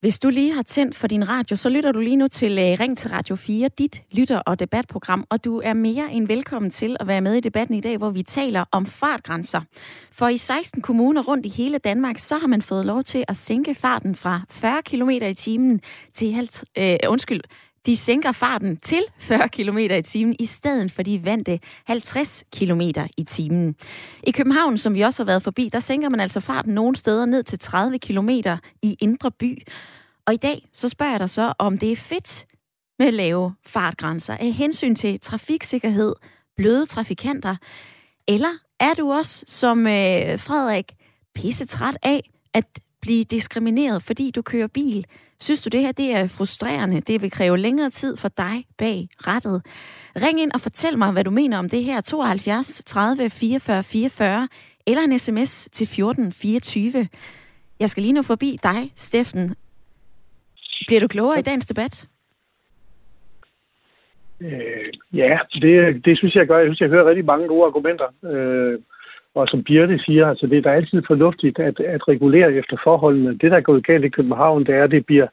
Hvis 0.00 0.18
du 0.18 0.28
lige 0.30 0.54
har 0.54 0.62
tændt 0.62 0.96
for 0.96 1.06
din 1.06 1.28
radio, 1.28 1.56
så 1.56 1.68
lytter 1.68 1.92
du 1.92 2.00
lige 2.00 2.16
nu 2.16 2.28
til 2.28 2.52
uh, 2.52 2.80
Ring 2.80 2.98
til 2.98 3.10
Radio 3.10 3.36
4, 3.36 3.68
dit 3.78 4.02
lytter- 4.12 4.38
og 4.38 4.58
debatprogram, 4.58 5.26
og 5.30 5.44
du 5.44 5.60
er 5.64 5.72
mere 5.72 6.12
end 6.12 6.26
velkommen 6.26 6.70
til 6.70 6.96
at 7.00 7.06
være 7.06 7.20
med 7.20 7.34
i 7.34 7.40
debatten 7.40 7.76
i 7.76 7.80
dag, 7.80 7.96
hvor 7.96 8.10
vi 8.10 8.22
taler 8.22 8.64
om 8.72 8.86
fartgrænser. 8.86 9.60
For 10.12 10.28
i 10.28 10.36
16 10.36 10.82
kommuner 10.82 11.22
rundt 11.22 11.46
i 11.46 11.48
hele 11.48 11.78
Danmark, 11.78 12.18
så 12.18 12.38
har 12.38 12.46
man 12.46 12.62
fået 12.62 12.86
lov 12.86 13.02
til 13.02 13.24
at 13.28 13.36
sænke 13.36 13.74
farten 13.74 14.14
fra 14.14 14.40
40 14.50 14.82
km 14.82 15.10
i 15.10 15.34
timen 15.34 15.80
til, 16.12 16.50
uh, 16.78 16.84
undskyld, 17.08 17.40
de 17.86 17.96
sænker 17.96 18.32
farten 18.32 18.76
til 18.76 19.02
40 19.18 19.48
km 19.48 19.78
i 19.78 20.02
timen 20.02 20.36
i 20.38 20.46
stedet 20.46 20.92
for 20.92 21.02
de 21.02 21.24
vante 21.24 21.60
50 21.84 22.44
km 22.56 22.80
i 23.16 23.24
timen. 23.24 23.74
I 24.22 24.30
København, 24.30 24.78
som 24.78 24.94
vi 24.94 25.00
også 25.00 25.22
har 25.22 25.26
været 25.26 25.42
forbi, 25.42 25.68
der 25.72 25.80
sænker 25.80 26.08
man 26.08 26.20
altså 26.20 26.40
farten 26.40 26.74
nogle 26.74 26.96
steder 26.96 27.26
ned 27.26 27.42
til 27.42 27.58
30 27.58 27.98
km 27.98 28.30
i 28.82 28.96
indre 29.00 29.30
by. 29.30 29.62
Og 30.26 30.34
i 30.34 30.36
dag 30.36 30.68
så 30.72 30.88
spørger 30.88 31.12
jeg 31.12 31.20
dig 31.20 31.30
så, 31.30 31.52
om 31.58 31.78
det 31.78 31.92
er 31.92 31.96
fedt 31.96 32.46
med 32.98 33.12
lave 33.12 33.54
fartgrænser 33.66 34.36
af 34.36 34.52
hensyn 34.52 34.94
til 34.94 35.20
trafiksikkerhed, 35.20 36.14
bløde 36.56 36.86
trafikanter, 36.86 37.56
eller 38.28 38.48
er 38.80 38.94
du 38.94 39.12
også 39.12 39.44
som 39.46 39.86
øh, 39.86 40.38
Frederik 40.38 40.92
pisse 41.34 41.66
træt 41.66 41.98
af 42.02 42.30
at 42.54 42.64
blive 43.00 43.24
diskrimineret, 43.24 44.02
fordi 44.02 44.30
du 44.30 44.42
kører 44.42 44.66
bil? 44.66 45.06
Synes 45.40 45.62
du, 45.62 45.68
det 45.68 45.80
her 45.80 45.92
det 45.92 46.12
er 46.12 46.28
frustrerende? 46.28 47.00
Det 47.00 47.22
vil 47.22 47.30
kræve 47.30 47.58
længere 47.58 47.90
tid 47.90 48.16
for 48.16 48.28
dig 48.28 48.64
bag 48.78 49.08
rettet. 49.26 49.62
Ring 50.22 50.40
ind 50.40 50.52
og 50.52 50.60
fortæl 50.60 50.98
mig, 50.98 51.12
hvad 51.12 51.24
du 51.24 51.30
mener 51.30 51.58
om 51.58 51.68
det 51.68 51.84
her. 51.84 52.00
72 52.00 52.82
30 52.86 53.30
44 53.30 53.82
44 53.82 54.48
eller 54.86 55.02
en 55.02 55.18
sms 55.18 55.68
til 55.72 55.86
14 55.86 56.32
24. 56.32 57.08
Jeg 57.80 57.90
skal 57.90 58.02
lige 58.02 58.12
nu 58.12 58.22
forbi 58.22 58.58
dig, 58.62 58.92
Steffen. 58.96 59.54
Bliver 60.86 61.00
du 61.00 61.08
klogere 61.08 61.38
i 61.38 61.42
dagens 61.42 61.66
debat? 61.66 62.08
Øh, 64.40 64.92
ja, 65.12 65.38
det, 65.52 66.04
det 66.04 66.18
synes 66.18 66.34
jeg 66.34 66.46
gør. 66.46 66.58
Jeg 66.58 66.66
synes, 66.66 66.80
jeg 66.80 66.88
hører 66.88 67.08
rigtig 67.08 67.24
mange 67.24 67.48
gode 67.48 67.66
argumenter. 67.66 68.08
Øh, 68.24 68.78
og 69.34 69.48
som 69.48 69.64
Birte 69.64 69.98
siger, 69.98 70.26
altså 70.26 70.46
det, 70.46 70.58
er 70.58 70.62
da 70.62 70.70
altid 70.70 71.02
fornuftigt 71.06 71.58
at, 71.58 71.80
at 71.80 72.08
regulere 72.08 72.52
efter 72.52 72.76
forholdene. 72.84 73.38
Det, 73.38 73.50
der 73.50 73.56
er 73.56 73.60
gået 73.70 73.86
galt 73.86 74.04
i 74.04 74.08
København, 74.08 74.66
det 74.66 74.74
er, 74.74 74.84
at 74.84 74.90
det 74.90 75.06
bliver 75.06 75.26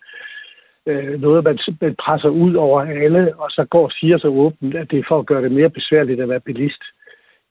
øh, 0.85 1.21
noget, 1.21 1.43
man, 1.43 1.59
man 1.81 1.95
presser 1.95 2.29
ud 2.29 2.53
over 2.53 2.81
alle, 2.81 3.35
og 3.39 3.51
så 3.51 3.65
går 3.65 3.83
og 3.83 3.91
siger 3.91 4.17
så 4.17 4.27
åbent, 4.27 4.75
at 4.75 4.91
det 4.91 4.99
er 4.99 5.03
for 5.07 5.19
at 5.19 5.25
gøre 5.25 5.43
det 5.43 5.51
mere 5.51 5.69
besværligt 5.69 6.21
at 6.21 6.29
være 6.29 6.39
bilist. 6.39 6.83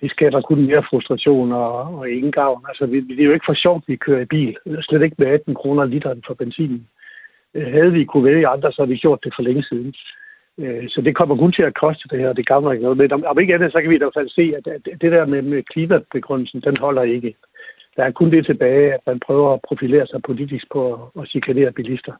Det 0.00 0.10
skaber 0.10 0.40
kun 0.40 0.66
mere 0.66 0.84
frustration 0.90 1.52
og, 1.52 1.98
og 1.98 2.10
ingen 2.10 2.32
gavn. 2.32 2.64
Altså, 2.68 2.86
vi, 2.86 3.00
det 3.00 3.20
er 3.20 3.24
jo 3.24 3.32
ikke 3.32 3.46
for 3.48 3.54
sjovt, 3.54 3.84
at 3.84 3.88
vi 3.88 3.96
kører 3.96 4.20
i 4.20 4.24
bil. 4.24 4.56
Slet 4.80 5.02
ikke 5.02 5.16
med 5.18 5.26
18 5.26 5.54
kroner 5.54 5.84
literen 5.84 6.22
for 6.26 6.34
benzin. 6.34 6.86
Øh, 7.54 7.72
havde 7.72 7.92
vi 7.92 8.04
kunne 8.04 8.24
vælge 8.24 8.48
andre, 8.48 8.72
så 8.72 8.82
havde 8.82 8.90
vi 8.90 8.96
gjort 8.96 9.24
det 9.24 9.32
for 9.36 9.42
længe 9.42 9.62
siden. 9.62 9.94
Øh, 10.58 10.88
så 10.88 11.00
det 11.00 11.16
kommer 11.16 11.36
kun 11.36 11.52
til 11.52 11.62
at 11.62 11.74
koste 11.74 12.08
det 12.10 12.18
her, 12.18 12.28
og 12.28 12.36
det 12.36 12.46
gavner 12.46 12.72
ikke 12.72 12.82
noget. 12.82 12.98
Men 12.98 13.12
om, 13.12 13.38
ikke 13.38 13.54
andet, 13.54 13.72
så 13.72 13.80
kan 13.80 13.90
vi 13.90 13.94
i 13.94 13.98
hvert 13.98 14.16
fald 14.16 14.28
se, 14.28 14.54
at, 14.56 14.64
det 15.00 15.12
der 15.12 15.26
med, 15.26 15.62
klimabegrundelsen, 15.62 16.60
den 16.60 16.76
holder 16.76 17.02
ikke. 17.02 17.34
Der 17.96 18.04
er 18.04 18.10
kun 18.10 18.30
det 18.30 18.46
tilbage, 18.46 18.94
at 18.94 19.00
man 19.06 19.20
prøver 19.20 19.54
at 19.54 19.60
profilere 19.68 20.06
sig 20.06 20.22
politisk 20.22 20.66
på 20.72 21.10
at 21.20 21.28
chikanere 21.28 21.72
bilister. 21.72 22.12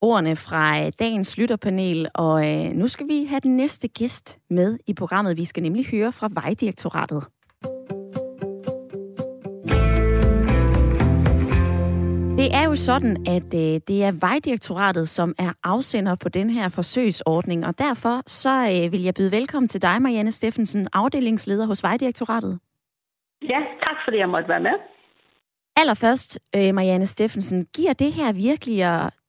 Ordene 0.00 0.36
fra 0.36 0.80
øh, 0.80 0.92
dagens 0.98 1.38
lytterpanel, 1.38 2.08
og 2.14 2.48
øh, 2.48 2.72
nu 2.72 2.88
skal 2.88 3.08
vi 3.08 3.24
have 3.24 3.40
den 3.40 3.56
næste 3.56 3.88
gæst 3.88 4.38
med 4.50 4.78
i 4.86 4.94
programmet. 4.94 5.36
Vi 5.36 5.44
skal 5.44 5.62
nemlig 5.62 5.86
høre 5.86 6.12
fra 6.12 6.28
Vejdirektoratet. 6.32 7.24
Det 12.48 12.56
er 12.56 12.64
jo 12.64 12.74
sådan, 12.74 13.16
at 13.36 13.50
øh, 13.62 13.74
det 13.88 13.98
er 14.08 14.12
Vejdirektoratet, 14.26 15.08
som 15.08 15.34
er 15.38 15.52
afsender 15.64 16.16
på 16.22 16.28
den 16.28 16.50
her 16.50 16.68
forsøgsordning, 16.68 17.66
og 17.66 17.78
derfor 17.78 18.22
så 18.26 18.54
øh, 18.74 18.92
vil 18.92 19.02
jeg 19.02 19.14
byde 19.14 19.32
velkommen 19.32 19.68
til 19.68 19.82
dig, 19.82 20.02
Marianne 20.02 20.32
Steffensen, 20.32 20.88
afdelingsleder 20.92 21.66
hos 21.66 21.82
Vejdirektoratet. 21.82 22.58
Ja, 23.42 23.60
tak 23.86 23.96
fordi 24.04 24.16
jeg 24.18 24.28
måtte 24.28 24.48
være 24.48 24.60
med. 24.60 24.76
Allerførst, 25.76 26.40
øh, 26.56 26.74
Marianne 26.74 27.06
Steffensen, 27.06 27.66
giver 27.76 27.92
det 27.92 28.12
her 28.12 28.32
virkelig 28.32 28.78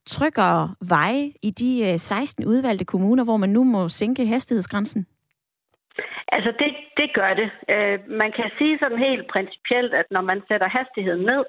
tryggere 0.07 0.75
veje 0.89 1.31
i 1.43 1.51
de 1.51 1.91
øh, 1.91 1.97
16 1.97 2.45
udvalgte 2.45 2.85
kommuner, 2.85 3.23
hvor 3.23 3.37
man 3.37 3.49
nu 3.49 3.63
må 3.63 3.89
sænke 3.89 4.25
hastighedsgrænsen? 4.25 5.05
Altså, 6.31 6.51
det, 6.59 6.69
det 6.99 7.13
gør 7.19 7.33
det. 7.41 7.49
Øh, 7.75 7.97
man 8.21 8.31
kan 8.31 8.49
sige 8.57 8.79
sådan 8.79 9.01
helt 9.07 9.25
principielt, 9.35 9.93
at 9.93 10.07
når 10.11 10.21
man 10.21 10.41
sætter 10.47 10.67
hastigheden 10.77 11.25
ned, 11.31 11.43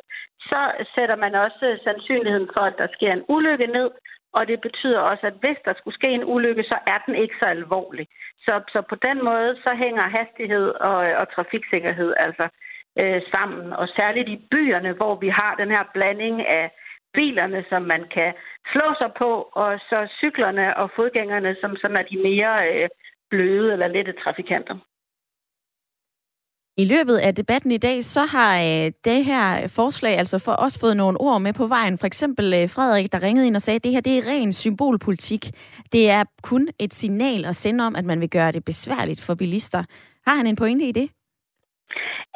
så 0.51 0.61
sætter 0.95 1.17
man 1.17 1.35
også 1.35 1.79
sandsynligheden 1.85 2.49
for, 2.55 2.65
at 2.71 2.79
der 2.79 2.89
sker 2.97 3.13
en 3.13 3.25
ulykke 3.29 3.67
ned, 3.67 3.91
og 4.33 4.43
det 4.49 4.61
betyder 4.61 5.01
også, 5.01 5.27
at 5.27 5.41
hvis 5.43 5.59
der 5.65 5.75
skulle 5.77 5.99
ske 6.01 6.09
en 6.09 6.25
ulykke, 6.25 6.63
så 6.63 6.79
er 6.87 6.99
den 7.07 7.15
ikke 7.15 7.35
så 7.41 7.47
alvorlig. 7.47 8.07
Så, 8.47 8.55
så 8.73 8.83
på 8.89 8.97
den 9.07 9.25
måde, 9.25 9.57
så 9.65 9.71
hænger 9.75 10.15
hastighed 10.19 10.69
og, 10.69 10.99
og 11.21 11.27
trafiksikkerhed 11.35 12.15
altså 12.17 12.49
øh, 13.01 13.23
sammen, 13.35 13.73
og 13.73 13.89
særligt 13.89 14.29
i 14.29 14.47
byerne, 14.51 14.93
hvor 14.93 15.15
vi 15.15 15.29
har 15.29 15.55
den 15.55 15.71
her 15.71 15.85
blanding 15.95 16.47
af 16.47 16.71
bilerne, 17.15 17.65
som 17.69 17.83
man 17.83 18.05
kan 18.15 18.33
slå 18.73 18.95
sig 18.99 19.11
på, 19.19 19.31
og 19.53 19.79
så 19.89 20.09
cyklerne 20.21 20.77
og 20.77 20.91
fodgængerne, 20.97 21.57
som 21.61 21.77
sådan 21.77 21.97
er 21.97 22.03
de 22.03 22.19
mere 22.29 22.55
øh, 22.73 22.89
bløde 23.31 23.73
eller 23.73 23.89
lette 23.89 24.13
trafikanter. 24.13 24.77
I 26.83 26.85
løbet 26.85 27.17
af 27.19 27.35
debatten 27.35 27.71
i 27.71 27.79
dag, 27.89 28.05
så 28.05 28.23
har 28.37 28.53
øh, 28.69 28.87
det 29.05 29.25
her 29.31 29.45
forslag 29.79 30.15
altså 30.19 30.39
for 30.47 30.55
os 30.67 30.79
fået 30.81 30.97
nogle 30.97 31.21
ord 31.21 31.41
med 31.41 31.53
på 31.53 31.67
vejen. 31.67 31.99
For 31.99 32.07
eksempel 32.07 32.47
øh, 32.55 32.69
Frederik, 32.75 33.13
der 33.13 33.23
ringede 33.23 33.47
ind 33.47 33.57
og 33.57 33.63
sagde, 33.63 33.77
at 33.77 33.85
det 33.85 33.93
her 33.93 34.01
det 34.01 34.19
er 34.19 34.29
ren 34.33 34.53
symbolpolitik. 34.53 35.45
Det 35.93 36.11
er 36.11 36.23
kun 36.43 36.69
et 36.79 36.95
signal 36.95 37.45
at 37.45 37.57
sende 37.57 37.87
om, 37.87 37.97
at 37.97 38.05
man 38.05 38.21
vil 38.21 38.31
gøre 38.31 38.53
det 38.53 38.65
besværligt 38.65 39.21
for 39.27 39.35
bilister. 39.35 39.83
Har 40.27 40.37
han 40.37 40.47
en 40.47 40.57
pointe 40.57 40.85
i 40.85 40.93
det? 40.93 41.09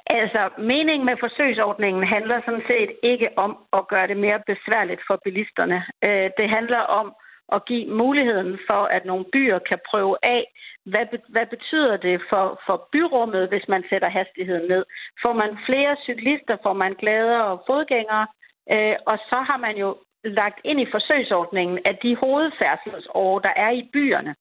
Altså, 0.07 0.43
meningen 0.59 1.05
med 1.07 1.17
forsøgsordningen 1.21 2.03
handler 2.15 2.41
sådan 2.45 2.67
set 2.71 2.91
ikke 3.03 3.29
om 3.37 3.53
at 3.73 3.89
gøre 3.89 4.07
det 4.07 4.17
mere 4.17 4.41
besværligt 4.47 5.03
for 5.07 5.17
bilisterne. 5.25 5.79
Øh, 6.05 6.31
det 6.39 6.47
handler 6.57 6.83
om 7.01 7.07
at 7.53 7.65
give 7.65 7.87
muligheden 7.87 8.59
for, 8.69 8.83
at 8.97 9.05
nogle 9.05 9.25
byer 9.33 9.59
kan 9.59 9.79
prøve 9.91 10.17
af, 10.23 10.45
hvad, 10.85 11.07
hvad 11.29 11.47
betyder 11.47 11.97
det 11.97 12.21
for, 12.31 12.61
for 12.67 12.89
byrummet, 12.93 13.49
hvis 13.49 13.69
man 13.69 13.85
sætter 13.91 14.09
hastigheden 14.09 14.69
ned? 14.69 14.85
Får 15.23 15.33
man 15.33 15.59
flere 15.67 15.97
cyklister, 16.03 16.57
får 16.63 16.73
man 16.73 16.95
gladere 16.95 17.59
fodgængere, 17.67 18.27
øh, 18.73 18.97
og 19.07 19.19
så 19.31 19.39
har 19.49 19.59
man 19.59 19.77
jo 19.77 19.97
lagt 20.25 20.61
ind 20.65 20.81
i 20.81 20.91
forsøgsordningen, 20.91 21.79
at 21.85 21.97
de 22.03 22.17
hovedfærdselsår, 22.17 23.39
der 23.39 23.53
er 23.57 23.71
i 23.71 23.91
byerne, 23.93 24.35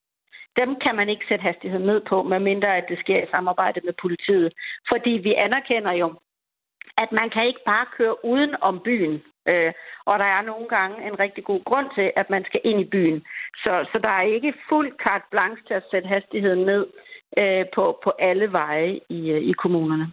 dem 0.58 0.76
kan 0.84 0.96
man 0.96 1.10
ikke 1.10 1.26
sætte 1.30 1.44
hastigheden 1.44 1.86
ned 1.86 2.02
på, 2.10 2.24
medmindre 2.24 2.78
at 2.78 2.86
det 2.90 3.00
sker 3.00 3.24
i 3.24 3.32
samarbejde 3.32 3.82
med 3.84 3.94
politiet. 4.02 4.54
Fordi 4.92 5.10
vi 5.10 5.34
anerkender 5.34 5.92
jo, 5.92 6.14
at 6.98 7.12
man 7.12 7.30
kan 7.30 7.48
ikke 7.48 7.64
bare 7.66 7.86
køre 7.98 8.26
uden 8.26 8.56
om 8.62 8.80
byen. 8.86 9.22
Øh, 9.48 9.74
og 10.06 10.20
der 10.20 10.26
er 10.26 10.42
nogle 10.42 10.68
gange 10.68 11.08
en 11.08 11.20
rigtig 11.20 11.44
god 11.44 11.62
grund 11.64 11.88
til, 11.96 12.12
at 12.16 12.30
man 12.30 12.44
skal 12.46 12.62
ind 12.64 12.80
i 12.82 12.90
byen. 12.96 13.24
Så, 13.64 13.86
så 13.92 14.00
der 14.04 14.10
er 14.10 14.22
ikke 14.36 14.54
fuld 14.70 14.92
carte 15.04 15.26
blanche 15.32 15.64
til 15.68 15.74
at 15.74 15.88
sætte 15.92 16.08
hastigheden 16.08 16.66
ned 16.66 16.86
øh, 17.38 17.66
på, 17.76 18.00
på 18.04 18.12
alle 18.20 18.52
veje 18.52 19.00
i, 19.10 19.32
øh, 19.32 19.42
i 19.42 19.52
kommunerne. 19.52 20.12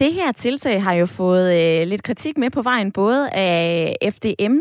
Det 0.00 0.12
her 0.12 0.32
tiltag 0.32 0.82
har 0.82 0.94
jo 0.94 1.06
fået 1.06 1.46
øh, 1.60 1.88
lidt 1.88 2.02
kritik 2.02 2.38
med 2.38 2.50
på 2.50 2.62
vejen, 2.62 2.92
både 2.92 3.30
af 3.32 3.96
FDM, 4.14 4.56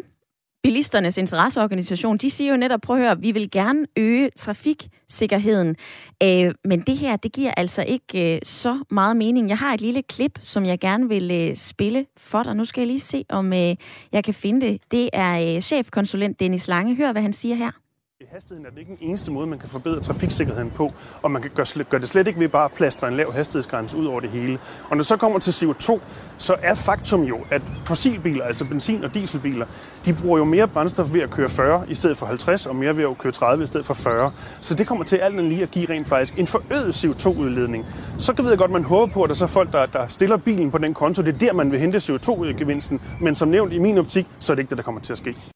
bilisternes 0.63 1.17
interesseorganisation, 1.17 2.17
de 2.17 2.29
siger 2.29 2.51
jo 2.51 2.57
netop, 2.57 2.81
prøv 2.81 2.95
at 2.95 3.01
høre, 3.01 3.19
vi 3.19 3.31
vil 3.31 3.51
gerne 3.51 3.85
øge 3.97 4.29
trafiksikkerheden, 4.37 5.75
øh, 6.23 6.53
men 6.65 6.81
det 6.81 6.97
her, 6.97 7.15
det 7.15 7.31
giver 7.31 7.53
altså 7.57 7.83
ikke 7.83 8.35
øh, 8.35 8.39
så 8.43 8.83
meget 8.91 9.17
mening. 9.17 9.49
Jeg 9.49 9.57
har 9.57 9.73
et 9.73 9.81
lille 9.81 10.01
klip, 10.01 10.39
som 10.41 10.65
jeg 10.65 10.79
gerne 10.79 11.09
vil 11.09 11.31
øh, 11.31 11.55
spille 11.55 12.05
for 12.17 12.43
dig. 12.43 12.55
Nu 12.55 12.65
skal 12.65 12.81
jeg 12.81 12.87
lige 12.87 12.99
se, 12.99 13.25
om 13.29 13.53
øh, 13.53 13.75
jeg 14.11 14.23
kan 14.23 14.33
finde 14.33 14.65
det. 14.65 14.81
Det 14.91 15.09
er 15.13 15.55
øh, 15.55 15.61
chefkonsulent 15.61 16.39
Dennis 16.39 16.67
Lange. 16.67 16.95
Hør, 16.95 17.11
hvad 17.11 17.21
han 17.21 17.33
siger 17.33 17.55
her. 17.55 17.82
Hastigheden 18.31 18.65
er 18.65 18.69
det 18.69 18.79
ikke 18.79 18.89
den 18.89 19.09
eneste 19.09 19.31
måde, 19.31 19.47
man 19.47 19.59
kan 19.59 19.69
forbedre 19.69 19.99
trafiksikkerheden 19.99 20.71
på, 20.71 20.93
og 21.21 21.31
man 21.31 21.41
kan 21.41 21.51
gøre, 21.55 21.83
gøre 21.89 22.01
det 22.01 22.09
slet 22.09 22.27
ikke 22.27 22.39
ved 22.39 22.49
bare 22.49 22.65
at 22.65 22.71
plastre 22.71 23.07
en 23.07 23.13
lav 23.13 23.33
hastighedsgrænse 23.33 23.97
ud 23.97 24.05
over 24.05 24.19
det 24.19 24.29
hele. 24.29 24.59
Og 24.83 24.89
når 24.89 24.97
det 24.97 25.05
så 25.05 25.17
kommer 25.17 25.39
til 25.39 25.51
CO2, 25.51 25.99
så 26.37 26.55
er 26.61 26.73
faktum 26.73 27.23
jo, 27.23 27.37
at 27.51 27.61
fossilbiler, 27.87 28.45
altså 28.45 28.65
benzin- 28.65 29.03
og 29.03 29.15
dieselbiler, 29.15 29.65
de 30.05 30.13
bruger 30.13 30.37
jo 30.37 30.43
mere 30.43 30.67
brændstof 30.67 31.13
ved 31.13 31.21
at 31.21 31.31
køre 31.31 31.49
40 31.49 31.85
i 31.89 31.95
stedet 31.95 32.17
for 32.17 32.25
50, 32.25 32.65
og 32.65 32.75
mere 32.75 32.97
ved 32.97 33.03
at 33.03 33.17
køre 33.17 33.31
30 33.33 33.63
i 33.63 33.65
stedet 33.65 33.85
for 33.85 33.93
40. 33.93 34.31
Så 34.61 34.75
det 34.75 34.87
kommer 34.87 35.05
til 35.05 35.17
alt 35.17 35.43
lige 35.43 35.63
at 35.63 35.71
give 35.71 35.89
rent 35.89 36.07
faktisk 36.07 36.39
en 36.39 36.47
forøget 36.47 37.05
CO2-udledning. 37.05 37.85
Så 38.17 38.33
kan 38.33 38.45
vi 38.45 38.55
godt, 38.55 38.71
man 38.71 38.83
håber 38.83 39.13
på, 39.13 39.23
at 39.23 39.29
der 39.29 39.35
så 39.35 39.45
er 39.45 39.47
folk, 39.47 39.71
der, 39.71 39.85
der 39.85 40.07
stiller 40.07 40.37
bilen 40.37 40.71
på 40.71 40.77
den 40.77 40.93
konto. 40.93 41.21
Det 41.21 41.33
er 41.33 41.37
der, 41.37 41.53
man 41.53 41.71
vil 41.71 41.79
hente 41.79 41.97
CO2-gevinsten. 41.97 43.01
Men 43.21 43.35
som 43.35 43.47
nævnt 43.47 43.73
i 43.73 43.79
min 43.79 43.97
optik, 43.97 44.27
så 44.39 44.53
er 44.53 44.55
det 44.55 44.61
ikke 44.61 44.69
det, 44.69 44.77
der 44.77 44.83
kommer 44.83 45.01
til 45.01 45.13
at 45.13 45.17
ske. 45.17 45.52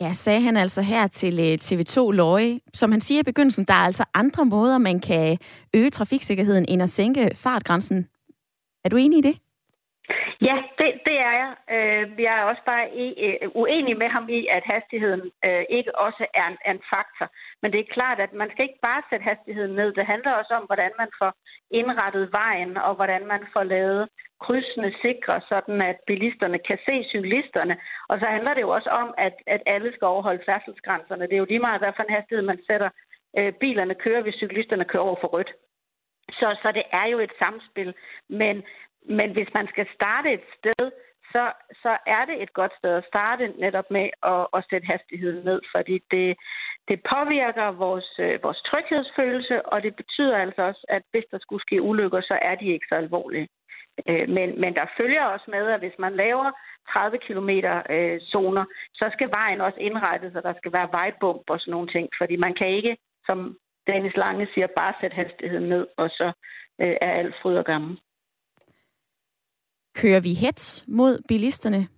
Ja, 0.00 0.12
sagde 0.12 0.40
han 0.40 0.56
altså 0.56 0.82
her 0.82 1.06
til 1.06 1.34
øh, 1.40 1.54
TV2 1.66 2.10
Løje. 2.12 2.60
Som 2.74 2.90
han 2.90 3.00
siger 3.00 3.20
i 3.20 3.30
begyndelsen, 3.30 3.64
der 3.64 3.74
er 3.74 3.86
altså 3.90 4.04
andre 4.14 4.44
måder, 4.44 4.78
man 4.78 5.00
kan 5.00 5.32
øh, 5.32 5.80
øge 5.80 5.90
trafiksikkerheden, 5.90 6.64
end 6.68 6.82
at 6.82 6.90
sænke 6.90 7.30
fartgrænsen. 7.34 8.08
Er 8.84 8.88
du 8.88 8.96
enig 8.96 9.18
i 9.18 9.28
det? 9.28 9.36
Ja, 10.40 10.56
det, 10.78 10.88
det 11.06 11.16
er 11.28 11.34
jeg. 11.42 11.50
Øh, 11.74 12.04
jeg 12.26 12.34
er 12.38 12.44
også 12.50 12.62
bare 12.66 12.84
øh, 13.24 13.48
uenig 13.54 13.98
med 14.02 14.08
ham 14.08 14.28
i, 14.28 14.40
at 14.56 14.62
hastigheden 14.72 15.22
øh, 15.44 15.64
ikke 15.78 15.98
også 15.98 16.26
er 16.34 16.46
en, 16.50 16.56
er 16.64 16.72
en 16.76 16.84
faktor. 16.94 17.28
Men 17.62 17.72
det 17.72 17.80
er 17.80 17.94
klart, 17.96 18.18
at 18.20 18.32
man 18.32 18.50
skal 18.50 18.64
ikke 18.68 18.86
bare 18.88 19.02
sætte 19.10 19.28
hastigheden 19.30 19.74
ned. 19.80 19.88
Det 19.92 20.06
handler 20.06 20.32
også 20.32 20.54
om, 20.60 20.64
hvordan 20.70 20.92
man 21.02 21.10
får 21.20 21.32
indrettet 21.70 22.32
vejen, 22.32 22.76
og 22.76 22.94
hvordan 22.94 23.26
man 23.26 23.42
får 23.52 23.62
lavet 23.62 24.08
krydsene 24.44 24.92
sikre, 25.02 25.40
sådan 25.48 25.82
at 25.82 25.96
bilisterne 26.06 26.58
kan 26.58 26.78
se 26.86 27.04
cyklisterne. 27.12 27.76
Og 28.08 28.18
så 28.20 28.26
handler 28.26 28.54
det 28.54 28.60
jo 28.60 28.70
også 28.70 28.90
om, 28.90 29.14
at, 29.18 29.34
at 29.46 29.62
alle 29.66 29.92
skal 29.92 30.06
overholde 30.06 30.42
færdselsgrænserne. 30.46 31.24
Det 31.26 31.32
er 31.32 31.44
jo 31.44 31.50
lige 31.50 31.66
meget, 31.66 31.80
hvad 31.80 31.92
for 31.96 32.02
en 32.02 32.14
hastighed 32.14 32.44
man 32.44 32.60
sætter. 32.66 32.90
Øh, 33.38 33.52
bilerne 33.52 33.94
kører, 33.94 34.22
hvis 34.22 34.34
cyklisterne 34.34 34.84
kører 34.84 35.02
over 35.02 35.16
for 35.20 35.28
rødt. 35.28 35.50
Så, 36.30 36.56
så 36.62 36.72
det 36.72 36.82
er 36.92 37.06
jo 37.06 37.18
et 37.18 37.32
samspil. 37.38 37.94
Men, 38.28 38.62
men 39.08 39.32
hvis 39.32 39.48
man 39.54 39.68
skal 39.68 39.86
starte 39.94 40.32
et 40.32 40.44
sted, 40.58 40.90
så, 41.32 41.52
så 41.82 41.92
er 42.06 42.24
det 42.24 42.42
et 42.42 42.52
godt 42.52 42.72
sted 42.78 42.92
at 42.94 43.08
starte 43.12 43.48
netop 43.48 43.90
med 43.90 44.06
at, 44.22 44.46
at 44.56 44.64
sætte 44.70 44.86
hastigheden 44.86 45.44
ned, 45.44 45.60
fordi 45.74 45.96
det, 46.10 46.36
det 46.88 46.98
påvirker 47.14 47.66
vores, 47.84 48.10
øh, 48.18 48.42
vores 48.42 48.60
tryghedsfølelse, 48.70 49.66
og 49.66 49.82
det 49.82 49.96
betyder 49.96 50.36
altså 50.36 50.62
også, 50.62 50.84
at 50.88 51.02
hvis 51.10 51.24
der 51.30 51.38
skulle 51.38 51.62
ske 51.62 51.82
ulykker, 51.82 52.20
så 52.20 52.38
er 52.42 52.54
de 52.54 52.72
ikke 52.72 52.86
så 52.88 52.94
alvorlige. 52.94 53.48
Øh, 54.06 54.28
men, 54.28 54.60
men 54.60 54.74
der 54.74 54.86
følger 54.96 55.24
også 55.24 55.44
med, 55.48 55.66
at 55.74 55.80
hvis 55.80 55.98
man 55.98 56.16
laver 56.16 56.50
30 56.92 57.18
km 57.26 57.50
øh, 57.94 58.20
zoner, 58.20 58.64
så 58.94 59.10
skal 59.12 59.30
vejen 59.30 59.60
også 59.60 59.78
indrettes, 59.80 60.34
og 60.34 60.42
der 60.42 60.54
skal 60.56 60.72
være 60.72 60.88
vejbump 60.92 61.42
og 61.50 61.60
sådan 61.60 61.72
nogle 61.72 61.88
ting, 61.88 62.08
fordi 62.18 62.36
man 62.36 62.54
kan 62.54 62.68
ikke, 62.68 62.96
som 63.26 63.56
Dennis 63.86 64.16
Lange 64.16 64.48
siger, 64.54 64.66
bare 64.66 64.94
sætte 65.00 65.14
hastigheden 65.14 65.68
ned, 65.68 65.86
og 65.96 66.08
så 66.10 66.32
øh, 66.80 66.96
er 67.00 67.12
alt 67.12 67.34
fryd 67.42 67.56
og 67.56 67.64
gammel. 67.64 68.00
Kører 69.94 70.20
vi 70.20 70.32
hets 70.34 70.84
mod 70.88 71.22
bilisterne? 71.28 71.88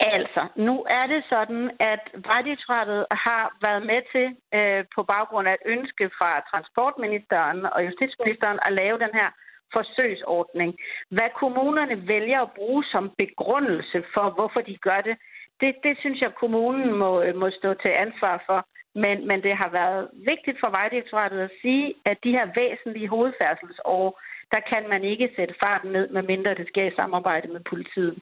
Altså, 0.00 0.42
nu 0.56 0.74
er 0.98 1.06
det 1.06 1.22
sådan, 1.28 1.70
at 1.92 2.02
Vejdirektoratet 2.14 3.06
har 3.10 3.56
været 3.66 3.82
med 3.90 4.00
til, 4.12 4.26
øh, 4.58 4.84
på 4.94 5.02
baggrund 5.02 5.48
af 5.48 5.54
et 5.54 5.66
ønske 5.74 6.10
fra 6.18 6.30
transportministeren 6.50 7.58
og 7.74 7.80
justitsministeren, 7.86 8.58
at 8.66 8.72
lave 8.72 8.98
den 8.98 9.12
her 9.20 9.28
forsøgsordning. 9.72 10.70
Hvad 11.16 11.30
kommunerne 11.40 12.08
vælger 12.08 12.40
at 12.42 12.54
bruge 12.58 12.84
som 12.84 13.04
begrundelse 13.18 13.98
for, 14.14 14.26
hvorfor 14.36 14.60
de 14.60 14.76
gør 14.76 15.00
det, 15.08 15.16
det, 15.60 15.70
det 15.86 15.94
synes 16.02 16.20
jeg, 16.20 16.32
kommunen 16.42 16.92
må, 17.02 17.10
må 17.42 17.50
stå 17.60 17.74
til 17.74 17.92
ansvar 18.04 18.42
for. 18.48 18.60
Men, 18.94 19.16
men 19.28 19.42
det 19.42 19.54
har 19.62 19.70
været 19.80 20.08
vigtigt 20.32 20.60
for 20.60 20.70
Vejdirektoratet 20.70 21.40
at 21.40 21.52
sige, 21.62 21.94
at 22.04 22.16
de 22.24 22.30
her 22.36 22.46
væsentlige 22.60 23.08
hovedfærdselsår, 23.08 24.20
der 24.52 24.60
kan 24.70 24.82
man 24.88 25.04
ikke 25.04 25.28
sætte 25.36 25.54
farten 25.64 25.90
ned, 25.92 26.08
medmindre 26.08 26.54
det 26.54 26.68
sker 26.68 26.86
i 26.86 26.96
samarbejde 26.96 27.48
med 27.48 27.60
politiet. 27.70 28.14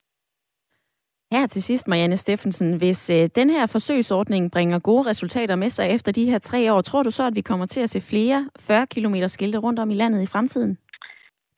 Her 1.31 1.47
til 1.47 1.63
sidst, 1.63 1.87
Marianne 1.87 2.17
Steffensen, 2.17 2.77
hvis 2.77 3.09
øh, 3.09 3.29
den 3.35 3.49
her 3.49 3.65
forsøgsordning 3.65 4.51
bringer 4.51 4.79
gode 4.79 5.09
resultater 5.09 5.55
med 5.55 5.69
sig 5.69 5.89
efter 5.89 6.11
de 6.11 6.25
her 6.25 6.39
tre 6.39 6.73
år, 6.73 6.81
tror 6.81 7.03
du 7.03 7.11
så, 7.11 7.23
at 7.27 7.35
vi 7.35 7.41
kommer 7.41 7.65
til 7.65 7.81
at 7.81 7.89
se 7.89 8.01
flere 8.01 8.49
40 8.59 8.87
km 8.87 9.15
skilte 9.27 9.57
rundt 9.57 9.79
om 9.79 9.91
i 9.91 9.93
landet 9.93 10.21
i 10.21 10.25
fremtiden? 10.25 10.77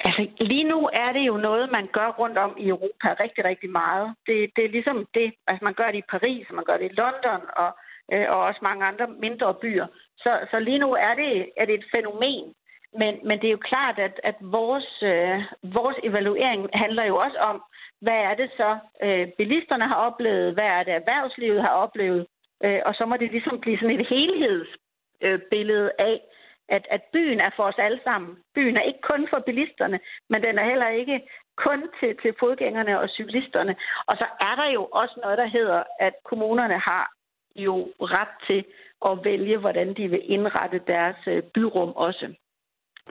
Altså, 0.07 0.27
lige 0.39 0.63
nu 0.63 0.89
er 0.93 1.11
det 1.11 1.23
jo 1.27 1.37
noget, 1.37 1.71
man 1.71 1.87
gør 1.87 2.09
rundt 2.19 2.37
om 2.37 2.55
i 2.59 2.67
Europa 2.67 3.07
rigtig, 3.23 3.45
rigtig 3.45 3.69
meget. 3.69 4.15
Det, 4.27 4.51
det 4.55 4.65
er 4.65 4.69
ligesom 4.69 5.07
det, 5.13 5.33
altså 5.47 5.65
man 5.65 5.73
gør 5.73 5.91
det 5.91 5.97
i 5.97 6.09
Paris, 6.09 6.47
man 6.51 6.65
gør 6.65 6.77
det 6.77 6.91
i 6.91 6.95
London 7.01 7.41
og, 7.55 7.71
øh, 8.13 8.25
og 8.29 8.39
også 8.39 8.59
mange 8.63 8.85
andre 8.85 9.07
mindre 9.07 9.53
byer. 9.53 9.87
Så, 10.17 10.31
så 10.51 10.59
lige 10.59 10.77
nu 10.77 10.93
er 10.93 11.13
det, 11.13 11.49
er 11.57 11.65
det 11.65 11.75
et 11.75 11.85
fænomen. 11.95 12.53
Men, 12.99 13.13
men 13.27 13.39
det 13.39 13.47
er 13.47 13.51
jo 13.57 13.67
klart, 13.71 13.99
at, 13.99 14.19
at 14.23 14.35
vores, 14.41 15.03
øh, 15.03 15.41
vores 15.63 15.97
evaluering 16.03 16.69
handler 16.73 17.03
jo 17.03 17.15
også 17.17 17.37
om, 17.37 17.63
hvad 18.01 18.19
er 18.29 18.33
det 18.35 18.49
så, 18.57 18.77
øh, 19.03 19.27
bilisterne 19.37 19.87
har 19.87 19.95
oplevet, 19.95 20.53
hvad 20.53 20.69
er 20.77 20.83
det, 20.83 20.93
erhvervslivet 20.93 21.61
har 21.61 21.69
oplevet, 21.85 22.27
øh, 22.63 22.81
og 22.85 22.95
så 22.95 23.05
må 23.05 23.17
det 23.17 23.31
ligesom 23.31 23.59
blive 23.59 23.77
sådan 23.77 23.99
et 23.99 24.07
helhedsbillede 24.07 25.85
øh, 25.85 26.07
af, 26.07 26.21
at, 26.69 26.87
at 26.89 27.01
byen 27.13 27.39
er 27.39 27.49
for 27.55 27.63
os 27.63 27.77
alle 27.77 27.99
sammen. 28.03 28.37
Byen 28.55 28.77
er 28.77 28.81
ikke 28.81 29.01
kun 29.01 29.27
for 29.29 29.39
bilisterne, 29.39 29.99
men 30.29 30.43
den 30.43 30.57
er 30.57 30.65
heller 30.65 30.89
ikke 30.89 31.21
kun 31.55 31.89
til, 31.99 32.17
til 32.21 32.33
fodgængerne 32.39 32.99
og 32.99 33.09
cyklisterne. 33.09 33.75
Og 34.07 34.17
så 34.17 34.25
er 34.39 34.55
der 34.55 34.69
jo 34.71 34.85
også 34.85 35.19
noget, 35.23 35.37
der 35.37 35.45
hedder, 35.45 35.83
at 35.99 36.13
kommunerne 36.23 36.79
har 36.79 37.11
jo 37.55 37.93
ret 37.99 38.33
til 38.47 38.65
at 39.05 39.19
vælge, 39.23 39.57
hvordan 39.57 39.93
de 39.93 40.07
vil 40.07 40.31
indrette 40.31 40.81
deres 40.87 41.17
øh, 41.27 41.43
byrum 41.43 41.91
også. 41.95 42.33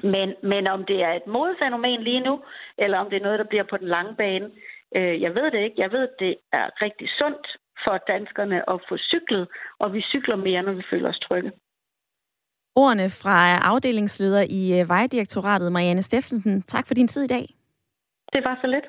Men, 0.02 0.34
men 0.42 0.66
om 0.66 0.84
det 0.84 1.02
er 1.02 1.12
et 1.12 1.26
modfænomen 1.26 2.02
lige 2.02 2.20
nu, 2.20 2.42
eller 2.78 2.98
om 2.98 3.10
det 3.10 3.16
er 3.16 3.22
noget, 3.22 3.38
der 3.38 3.44
bliver 3.44 3.64
på 3.64 3.76
den 3.76 3.88
lange 3.88 4.14
bane, 4.16 4.50
øh, 4.96 5.22
jeg 5.22 5.34
ved 5.34 5.50
det 5.50 5.58
ikke. 5.58 5.80
Jeg 5.80 5.92
ved, 5.92 6.02
at 6.08 6.14
det 6.18 6.36
er 6.52 6.82
rigtig 6.82 7.08
sundt 7.18 7.46
for 7.84 7.98
danskerne 7.98 8.70
at 8.70 8.80
få 8.88 8.96
cyklet, 8.96 9.48
og 9.78 9.92
vi 9.94 10.00
cykler 10.00 10.36
mere, 10.36 10.62
når 10.62 10.72
vi 10.72 10.82
føler 10.90 11.08
os 11.08 11.18
trygge 11.18 11.52
ordene 12.76 13.10
fra 13.10 13.58
afdelingsleder 13.58 14.46
i 14.50 14.80
øh, 14.80 14.88
Vejdirektoratet, 14.88 15.72
Marianne 15.72 16.02
Steffensen. 16.02 16.62
Tak 16.62 16.86
for 16.86 16.94
din 16.94 17.08
tid 17.08 17.22
i 17.24 17.26
dag. 17.26 17.54
Det 18.32 18.44
var 18.44 18.58
så 18.60 18.66
lidt. 18.66 18.84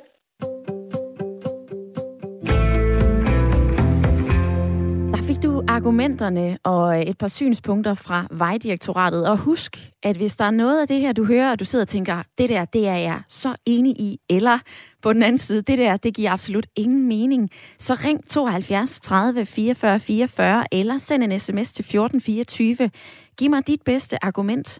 Der 5.15 5.27
fik 5.27 5.43
du 5.43 5.63
argumenterne 5.67 6.57
og 6.63 6.99
øh, 6.99 7.01
et 7.01 7.17
par 7.17 7.27
synspunkter 7.27 7.93
fra 7.93 8.27
Vejdirektoratet. 8.31 9.27
Og 9.27 9.38
husk, 9.38 9.77
at 10.03 10.17
hvis 10.17 10.36
der 10.36 10.45
er 10.45 10.51
noget 10.51 10.81
af 10.81 10.88
det 10.88 10.99
her, 10.99 11.13
du 11.13 11.25
hører, 11.25 11.51
og 11.51 11.59
du 11.59 11.65
sidder 11.65 11.84
og 11.84 11.89
tænker, 11.89 12.23
det 12.38 12.49
der, 12.49 12.65
det 12.65 12.88
er 12.88 12.97
jeg 12.97 13.21
så 13.29 13.55
enig 13.65 13.99
i, 13.99 14.19
eller 14.29 14.59
på 15.04 15.14
den 15.14 15.24
anden 15.24 15.38
side, 15.38 15.62
det 15.62 15.78
der, 15.78 15.97
det 15.97 16.16
giver 16.16 16.32
absolut 16.32 16.68
ingen 16.76 17.08
mening, 17.08 17.49
så 17.80 17.93
ring 17.93 18.30
72 18.30 18.99
30 18.99 19.45
44 19.45 19.99
44, 19.99 20.66
eller 20.72 20.97
send 20.97 21.24
en 21.24 21.39
sms 21.39 21.74
til 21.74 21.84
1424. 21.84 22.91
Giv 23.38 23.49
mig 23.49 23.68
dit 23.68 23.82
bedste 23.82 24.26
argument. 24.26 24.80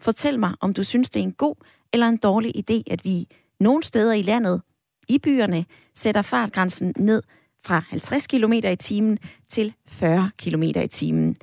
Fortæl 0.00 0.38
mig, 0.38 0.54
om 0.60 0.72
du 0.72 0.84
synes, 0.84 1.10
det 1.10 1.20
er 1.20 1.24
en 1.24 1.32
god 1.32 1.54
eller 1.92 2.08
en 2.08 2.16
dårlig 2.16 2.52
idé, 2.56 2.82
at 2.90 3.04
vi 3.04 3.26
nogle 3.60 3.82
steder 3.82 4.12
i 4.12 4.22
landet, 4.22 4.62
i 5.08 5.18
byerne, 5.18 5.64
sætter 5.94 6.22
fartgrænsen 6.22 6.92
ned 6.96 7.22
fra 7.66 7.82
50 7.90 8.26
km 8.26 8.52
i 8.52 8.76
timen 8.76 9.18
til 9.48 9.74
40 9.88 10.30
km 10.38 10.62
i 10.62 10.88
timen. 10.88 11.36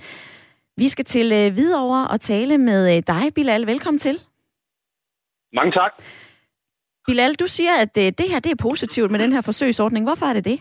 Vi 0.78 0.88
skal 0.88 1.06
til 1.06 1.32
øh, 1.32 1.54
Hvidovre 1.54 2.08
og 2.08 2.22
tale 2.22 2.58
med 2.58 2.98
øh, 2.98 3.04
dig, 3.08 3.34
Bilal. 3.36 3.68
Velkommen 3.68 4.00
til. 4.00 4.20
Mange 5.54 5.72
tak. 5.72 5.92
Bilal, 7.08 7.34
du 7.34 7.47
siger, 7.47 7.74
at 7.84 7.97
øh, 7.97 8.12
det 8.20 8.28
her 8.32 8.39
det 8.39 8.52
er 8.52 8.64
positivt 8.70 9.12
med 9.12 9.20
den 9.20 9.34
her 9.34 9.41
forsøgsordning. 9.41 10.06
Hvorfor 10.06 10.26
er 10.26 10.34
det 10.34 10.45
det? 10.45 10.60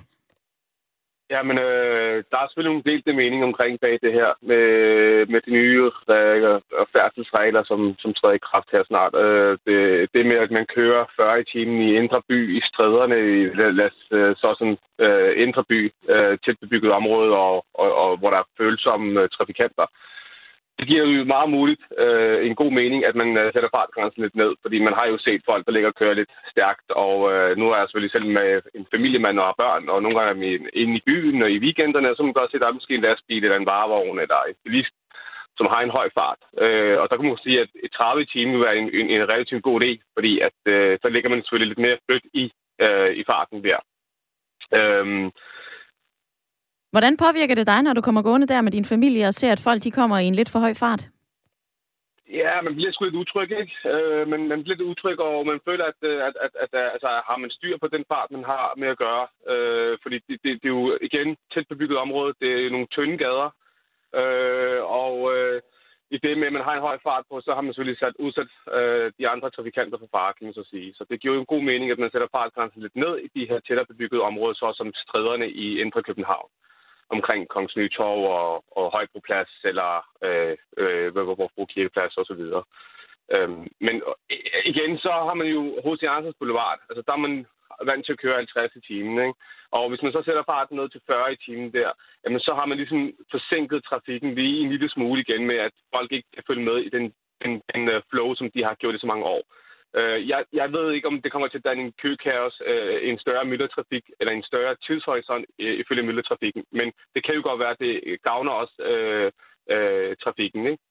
Ja, 1.35 1.43
men 1.43 1.59
øh, 1.59 2.17
der 2.31 2.39
er 2.39 2.47
selvfølgelig 2.47 2.73
nogle 2.73 2.89
delte 2.91 3.13
mening 3.13 3.45
omkring 3.45 3.81
bag 3.81 3.99
det 4.03 4.13
her 4.13 4.31
med, 4.51 4.65
med 5.33 5.41
de 5.47 5.51
nye 5.51 5.91
regler 6.09 6.61
færdselsregler, 6.93 7.63
som, 7.65 7.95
som 7.99 8.15
træder 8.15 8.35
i 8.35 8.47
kraft 8.49 8.69
her 8.73 8.85
snart. 8.85 9.15
Øh, 9.25 9.59
det, 9.67 10.09
det 10.15 10.27
med, 10.27 10.37
at 10.37 10.51
man 10.51 10.67
kører 10.77 11.05
40 11.17 11.41
i 11.41 11.45
timen 11.53 11.81
i 11.89 11.97
Indre 11.97 12.23
By, 12.29 12.57
i 12.59 12.61
stræderne, 12.71 13.19
i 13.39 13.39
lad, 13.81 13.91
øh, 14.11 14.37
så 14.37 14.49
sådan 14.59 14.79
øh, 15.07 15.43
Indre 15.45 15.65
By, 15.71 15.93
øh, 16.15 16.39
tæt 16.45 16.59
bebygget 16.61 16.93
område, 16.93 17.31
og, 17.45 17.55
og, 17.75 17.89
og 18.03 18.17
hvor 18.19 18.31
der 18.31 18.39
er 18.39 18.53
følsomme 18.59 19.21
øh, 19.21 19.29
trafikanter. 19.29 19.87
Øh, 19.87 20.11
det 20.79 20.89
giver 20.89 21.05
jo 21.05 21.25
meget 21.25 21.51
muligt 21.51 21.83
øh, 22.05 22.47
en 22.47 22.55
god 22.55 22.73
mening, 22.81 23.01
at 23.05 23.15
man 23.15 23.31
øh, 23.41 23.53
sætter 23.53 23.71
fartgrænsen 23.77 24.23
lidt 24.23 24.37
ned, 24.43 24.53
fordi 24.63 24.79
man 24.87 24.95
har 24.99 25.07
jo 25.13 25.19
set 25.19 25.43
folk, 25.51 25.67
der 25.67 25.73
ligger 25.73 25.89
og 25.89 25.99
kører 26.01 26.15
lidt 26.21 26.33
stærkt, 26.53 26.89
og 27.05 27.33
øh, 27.33 27.51
nu 27.59 27.65
er 27.71 27.77
jeg 27.77 27.87
selvfølgelig 27.87 28.15
selv 28.15 28.27
med 28.39 28.49
en 28.79 28.87
familiemand 28.95 29.39
og 29.39 29.47
har 29.49 29.61
børn, 29.65 29.89
og 29.89 30.03
nogle 30.03 30.17
gange 30.19 30.33
er 30.33 30.41
vi 30.43 30.51
inde 30.83 30.97
i 30.97 31.07
byen 31.07 31.43
og 31.43 31.51
i 31.51 31.63
weekenderne, 31.65 32.11
og 32.11 32.15
så 32.15 32.21
kan 32.21 32.31
man 32.31 32.41
godt 32.41 32.51
se, 32.51 32.57
at 32.57 32.63
der 32.63 32.71
er 32.71 32.79
måske 32.79 32.95
en 32.95 33.07
lastbil 33.09 33.45
eller 33.45 33.59
en 33.59 33.71
varevogn 33.73 34.19
eller 34.25 34.39
en 34.49 34.59
bilist, 34.65 34.95
som 35.59 35.67
har 35.73 35.81
en 35.83 35.97
høj 35.99 36.09
fart. 36.19 36.41
Øh, 36.65 36.97
og 37.01 37.07
der 37.07 37.17
kan 37.17 37.27
man 37.27 37.45
sige, 37.47 37.61
at 37.61 37.71
et 37.85 37.93
30 37.93 38.25
timer 38.25 38.53
vil 38.53 38.67
være 38.67 38.79
en, 38.83 38.89
en, 38.99 39.07
en 39.17 39.25
relativt 39.33 39.63
god 39.69 39.77
idé, 39.83 39.93
fordi 40.17 40.33
at, 40.49 40.59
øh, 40.75 40.99
så 41.03 41.09
ligger 41.09 41.31
man 41.31 41.41
selvfølgelig 41.43 41.71
lidt 41.71 41.85
mere 41.87 41.99
blødt 42.07 42.27
i, 42.43 42.45
øh, 42.85 43.11
i 43.21 43.23
farten 43.31 43.65
der. 43.69 43.79
Øh, 44.79 45.31
Hvordan 46.91 47.17
påvirker 47.17 47.55
det 47.55 47.67
dig, 47.67 47.83
når 47.83 47.93
du 47.93 48.01
kommer 48.01 48.23
gående 48.23 48.47
der 48.47 48.61
med 48.61 48.73
din 48.73 48.85
familie 48.85 49.27
og 49.29 49.35
ser, 49.35 49.53
at 49.53 49.61
folk 49.61 49.83
de 49.83 49.91
kommer 49.91 50.19
i 50.19 50.25
en 50.25 50.35
lidt 50.35 50.51
for 50.53 50.59
høj 50.59 50.75
fart? 50.75 51.03
Ja, 52.33 52.61
man 52.63 52.75
bliver 52.75 52.93
sgu 52.93 53.05
lidt 53.05 53.23
utryg, 53.23 53.51
ikke? 53.63 53.75
Øh, 53.93 54.29
men 54.29 54.49
man 54.49 54.63
bliver 54.63 54.77
lidt 54.77 54.91
utryg, 54.93 55.19
og 55.21 55.47
man 55.47 55.61
føler, 55.65 55.85
at, 55.85 55.99
at, 56.03 56.37
at, 56.45 56.53
at, 56.65 56.71
at 56.77 56.93
altså, 56.95 57.09
har 57.29 57.37
man 57.37 57.51
styr 57.51 57.77
på 57.79 57.89
den 57.89 58.05
fart, 58.09 58.31
man 58.31 58.45
har 58.45 58.75
med 58.77 58.89
at 58.89 58.99
gøre. 58.99 59.27
Øh, 59.53 59.99
fordi 60.03 60.17
det, 60.29 60.37
det, 60.45 60.51
det 60.63 60.69
er 60.69 60.77
jo 60.79 60.99
igen 61.09 61.37
tæt 61.55 61.69
bebygget 61.69 61.99
område. 61.99 62.35
Det 62.41 62.51
er 62.67 62.71
nogle 62.71 62.93
tynde 62.95 63.19
gader. 63.25 63.51
Øh, 64.21 64.81
og 65.03 65.15
øh, 65.35 65.61
i 66.11 66.19
det 66.25 66.39
med, 66.39 66.47
at 66.47 66.53
man 66.53 66.67
har 66.69 66.75
en 66.75 66.87
høj 66.89 66.99
fart 67.07 67.25
på, 67.31 67.41
så 67.41 67.51
har 67.55 67.61
man 67.61 67.73
selvfølgelig 67.73 68.01
sat 68.01 68.17
udsat 68.25 68.51
øh, 68.79 69.13
de 69.19 69.29
andre 69.29 69.51
trafikanter 69.51 69.99
for 69.99 70.09
fare, 70.17 70.33
kan 70.37 70.47
man 70.47 70.55
så 70.55 70.65
sige. 70.71 70.95
Så 70.95 71.03
det 71.11 71.21
giver 71.21 71.35
jo 71.35 71.41
en 71.41 71.53
god 71.55 71.63
mening, 71.71 71.91
at 71.91 71.99
man 71.99 72.11
sætter 72.11 72.29
fartgrænsen 72.37 72.83
lidt 72.83 72.97
ned 72.97 73.15
i 73.27 73.29
de 73.37 73.49
her 73.51 73.61
tættere 73.61 73.91
bebyggede 73.93 74.23
områder, 74.31 74.55
så 74.55 74.73
som 74.77 74.93
stræderne 74.95 75.49
i 75.51 75.81
Indre 75.81 76.03
København 76.03 76.51
omkring 77.11 77.49
Kongens 77.49 77.77
Nye 77.77 77.89
Torv 77.89 78.23
og, 78.39 78.65
og 78.79 78.93
Højbroplads 78.93 79.53
eller 79.65 79.91
øh, 80.25 80.57
øh, 80.83 81.15
Vårbro 81.15 81.65
Kirkeplads 81.65 82.17
osv. 82.17 82.43
Øhm, 83.35 83.67
men 83.87 83.97
øh, 84.31 84.37
igen, 84.65 84.99
så 84.99 85.11
har 85.29 85.35
man 85.35 85.47
jo 85.47 85.61
H.C. 85.85 86.03
Andersens 86.03 86.37
Boulevard. 86.39 86.79
Altså, 86.89 87.03
der 87.07 87.13
er 87.13 87.27
man 87.27 87.47
vant 87.91 88.05
til 88.07 88.13
at 88.13 88.23
køre 88.25 88.37
50 88.37 88.77
i 88.77 88.81
timen, 88.81 89.19
ikke? 89.27 89.39
Og 89.71 89.89
hvis 89.89 90.03
man 90.03 90.13
så 90.13 90.23
sætter 90.25 90.43
farten 90.53 90.77
ned 90.77 90.89
til 90.89 91.01
40 91.07 91.33
i 91.33 91.37
timen 91.37 91.73
der, 91.73 91.91
jamen 92.25 92.41
så 92.41 92.53
har 92.55 92.67
man 92.67 92.77
ligesom 92.79 93.13
forsinket 93.31 93.85
trafikken 93.85 94.35
lige 94.35 94.61
en 94.61 94.71
lille 94.71 94.91
smule 94.91 95.21
igen 95.21 95.47
med, 95.47 95.57
at 95.57 95.73
folk 95.95 96.13
ikke 96.13 96.29
kan 96.35 96.45
følge 96.47 96.65
med 96.65 96.77
i 96.79 96.89
den, 96.97 97.13
den, 97.43 97.63
den 97.75 97.89
øh, 97.89 98.03
flow, 98.11 98.35
som 98.35 98.51
de 98.55 98.65
har 98.65 98.75
gjort 98.75 98.95
i 98.95 98.99
så 98.99 99.07
mange 99.07 99.25
år. 99.25 99.43
Øh, 99.99 100.29
jeg, 100.29 100.45
jeg 100.53 100.73
ved 100.73 100.93
ikke, 100.93 101.09
om 101.09 101.23
det 101.23 101.33
kommer 101.33 101.49
til 101.49 101.59
at 101.59 101.65
danne 101.65 101.83
en 101.83 101.93
køkaos, 102.03 102.63
øh, 102.67 103.09
en 103.09 103.19
større 103.19 103.45
myldretrafik 103.45 104.05
eller 104.21 104.33
en 104.33 104.43
større 104.43 104.77
tidshorisont 104.87 105.45
øh, 105.59 105.75
ifølge 105.81 106.03
myldretrafikken. 106.03 106.65
Men 106.73 106.93
det 107.15 107.25
kan 107.25 107.35
jo 107.35 107.43
godt 107.45 107.61
være, 107.61 107.75
at 107.77 107.83
det 107.85 108.23
gavner 108.23 108.53
også 108.53 108.77
øh, 108.93 109.31
øh, 109.75 110.17
trafikken. 110.25 110.67
Ikke? 110.67 110.83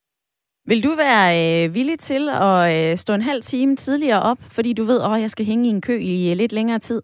Vil 0.64 0.84
du 0.84 0.94
være 0.94 1.26
øh, 1.40 1.74
villig 1.74 1.98
til 1.98 2.28
at 2.28 2.58
øh, 2.74 2.96
stå 2.96 3.12
en 3.14 3.22
halv 3.22 3.42
time 3.42 3.76
tidligere 3.76 4.22
op, 4.22 4.38
fordi 4.56 4.72
du 4.72 4.84
ved, 4.84 5.02
at 5.02 5.20
jeg 5.20 5.30
skal 5.30 5.46
hænge 5.46 5.66
i 5.66 5.70
en 5.70 5.80
kø 5.80 5.98
i 5.98 6.30
øh, 6.30 6.36
lidt 6.36 6.52
længere 6.52 6.78
tid? 6.78 7.02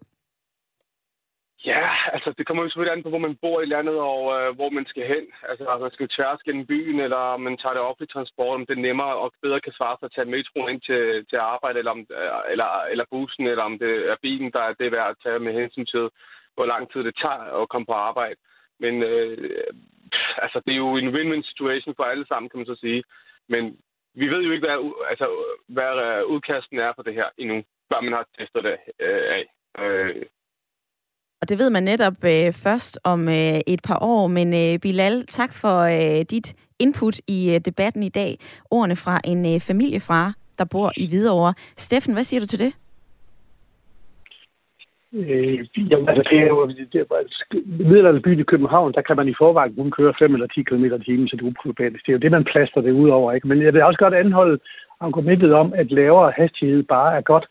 Ja, 1.73 1.85
altså 2.13 2.29
det 2.37 2.47
kommer 2.47 2.63
jo 2.63 2.69
selvfølgelig 2.69 2.95
an 2.95 3.03
på, 3.03 3.09
hvor 3.09 3.25
man 3.27 3.35
bor 3.43 3.61
i 3.61 3.71
landet 3.75 3.97
og 4.11 4.21
øh, 4.35 4.55
hvor 4.57 4.69
man 4.69 4.85
skal 4.91 5.05
hen. 5.13 5.25
Altså 5.49 5.65
om 5.65 5.81
man 5.81 5.91
skal 5.91 6.09
tværs 6.09 6.41
gennem 6.45 6.65
byen, 6.65 6.99
eller 6.99 7.21
om 7.35 7.41
man 7.41 7.57
tager 7.57 7.73
det 7.73 7.81
offentlige 7.87 8.13
transport, 8.15 8.55
om 8.55 8.65
det 8.65 8.77
er 8.77 8.85
nemmere 8.87 9.15
og 9.23 9.31
bedre 9.41 9.61
kan 9.61 9.73
svare 9.73 9.97
sig 9.97 10.05
at 10.05 10.15
tage 10.15 10.31
metroen 10.35 10.69
ind 10.73 10.81
til, 10.81 11.25
til 11.29 11.37
arbejde, 11.53 11.79
eller, 11.79 11.91
om, 11.91 12.01
øh, 12.19 12.51
eller, 12.53 12.69
eller 12.91 13.05
bussen, 13.11 13.47
eller 13.47 13.63
om 13.63 13.79
det 13.79 13.93
er 14.11 14.17
bilen, 14.21 14.51
der 14.51 14.61
er 14.69 14.73
det 14.73 14.91
værd 14.91 15.09
at 15.09 15.21
tage 15.23 15.39
med 15.39 15.53
hensyn 15.53 15.85
til, 15.85 16.09
hvor 16.55 16.65
lang 16.65 16.83
tid 16.91 17.01
det 17.03 17.15
tager 17.23 17.61
at 17.61 17.69
komme 17.69 17.85
på 17.85 17.97
arbejde. 18.09 18.39
Men 18.79 19.03
øh, 19.03 19.37
altså, 20.43 20.57
det 20.65 20.71
er 20.73 20.83
jo 20.85 20.91
en 20.97 21.13
win-win 21.15 21.43
situation 21.51 21.95
for 21.95 22.03
alle 22.03 22.27
sammen, 22.27 22.49
kan 22.49 22.59
man 22.59 22.71
så 22.71 22.75
sige. 22.75 23.03
Men 23.49 23.63
vi 24.21 24.27
ved 24.27 24.41
jo 24.43 24.51
ikke, 24.51 24.67
hvad, 24.67 24.77
altså, 25.11 25.27
hvad 25.75 25.93
øh, 26.05 26.25
udkasten 26.33 26.79
er 26.79 26.93
på 26.93 27.01
det 27.03 27.13
her 27.13 27.29
endnu, 27.37 27.63
før 27.89 28.01
man 28.01 28.13
har 28.13 28.25
testet 28.37 28.63
det 28.63 28.77
øh, 28.99 29.23
af. 29.37 29.43
Øh, 29.83 30.25
og 31.41 31.49
det 31.49 31.59
ved 31.59 31.69
man 31.69 31.83
netop 31.83 32.23
øh, 32.23 32.53
først 32.53 32.99
om 33.03 33.29
øh, 33.29 33.59
et 33.67 33.81
par 33.83 33.97
år. 34.01 34.27
Men 34.27 34.53
øh, 34.53 34.79
Bilal, 34.79 35.25
tak 35.25 35.53
for 35.53 35.77
øh, 35.81 36.25
dit 36.31 36.55
input 36.79 37.19
i 37.27 37.53
øh, 37.53 37.59
debatten 37.65 38.03
i 38.03 38.09
dag. 38.09 38.39
Ordene 38.71 38.95
fra 38.95 39.21
en 39.25 39.53
øh, 39.53 39.59
familiefar, 39.59 40.33
der 40.57 40.65
bor 40.65 40.91
i 40.97 41.07
Hvidovre. 41.07 41.53
Steffen, 41.77 42.13
hvad 42.13 42.23
siger 42.23 42.39
du 42.39 42.47
til 42.47 42.59
det? 42.59 42.73
Øh, 45.13 45.59
jamen, 45.91 46.09
altså, 46.09 46.23
det 46.31 46.39
er 46.39 46.47
jo, 46.47 46.67
det 46.67 48.23
byen 48.23 48.39
i 48.39 48.43
København, 48.43 48.93
der 48.93 49.01
kan 49.01 49.15
man 49.15 49.27
i 49.27 49.33
forvejen 49.37 49.75
kun 49.75 49.91
køre 49.91 50.13
5 50.19 50.33
eller 50.33 50.47
10 50.47 50.63
km 50.63 50.85
i 50.85 51.03
timen, 51.05 51.27
så 51.27 51.35
det 51.35 51.43
er 51.43 51.47
uproblematisk. 51.47 52.05
Det 52.05 52.11
er 52.11 52.17
jo 52.17 52.25
det, 52.25 52.31
man 52.31 52.43
plaster 52.43 52.81
det 52.81 52.91
ud 52.91 53.09
over. 53.09 53.33
Ikke? 53.33 53.47
Men 53.47 53.61
jeg 53.61 53.73
vil 53.73 53.83
også 53.83 53.99
godt 53.99 54.13
anholde 54.13 54.59
argumentet 54.99 55.53
om, 55.53 55.73
at 55.73 55.91
lavere 55.91 56.33
hastighed 56.37 56.83
bare 56.83 57.17
er 57.17 57.21
godt. 57.21 57.45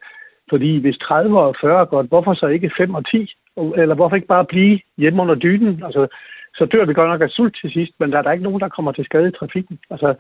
Fordi 0.50 0.80
hvis 0.80 0.98
30 0.98 1.40
og 1.40 1.54
40 1.60 1.80
er 1.80 1.84
godt, 1.84 2.08
hvorfor 2.08 2.34
så 2.34 2.46
ikke 2.46 2.70
5 2.78 2.94
og 2.94 3.10
10? 3.10 3.32
Eller 3.56 3.94
hvorfor 3.94 4.16
ikke 4.16 4.28
bare 4.28 4.44
blive 4.44 4.80
hjemme 4.98 5.22
under 5.22 5.34
dynen? 5.34 5.82
Altså, 5.84 6.06
så 6.54 6.64
dør 6.64 6.84
vi 6.84 6.94
godt 6.94 7.10
nok 7.10 7.20
af 7.20 7.30
sult 7.30 7.56
til 7.60 7.70
sidst, 7.70 7.92
men 8.00 8.12
der 8.12 8.18
er 8.18 8.22
der 8.22 8.32
ikke 8.32 8.44
nogen, 8.44 8.60
der 8.60 8.68
kommer 8.68 8.92
til 8.92 9.04
skade 9.04 9.28
i 9.28 9.38
trafikken. 9.38 9.78
Altså, 9.90 10.14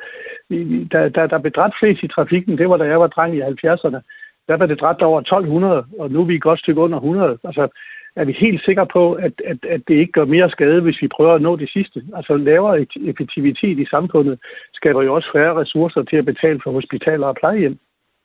der, 0.92 1.08
der, 1.08 1.26
der 1.26 1.38
blev 1.38 1.52
dræbt 1.52 1.74
flest 1.80 2.02
i 2.02 2.08
trafikken, 2.08 2.58
det 2.58 2.68
var 2.68 2.76
da 2.76 2.84
jeg 2.84 3.00
var 3.00 3.06
dreng 3.06 3.36
i 3.36 3.40
70'erne. 3.40 4.00
Der 4.48 4.56
var 4.56 4.66
det 4.66 4.80
dræbt 4.80 5.02
over 5.02 5.20
1200, 5.20 5.84
og 5.98 6.10
nu 6.10 6.20
er 6.20 6.24
vi 6.24 6.34
et 6.34 6.42
godt 6.42 6.58
stykke 6.58 6.80
under 6.80 6.98
100. 6.98 7.38
Altså, 7.44 7.68
er 8.16 8.24
vi 8.24 8.32
helt 8.32 8.64
sikre 8.64 8.86
på, 8.86 9.12
at, 9.12 9.32
at, 9.44 9.58
at 9.64 9.80
det 9.88 9.94
ikke 9.94 10.12
gør 10.12 10.24
mere 10.24 10.50
skade, 10.50 10.80
hvis 10.80 11.02
vi 11.02 11.08
prøver 11.08 11.34
at 11.34 11.42
nå 11.42 11.56
det 11.56 11.70
sidste? 11.70 12.02
Altså 12.16 12.36
lavere 12.36 12.86
effektivitet 13.06 13.78
i 13.78 13.86
samfundet 13.90 14.38
skaber 14.74 15.02
jo 15.02 15.14
også 15.14 15.28
færre 15.32 15.54
ressourcer 15.60 16.02
til 16.02 16.16
at 16.16 16.24
betale 16.24 16.60
for 16.64 16.72
hospitaler 16.72 17.26
og 17.26 17.36
plejehjem. 17.36 17.78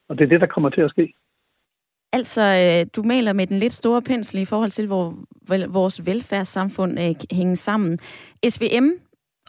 Og 0.09 0.17
det 0.17 0.23
er 0.23 0.29
det, 0.29 0.41
der 0.41 0.47
kommer 0.47 0.69
til 0.69 0.81
at 0.81 0.89
ske. 0.89 1.13
Altså, 2.13 2.41
øh, 2.41 2.87
du 2.95 3.03
maler 3.03 3.33
med 3.33 3.47
den 3.47 3.59
lidt 3.59 3.73
store 3.73 4.01
pensel 4.01 4.39
i 4.39 4.45
forhold 4.45 4.71
til, 4.71 4.87
hvor 4.87 5.15
vores 5.67 6.05
velfærdssamfund 6.05 6.99
øh, 6.99 7.15
hænger 7.31 7.55
sammen. 7.55 7.99
SVM, 8.49 8.89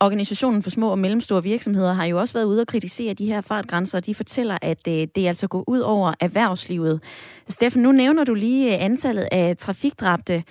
Organisationen 0.00 0.62
for 0.62 0.70
Små 0.70 0.90
og 0.90 0.98
Mellemstore 0.98 1.42
Virksomheder, 1.42 1.92
har 1.92 2.04
jo 2.04 2.18
også 2.18 2.34
været 2.34 2.44
ude 2.44 2.60
og 2.60 2.66
kritisere 2.66 3.14
de 3.14 3.26
her 3.26 3.40
fartgrænser, 3.40 3.98
og 3.98 4.06
de 4.06 4.14
fortæller, 4.14 4.58
at 4.62 4.88
øh, 4.88 5.06
det 5.14 5.26
altså 5.26 5.48
går 5.48 5.64
ud 5.66 5.80
over 5.80 6.14
erhvervslivet. 6.20 7.02
Steffen, 7.48 7.82
nu 7.82 7.92
nævner 7.92 8.24
du 8.24 8.34
lige 8.34 8.76
øh, 8.76 8.84
antallet 8.84 9.28
af 9.32 9.56
trafikdræbte. 9.56 10.44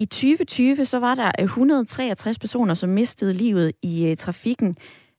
I 0.00 0.04
2020 0.04 0.86
så 0.86 0.98
var 0.98 1.14
der 1.14 1.30
øh, 1.38 1.44
163 1.44 2.38
personer, 2.38 2.74
som 2.74 2.90
mistede 2.90 3.34
livet 3.34 3.72
i 3.82 4.14
trafikken. 4.18 4.76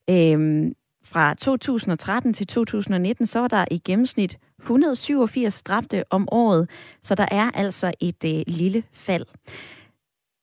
Øhm, 0.10 0.74
fra 1.14 1.34
2013 1.34 2.34
til 2.34 2.48
2019, 2.48 3.26
så 3.26 3.40
var 3.40 3.48
der 3.48 3.66
i 3.72 3.78
gennemsnit 3.86 4.38
187 4.60 5.64
dræbte 5.64 6.04
om 6.10 6.28
året, 6.32 6.70
så 7.04 7.16
der 7.16 7.26
er 7.32 7.52
altså 7.54 7.92
et 8.00 8.24
øh, 8.26 8.44
lille 8.48 8.84
fald. 8.94 9.26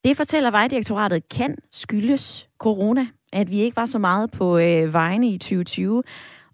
Det 0.03 0.17
fortæller 0.17 0.51
Vejdirektoratet 0.51 1.29
kan 1.29 1.57
skyldes 1.71 2.49
corona, 2.57 3.07
at 3.33 3.51
vi 3.51 3.59
ikke 3.59 3.77
var 3.77 3.85
så 3.85 3.99
meget 3.99 4.31
på 4.31 4.57
øh, 4.57 4.93
vejene 4.93 5.27
i 5.29 5.37
2020. 5.37 6.03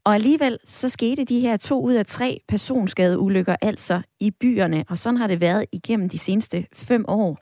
Og 0.03 0.15
alligevel 0.15 0.57
så 0.65 0.89
skete 0.89 1.25
de 1.25 1.39
her 1.39 1.57
to 1.57 1.81
ud 1.81 1.93
af 1.93 2.05
tre 2.05 2.41
personskadeulykker 2.47 3.55
altså 3.61 4.01
i 4.19 4.31
byerne, 4.31 4.85
og 4.89 4.97
sådan 4.97 5.17
har 5.17 5.27
det 5.27 5.41
været 5.41 5.65
igennem 5.71 6.09
de 6.09 6.17
seneste 6.17 6.65
fem 6.73 7.05
år. 7.07 7.39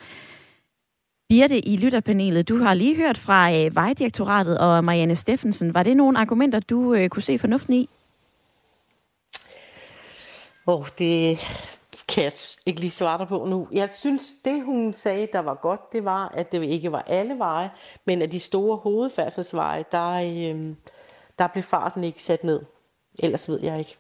Birte 1.30 1.68
i 1.68 1.78
lytterpanelet, 1.78 2.50
du 2.50 2.58
har 2.58 2.74
lige 2.74 2.96
hørt 2.96 3.18
fra 3.18 3.54
øh, 3.54 3.76
Vejdirektoratet 3.76 4.58
og 4.58 4.84
Marianne 4.84 5.16
Steffensen. 5.16 5.74
Var 5.74 5.84
det 5.84 5.98
nogle 5.98 6.20
argumenter, 6.20 6.60
du 6.60 6.94
øh, 6.94 7.10
kunne 7.10 7.24
se 7.24 7.40
fornuften 7.40 7.74
i? 7.74 7.90
Åh, 10.68 10.80
oh, 10.80 10.88
det 10.98 11.40
kan 12.08 12.24
jeg 12.24 12.32
ikke 12.66 12.80
lige 12.80 12.92
svare 12.92 13.18
dig 13.18 13.28
på 13.28 13.46
nu. 13.46 13.68
Jeg 13.72 13.90
synes, 13.90 14.22
det 14.46 14.64
hun 14.64 14.94
sagde, 14.94 15.28
der 15.34 15.40
var 15.40 15.54
godt, 15.54 15.94
det 15.94 16.06
var, 16.06 16.28
at 16.28 16.52
det 16.52 16.64
ikke 16.64 16.92
var 16.92 17.02
alle 17.08 17.38
veje, 17.38 17.70
men 18.06 18.22
at 18.22 18.32
de 18.32 18.40
store 18.40 18.78
hovedfærdselsveje, 18.78 19.86
der, 19.92 20.12
øh, 20.12 20.76
der 21.40 21.48
blev 21.48 21.64
farten 21.64 22.04
ikke 22.04 22.24
sat 22.24 22.44
ned. 22.44 22.62
Ellers 23.20 23.50
ved 23.50 23.60
jeg 23.62 23.80
ikke. 23.80 23.98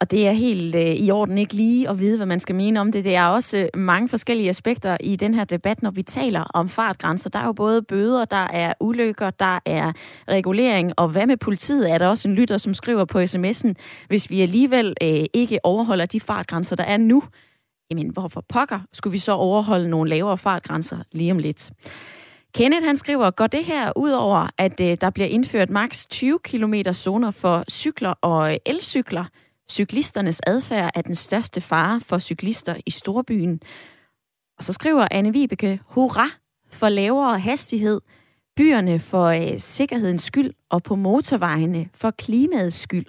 Og 0.00 0.10
det 0.10 0.26
er 0.26 0.32
helt 0.32 0.74
øh, 0.74 0.82
i 0.82 1.10
orden 1.10 1.38
ikke 1.38 1.54
lige 1.54 1.88
at 1.88 1.98
vide, 1.98 2.16
hvad 2.16 2.26
man 2.26 2.40
skal 2.40 2.54
mene 2.54 2.80
om 2.80 2.92
det. 2.92 3.04
Det 3.04 3.16
er 3.16 3.26
også 3.26 3.58
øh, 3.58 3.80
mange 3.80 4.08
forskellige 4.08 4.48
aspekter 4.48 4.96
i 5.00 5.16
den 5.16 5.34
her 5.34 5.44
debat, 5.44 5.82
når 5.82 5.90
vi 5.90 6.02
taler 6.02 6.40
om 6.40 6.68
fartgrænser. 6.68 7.30
Der 7.30 7.38
er 7.38 7.46
jo 7.46 7.52
både 7.52 7.82
bøder, 7.82 8.24
der 8.24 8.46
er 8.52 8.72
ulykker, 8.80 9.30
der 9.30 9.58
er 9.66 9.92
regulering, 10.28 10.92
og 10.96 11.08
hvad 11.08 11.26
med 11.26 11.36
politiet? 11.36 11.90
Er 11.90 11.98
der 11.98 12.06
også 12.06 12.28
en 12.28 12.34
lytter, 12.34 12.58
som 12.58 12.74
skriver 12.74 13.04
på 13.04 13.20
sms'en, 13.20 13.72
hvis 14.08 14.30
vi 14.30 14.40
alligevel 14.40 14.94
øh, 15.02 15.24
ikke 15.34 15.58
overholder 15.62 16.06
de 16.06 16.20
fartgrænser, 16.20 16.76
der 16.76 16.84
er 16.84 16.96
nu, 16.96 17.22
jamen 17.90 18.08
hvorfor 18.08 18.44
pokker 18.48 18.80
skulle 18.92 19.12
vi 19.12 19.18
så 19.18 19.32
overholde 19.32 19.88
nogle 19.88 20.10
lavere 20.10 20.38
fartgrænser 20.38 20.98
lige 21.12 21.30
om 21.30 21.38
lidt? 21.38 21.70
Kenneth 22.54 22.86
han 22.86 22.96
skriver, 22.96 23.30
går 23.30 23.46
det 23.46 23.64
her 23.64 23.92
ud 23.96 24.10
over, 24.10 24.48
at 24.58 24.80
øh, 24.80 24.96
der 25.00 25.10
bliver 25.10 25.28
indført 25.28 25.70
maks 25.70 26.06
20 26.06 26.38
km 26.44 26.74
zoner 26.92 27.30
for 27.30 27.64
cykler 27.70 28.10
og 28.10 28.52
øh, 28.52 28.56
elcykler, 28.66 29.24
Cyklisternes 29.70 30.40
adfærd 30.46 30.90
er 30.94 31.02
den 31.02 31.14
største 31.14 31.60
fare 31.60 32.00
for 32.00 32.18
cyklister 32.18 32.76
i 32.86 32.90
storbyen. 32.90 33.60
Og 34.58 34.64
så 34.64 34.72
skriver 34.72 35.08
Anne 35.10 35.32
Vibeke, 35.32 35.80
hurra 35.84 36.30
for 36.70 36.88
lavere 36.88 37.38
hastighed, 37.38 38.00
byerne 38.56 38.98
for 38.98 39.26
øh, 39.26 39.58
sikkerhedens 39.58 40.22
skyld 40.22 40.52
og 40.70 40.82
på 40.82 40.94
motorvejene 40.94 41.88
for 41.94 42.10
klimaets 42.10 42.76
skyld. 42.76 43.06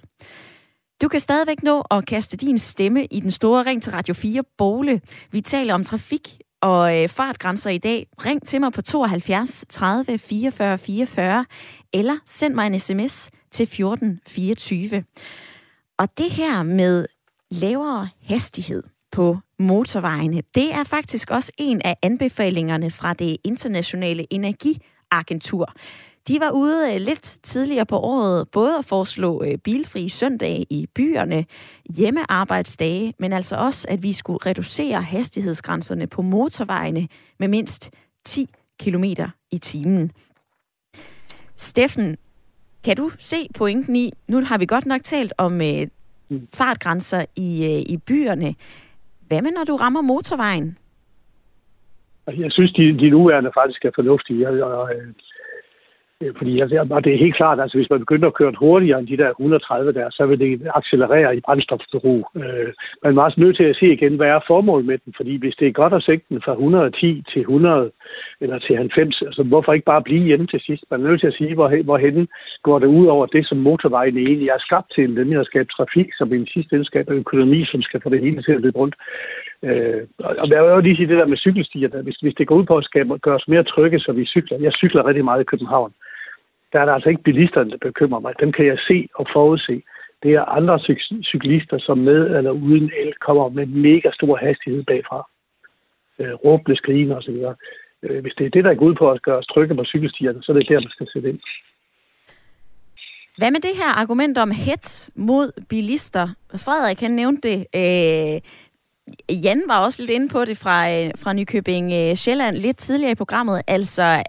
Du 1.02 1.08
kan 1.08 1.20
stadigvæk 1.20 1.64
nå 1.64 1.82
at 1.92 2.06
kaste 2.06 2.38
din 2.38 2.58
stemme 2.58 3.06
i 3.06 3.20
den 3.20 3.32
store 3.32 3.64
ring 3.66 3.84
til 3.84 3.92
Radio 3.92 4.14
4 4.14 4.44
Bole. 4.58 5.02
Vi 5.32 5.42
taler 5.42 5.74
om 5.74 5.84
trafik 5.84 6.38
og 6.62 7.04
øh, 7.04 7.10
fartgrænser 7.10 7.70
i 7.70 7.78
dag. 7.78 8.08
Ring 8.26 8.48
til 8.48 8.60
mig 8.60 8.74
på 8.74 8.82
72 8.82 9.66
30 9.70 10.18
44 10.18 10.78
44 10.78 11.46
eller 11.94 12.16
send 12.26 12.54
mig 12.54 12.68
en 12.68 12.80
sms 12.80 13.30
til 13.52 13.68
14 13.68 14.20
24. 14.28 15.04
Og 15.98 16.18
det 16.18 16.32
her 16.32 16.64
med 16.64 17.06
lavere 17.52 18.10
hastighed 18.24 18.84
på 19.12 19.38
motorvejene, 19.60 20.42
det 20.56 20.74
er 20.74 20.84
faktisk 20.84 21.32
også 21.32 21.52
en 21.58 21.82
af 21.86 21.98
anbefalingerne 22.02 22.92
fra 22.92 23.14
det 23.14 23.38
internationale 23.44 24.34
energiagentur. 24.34 25.74
De 26.28 26.40
var 26.40 26.52
ude 26.52 26.94
øh, 26.94 27.02
lidt 27.02 27.40
tidligere 27.44 27.86
på 27.86 28.00
året 28.00 28.50
både 28.50 28.78
at 28.78 28.86
foreslå 28.86 29.44
øh, 29.44 29.58
bilfri 29.58 30.10
søndage 30.10 30.66
i 30.70 30.88
byerne, 30.96 31.46
hjemmearbejdsdage, 31.90 33.14
men 33.20 33.34
altså 33.34 33.56
også, 33.56 33.88
at 33.90 34.04
vi 34.04 34.14
skulle 34.14 34.40
reducere 34.46 35.02
hastighedsgrænserne 35.02 36.08
på 36.08 36.22
motorvejene 36.22 37.08
med 37.40 37.48
mindst 37.48 37.90
10 38.26 38.50
km 38.80 39.04
i 39.52 39.58
timen. 39.58 40.12
Steffen, 41.56 42.18
kan 42.88 42.98
du 42.98 43.12
se 43.20 43.38
pointen 43.58 43.96
i, 43.96 44.12
nu 44.28 44.38
har 44.50 44.58
vi 44.58 44.66
godt 44.66 44.86
nok 44.86 45.02
talt 45.04 45.34
om 45.38 45.62
øh, 45.62 45.88
fartgrænser 46.54 47.26
i, 47.36 47.50
øh, 47.72 47.94
i 47.94 47.98
byerne. 48.08 48.56
Hvad 49.28 49.42
med, 49.42 49.52
når 49.52 49.64
du 49.64 49.76
rammer 49.76 50.02
motorvejen? 50.02 50.78
Jeg 52.28 52.52
synes, 52.52 52.72
de, 52.72 52.84
de 53.02 53.10
nuværende 53.10 53.52
faktisk 53.60 53.86
er 53.86 53.92
fornuftige. 53.96 54.48
Og, 54.66 54.96
øh, 54.96 54.98
Øh, 54.98 55.14
Øh, 56.24 56.34
fordi 56.38 56.60
altså, 56.60 56.88
og 56.90 57.04
det 57.04 57.14
er 57.14 57.18
helt 57.18 57.36
klart, 57.36 57.60
altså 57.60 57.78
hvis 57.78 57.90
man 57.90 58.00
begynder 58.00 58.28
at 58.28 58.34
køre 58.34 58.54
hurtigere 58.60 59.00
end 59.00 59.08
de 59.08 59.18
der 59.18 59.30
130 59.30 59.94
der, 59.94 60.10
så 60.10 60.26
vil 60.26 60.40
det 60.40 60.68
accelerere 60.76 61.38
i 61.38 61.40
brændstofforbrug. 61.40 62.30
Øh, 62.36 62.74
man 63.04 63.18
er 63.18 63.22
også 63.22 63.40
nødt 63.42 63.58
til 63.58 63.64
at 63.64 63.76
se 63.76 63.94
igen, 63.94 64.16
hvad 64.16 64.28
er 64.28 64.40
formålet 64.48 64.86
med 64.86 64.98
den? 65.06 65.14
Fordi 65.18 65.38
hvis 65.38 65.56
det 65.56 65.68
er 65.68 65.72
godt 65.72 65.94
at 65.94 66.04
sænke 66.04 66.26
den 66.30 66.42
fra 66.42 66.52
110 66.52 67.24
til 67.34 67.42
100 67.42 67.92
eller 68.42 68.60
til 68.60 68.78
90, 68.78 69.22
altså 69.22 69.44
hvorfor 69.44 69.74
ikke 69.74 69.86
bare 69.86 70.02
blive 70.02 70.26
hjemme 70.26 70.48
til 70.48 70.60
sidst? 70.60 70.84
Man 70.92 71.02
er 71.02 71.10
nødt 71.10 71.20
til 71.20 71.28
at 71.28 71.38
sige, 71.40 71.54
hvor, 71.54 71.84
hvorhen 71.84 72.28
går 72.64 72.80
det 72.80 72.88
ud 72.88 73.06
over 73.06 73.26
det, 73.26 73.48
som 73.48 73.58
motorvejen 73.58 74.18
egentlig 74.18 74.50
er 74.50 74.60
skabt 74.60 74.92
til, 74.96 75.10
nemlig 75.10 75.40
at 75.40 75.46
skabe 75.46 75.70
trafik, 75.78 76.08
som 76.18 76.34
i 76.34 76.46
sidste 76.54 76.76
ende 76.76 76.86
skaber 76.86 77.14
økonomi, 77.14 77.66
som 77.66 77.82
skal 77.82 78.02
få 78.02 78.10
det 78.10 78.22
hele 78.22 78.44
til 78.44 78.52
at 78.52 78.62
løbe 78.62 78.78
rundt. 78.78 78.96
Øh, 79.64 80.02
og 80.20 80.50
jeg 80.50 80.64
vil 80.64 80.70
jo 80.70 80.80
lige 80.80 80.96
sige 80.96 81.08
det 81.08 81.18
der 81.18 81.26
med 81.26 81.38
cykelstier, 81.38 81.88
der, 81.88 82.02
hvis, 82.02 82.16
hvis 82.16 82.36
det 82.38 82.48
går 82.48 82.56
ud 82.56 82.66
på 82.66 82.78
at 82.78 82.86
skabe, 82.86 83.18
gøre 83.18 83.36
os 83.36 83.48
mere 83.48 83.64
trygge, 83.64 84.00
så 84.00 84.12
vi 84.12 84.26
cykler. 84.26 84.58
Jeg 84.62 84.74
cykler 84.74 85.06
rigtig 85.06 85.26
meget 85.26 85.42
i 85.42 85.52
København 85.52 85.94
der 86.72 86.80
er 86.80 86.86
det 86.86 86.94
altså 86.94 87.10
ikke 87.10 87.24
bilisterne, 87.24 87.72
der 87.72 87.78
bekymrer 87.78 88.20
mig. 88.20 88.34
Dem 88.40 88.52
kan 88.52 88.66
jeg 88.66 88.80
se 88.88 89.10
og 89.16 89.26
forudse. 89.34 89.82
Det 90.24 90.34
er 90.34 90.46
andre 90.58 90.80
cyklister, 91.24 91.78
som 91.80 91.98
med 91.98 92.38
eller 92.38 92.52
uden 92.52 92.92
el 93.02 93.14
kommer 93.26 93.50
med 93.50 93.66
mega 93.66 94.10
stor 94.14 94.36
hastighed 94.36 94.84
bagfra. 94.84 95.30
Øh, 96.20 96.34
råbende, 96.34 96.78
skrigende 96.78 97.18
osv. 97.18 97.38
Øh, 98.04 98.22
hvis 98.22 98.34
det 98.38 98.46
er 98.46 98.50
det, 98.50 98.64
der 98.64 98.72
er 98.72 98.80
ud 98.80 98.96
på 98.96 99.12
at 99.12 99.22
gøre 99.22 99.38
os 99.38 99.48
trygge 99.48 99.76
på 99.76 99.84
cykelstierne, 99.86 100.44
så 100.44 100.52
er 100.52 100.58
det 100.58 100.70
der, 100.70 100.80
man 100.80 100.90
skal 100.90 101.08
sætte 101.14 101.30
ind. 101.30 101.40
Hvad 103.38 103.52
med 103.52 103.60
det 103.60 103.76
her 103.76 103.92
argument 104.02 104.38
om 104.38 104.52
hets 104.52 105.12
mod 105.16 105.52
bilister? 105.70 106.28
Frederik, 106.56 107.00
han 107.00 107.12
nævnte 107.12 107.50
det. 107.50 107.58
Øh, 107.76 108.42
Jan 109.44 109.64
var 109.68 109.86
også 109.86 110.02
lidt 110.02 110.12
inde 110.12 110.30
på 110.30 110.46
det 110.46 110.58
fra, 110.58 110.92
øh, 110.92 111.12
fra 111.18 111.34
Nykøbing 111.34 111.94
øh, 111.94 112.16
Sjælland 112.16 112.56
lidt 112.56 112.78
tidligere 112.78 113.12
i 113.12 113.16
programmet. 113.16 113.62
Altså, 113.68 114.24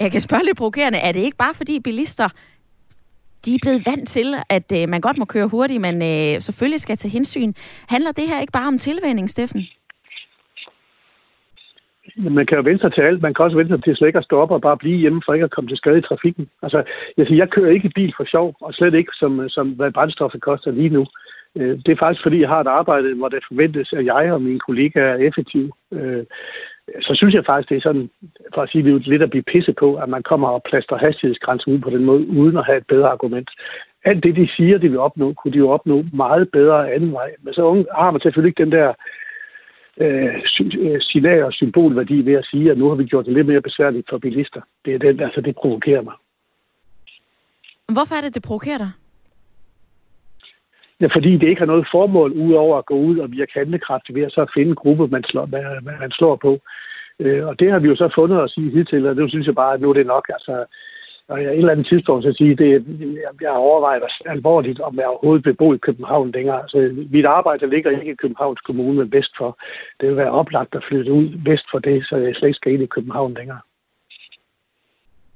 jeg 0.00 0.12
kan 0.12 0.20
spørge 0.20 0.44
lidt 0.44 0.56
provokerende, 0.56 0.98
er 0.98 1.12
det 1.12 1.20
ikke 1.20 1.36
bare 1.36 1.54
fordi 1.54 1.80
bilister, 1.80 2.28
de 3.44 3.54
er 3.54 3.58
blevet 3.62 3.86
vant 3.86 4.08
til, 4.08 4.34
at 4.48 4.72
øh, 4.78 4.88
man 4.88 5.00
godt 5.00 5.18
må 5.18 5.24
køre 5.24 5.48
hurtigt, 5.48 5.80
men 5.80 5.94
øh, 6.02 6.40
selvfølgelig 6.40 6.80
skal 6.80 6.96
tage 6.96 7.12
hensyn. 7.12 7.52
Handler 7.88 8.12
det 8.12 8.28
her 8.28 8.40
ikke 8.40 8.52
bare 8.52 8.68
om 8.68 8.78
tilvænning, 8.78 9.30
Steffen? 9.30 9.62
Man 12.16 12.46
kan 12.46 12.56
jo 12.56 12.62
vente 12.62 12.82
sig 12.82 12.92
til 12.94 13.00
alt. 13.00 13.22
Man 13.22 13.34
kan 13.34 13.44
også 13.44 13.56
vente 13.56 13.74
sig 13.74 13.84
til 13.84 13.96
slet 13.96 14.08
ikke 14.08 14.18
at 14.18 14.24
stoppe 14.24 14.54
og 14.54 14.60
bare 14.60 14.76
blive 14.76 14.98
hjemme 14.98 15.22
for 15.24 15.32
ikke 15.32 15.44
at 15.44 15.50
komme 15.50 15.68
til 15.70 15.76
skade 15.76 15.98
i 15.98 16.08
trafikken. 16.08 16.48
Altså, 16.62 16.82
jeg, 17.16 17.26
siger, 17.26 17.38
jeg 17.38 17.50
kører 17.50 17.72
ikke 17.72 17.90
bil 17.94 18.14
for 18.16 18.24
sjov, 18.24 18.56
og 18.60 18.74
slet 18.74 18.94
ikke 18.94 19.12
som, 19.14 19.48
som 19.48 19.68
hvad 19.68 19.92
brændstoffet 19.92 20.40
koster 20.40 20.70
lige 20.70 20.88
nu. 20.88 21.06
Øh, 21.56 21.78
det 21.84 21.88
er 21.92 22.02
faktisk 22.02 22.22
fordi, 22.22 22.40
jeg 22.40 22.48
har 22.48 22.60
et 22.60 22.76
arbejde, 22.80 23.14
hvor 23.14 23.28
det 23.28 23.48
forventes, 23.48 23.92
at 23.92 24.04
jeg 24.04 24.32
og 24.32 24.42
mine 24.42 24.60
kollegaer 24.60 25.12
er 25.12 25.26
effektive. 25.28 25.72
Øh, 25.92 26.24
så 27.00 27.12
synes 27.14 27.34
jeg 27.34 27.44
faktisk, 27.44 27.68
det 27.68 27.76
er 27.76 27.80
sådan, 27.80 28.10
for 28.54 28.62
at 28.62 28.70
sige 28.70 28.84
det 28.84 29.06
lidt 29.06 29.22
at 29.22 29.30
blive 29.30 29.42
pisse 29.52 29.72
på, 29.72 29.94
at 29.94 30.08
man 30.08 30.22
kommer 30.22 30.48
og 30.48 30.62
plaster 30.62 30.96
hastighedsgrænsen 30.96 31.72
ud 31.72 31.78
på 31.78 31.90
den 31.90 32.04
måde, 32.04 32.28
uden 32.28 32.56
at 32.56 32.66
have 32.66 32.78
et 32.78 32.86
bedre 32.86 33.08
argument. 33.08 33.50
Alt 34.04 34.24
det, 34.24 34.36
de 34.36 34.48
siger, 34.56 34.78
de 34.78 34.88
vil 34.88 34.98
opnå, 34.98 35.32
kunne 35.32 35.52
de 35.52 35.58
jo 35.58 35.70
opnå 35.70 36.04
meget 36.12 36.50
bedre 36.50 36.92
anden 36.94 37.12
vej. 37.12 37.30
Men 37.42 37.54
så 37.54 37.84
har 37.94 38.10
man 38.10 38.20
selvfølgelig 38.20 38.50
ikke 38.50 38.64
den 38.64 38.72
der 38.72 38.92
øh, 40.00 40.34
øh, 40.78 41.00
signal- 41.00 41.44
og 41.44 41.52
symbolværdi 41.52 42.24
ved 42.24 42.34
at 42.34 42.46
sige, 42.50 42.70
at 42.70 42.78
nu 42.78 42.88
har 42.88 42.94
vi 42.94 43.04
gjort 43.04 43.26
det 43.26 43.34
lidt 43.34 43.46
mere 43.46 43.60
besværligt 43.60 44.06
for 44.10 44.18
bilister. 44.18 44.60
Det 44.84 44.94
er 44.94 44.98
den, 44.98 45.20
altså 45.20 45.40
det 45.40 45.56
provokerer 45.56 46.02
mig. 46.02 46.14
Hvorfor 47.92 48.14
er 48.14 48.20
det, 48.20 48.34
det 48.34 48.42
provokerer 48.42 48.78
dig? 48.78 48.90
Fordi 51.12 51.32
det 51.36 51.48
ikke 51.48 51.60
har 51.60 51.66
noget 51.66 51.86
formål, 51.92 52.32
udover 52.32 52.78
at 52.78 52.86
gå 52.86 52.94
ud 52.94 53.18
og 53.18 53.32
virke 53.32 53.52
handlekraftig 53.54 54.14
ved 54.14 54.22
at 54.22 54.32
så 54.32 54.46
finde 54.54 54.68
en 54.68 54.74
gruppe, 54.74 55.08
man 55.08 55.24
slår, 55.24 55.46
man, 55.46 55.84
man 56.00 56.10
slår 56.10 56.36
på. 56.36 56.58
Øh, 57.20 57.46
og 57.46 57.58
det 57.60 57.72
har 57.72 57.78
vi 57.78 57.88
jo 57.88 57.96
så 57.96 58.08
fundet 58.14 58.40
at 58.40 58.50
sige 58.50 58.70
hidtil, 58.70 59.06
og 59.06 59.16
det 59.16 59.30
synes 59.30 59.46
jeg 59.46 59.54
bare, 59.54 59.74
at 59.74 59.80
nu 59.80 59.90
er 59.90 59.94
det 59.94 60.06
nok. 60.06 60.24
Altså, 60.28 60.64
og 61.28 61.42
jeg 61.42 61.50
et 61.52 61.58
eller 61.58 61.72
andet 61.72 61.86
tidspunkt 61.86 62.24
så 62.24 62.32
sige, 62.32 62.54
det, 62.54 62.70
jeg 63.40 63.50
har 63.50 63.58
overvejet 63.58 64.02
alvorligt, 64.26 64.80
om 64.80 64.96
jeg 64.96 65.06
overhovedet 65.06 65.46
vil 65.46 65.54
bo 65.54 65.74
i 65.74 65.78
København 65.78 66.30
længere. 66.30 66.60
Altså, 66.62 67.06
mit 67.10 67.26
arbejde 67.26 67.70
ligger 67.70 67.90
ikke 67.90 68.12
i 68.12 68.22
Københavns 68.22 68.60
Kommune, 68.60 68.98
men 68.98 69.12
vest 69.12 69.32
for. 69.38 69.58
Det 70.00 70.08
vil 70.08 70.16
være 70.16 70.30
oplagt 70.30 70.74
at 70.74 70.84
flytte 70.88 71.12
ud 71.12 71.28
vest 71.44 71.66
for 71.70 71.78
det, 71.78 72.06
så 72.06 72.16
jeg 72.16 72.34
slet 72.34 72.48
ikke 72.48 72.56
skal 72.56 72.72
ind 72.72 72.82
i 72.82 72.86
København 72.86 73.34
længere. 73.34 73.60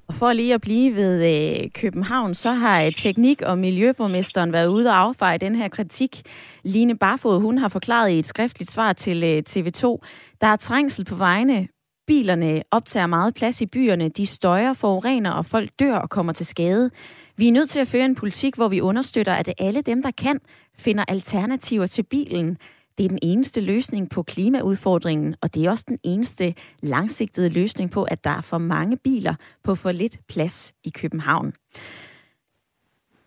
Og 0.09 0.15
for 0.15 0.33
lige 0.33 0.55
at 0.55 0.61
blive 0.61 0.95
ved 0.95 1.25
øh, 1.25 1.71
København, 1.71 2.35
så 2.35 2.53
har 2.53 2.83
øh, 2.83 2.93
teknik- 2.93 3.43
og 3.43 3.59
miljøborgmesteren 3.59 4.53
været 4.53 4.67
ude 4.67 4.91
og 4.91 4.97
affeje 4.97 5.39
den 5.39 5.57
her 5.57 5.69
kritik. 5.69 6.23
Line 6.65 6.99
Barfod, 6.99 7.41
hun 7.41 7.59
har 7.59 7.69
forklaret 7.69 8.11
i 8.11 8.19
et 8.19 8.27
skriftligt 8.27 8.71
svar 8.71 8.93
til 8.93 9.25
øh, 9.25 9.43
TV2, 9.49 9.99
der 10.41 10.47
er 10.47 10.57
trængsel 10.57 11.05
på 11.05 11.15
vejene. 11.15 11.69
Bilerne 12.07 12.63
optager 12.71 13.07
meget 13.07 13.35
plads 13.35 13.61
i 13.61 13.67
byerne. 13.67 14.09
De 14.09 14.27
støjer, 14.27 14.73
forurener, 14.73 15.31
og 15.31 15.47
folk 15.47 15.71
dør 15.81 15.97
og 15.97 16.11
kommer 16.11 16.33
til 16.33 16.47
skade. 16.47 16.91
Vi 17.37 17.49
er 17.49 17.53
nødt 17.53 17.71
til 17.71 17.81
at 17.81 17.89
føre 17.89 18.05
en 18.05 18.15
politik, 18.15 18.55
hvor 18.55 18.69
vi 18.69 18.81
understøtter, 18.81 19.35
at 19.35 19.55
alle 19.59 19.83
dem, 19.83 20.03
der 20.03 20.11
kan, 20.11 20.41
finder 20.79 21.05
alternativer 21.09 21.87
til 21.87 22.03
bilen. 22.03 22.59
Det 22.99 23.05
er 23.05 23.09
den 23.09 23.19
eneste 23.23 23.61
løsning 23.61 24.11
på 24.11 24.23
klimaudfordringen, 24.23 25.37
og 25.41 25.55
det 25.55 25.67
er 25.67 25.71
også 25.71 25.85
den 25.89 25.99
eneste 26.03 26.55
langsigtede 26.81 27.49
løsning 27.49 27.91
på, 27.91 28.03
at 28.05 28.25
der 28.25 28.31
er 28.31 28.41
for 28.41 28.59
mange 28.59 28.97
biler 28.97 29.35
på 29.65 29.75
for 29.75 29.93
lidt 29.93 30.19
plads 30.29 30.75
i 30.85 30.91
København. 30.91 31.53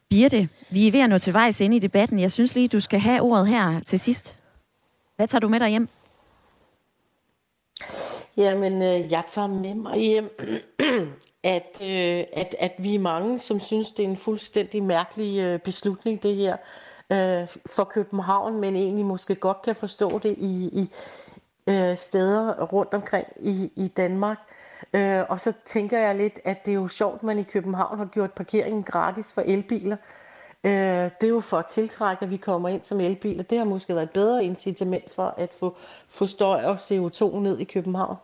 Birte, 0.09 0.49
vi 0.69 0.87
er 0.87 0.91
ved 0.91 0.99
at 0.99 1.09
nå 1.09 1.17
til 1.17 1.33
vejs 1.33 1.61
ind 1.61 1.73
i 1.73 1.79
debatten. 1.79 2.19
Jeg 2.19 2.31
synes 2.31 2.55
lige, 2.55 2.67
du 2.67 2.79
skal 2.79 2.99
have 2.99 3.21
ordet 3.21 3.47
her 3.47 3.79
til 3.79 3.99
sidst. 3.99 4.37
Hvad 5.15 5.27
tager 5.27 5.39
du 5.39 5.49
med 5.49 5.59
dig 5.59 5.69
hjem? 5.69 5.89
Jamen, 8.37 8.81
øh, 8.81 9.11
jeg 9.11 9.23
tager 9.29 9.47
med 9.47 9.73
mig 9.73 9.99
hjem, 9.99 10.37
at, 11.43 11.81
øh, 11.81 12.23
at, 12.33 12.55
at 12.59 12.73
vi 12.77 12.95
er 12.95 12.99
mange, 12.99 13.39
som 13.39 13.59
synes, 13.59 13.91
det 13.91 14.05
er 14.05 14.09
en 14.09 14.17
fuldstændig 14.17 14.83
mærkelig 14.83 15.39
øh, 15.39 15.59
beslutning, 15.59 16.23
det 16.23 16.35
her 16.35 16.57
øh, 17.11 17.47
for 17.75 17.83
København, 17.83 18.61
men 18.61 18.75
egentlig 18.75 19.05
måske 19.05 19.35
godt 19.35 19.61
kan 19.61 19.75
forstå 19.75 20.19
det 20.19 20.35
i, 20.37 20.81
i 20.81 20.91
øh, 21.69 21.97
steder 21.97 22.63
rundt 22.63 22.93
omkring 22.93 23.27
i, 23.39 23.71
i 23.75 23.87
Danmark. 23.87 24.37
Øh, 24.93 25.23
og 25.29 25.39
så 25.39 25.53
tænker 25.65 25.99
jeg 25.99 26.15
lidt, 26.15 26.39
at 26.43 26.65
det 26.65 26.71
er 26.71 26.75
jo 26.75 26.87
sjovt, 26.87 27.15
at 27.15 27.23
man 27.23 27.39
i 27.39 27.43
København 27.43 27.97
har 27.97 28.05
gjort 28.05 28.31
parkeringen 28.31 28.83
gratis 28.83 29.33
for 29.33 29.41
elbiler. 29.41 29.97
Øh, 30.63 30.71
det 30.71 31.23
er 31.23 31.27
jo 31.27 31.39
for 31.39 31.57
at 31.57 31.65
tiltrække, 31.65 32.23
at 32.23 32.31
vi 32.31 32.37
kommer 32.37 32.69
ind 32.69 32.83
som 32.83 32.99
elbiler. 32.99 33.43
Det 33.43 33.57
har 33.57 33.65
måske 33.65 33.95
været 33.95 34.07
et 34.07 34.13
bedre 34.13 34.45
incitament 34.45 35.13
for 35.13 35.33
at 35.37 35.53
få, 35.59 35.75
få 36.09 36.27
støj 36.27 36.63
og 36.63 36.75
CO2 36.75 37.39
ned 37.39 37.59
i 37.59 37.63
København. 37.63 38.15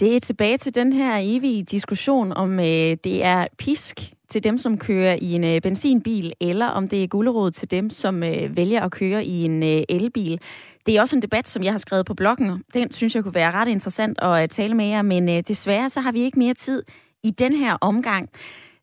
Det 0.00 0.16
er 0.16 0.20
tilbage 0.20 0.58
til 0.58 0.74
den 0.74 0.92
her 0.92 1.16
evige 1.20 1.62
diskussion, 1.62 2.32
om 2.32 2.60
øh, 2.60 2.96
det 3.04 3.24
er 3.24 3.46
pisk 3.58 4.13
til 4.28 4.44
dem, 4.44 4.58
som 4.58 4.78
kører 4.78 5.14
i 5.20 5.32
en 5.32 5.44
øh, 5.44 5.60
benzinbil, 5.60 6.32
eller 6.40 6.66
om 6.66 6.88
det 6.88 7.02
er 7.02 7.06
gulderod 7.06 7.50
til 7.50 7.70
dem, 7.70 7.90
som 7.90 8.22
øh, 8.22 8.56
vælger 8.56 8.82
at 8.82 8.90
køre 8.90 9.24
i 9.24 9.44
en 9.44 9.62
øh, 9.62 9.82
elbil. 9.88 10.40
Det 10.86 10.96
er 10.96 11.00
også 11.00 11.16
en 11.16 11.22
debat, 11.22 11.48
som 11.48 11.62
jeg 11.62 11.72
har 11.72 11.78
skrevet 11.78 12.06
på 12.06 12.14
bloggen. 12.14 12.62
Den 12.74 12.92
synes 12.92 13.14
jeg 13.14 13.22
kunne 13.22 13.34
være 13.34 13.50
ret 13.50 13.68
interessant 13.68 14.18
at 14.22 14.42
øh, 14.42 14.48
tale 14.48 14.74
med 14.74 14.86
jer, 14.86 15.02
men 15.02 15.28
øh, 15.28 15.42
desværre 15.48 15.90
så 15.90 16.00
har 16.00 16.12
vi 16.12 16.20
ikke 16.20 16.38
mere 16.38 16.54
tid 16.54 16.82
i 17.22 17.30
den 17.30 17.54
her 17.54 17.76
omgang. 17.80 18.28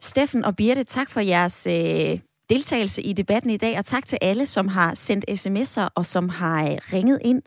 Steffen 0.01 0.45
og 0.45 0.55
Birte, 0.55 0.83
tak 0.83 1.09
for 1.09 1.19
jeres 1.19 1.67
øh, 1.67 2.19
deltagelse 2.49 3.01
i 3.01 3.13
debatten 3.13 3.49
i 3.51 3.57
dag, 3.57 3.77
og 3.77 3.85
tak 3.85 4.05
til 4.05 4.17
alle, 4.21 4.45
som 4.45 4.67
har 4.67 4.95
sendt 4.95 5.25
sms'er 5.29 5.87
og 5.95 6.05
som 6.05 6.29
har 6.29 6.63
øh, 6.63 6.77
ringet 6.93 7.19
ind. 7.25 7.41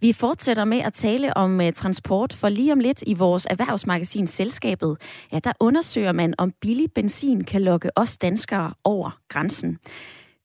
Vi 0.00 0.12
fortsætter 0.12 0.64
med 0.64 0.78
at 0.78 0.92
tale 0.92 1.36
om 1.36 1.60
uh, 1.60 1.70
transport, 1.74 2.32
for 2.32 2.48
lige 2.48 2.72
om 2.72 2.80
lidt 2.80 3.04
i 3.06 3.14
vores 3.14 3.46
erhvervsmagasin 3.50 4.26
Selskabet, 4.26 4.96
ja, 5.32 5.38
der 5.38 5.52
undersøger 5.60 6.12
man, 6.12 6.34
om 6.38 6.52
billig 6.60 6.92
benzin 6.94 7.44
kan 7.44 7.62
lokke 7.62 7.90
os 7.96 8.18
danskere 8.18 8.74
over 8.84 9.18
grænsen. 9.28 9.78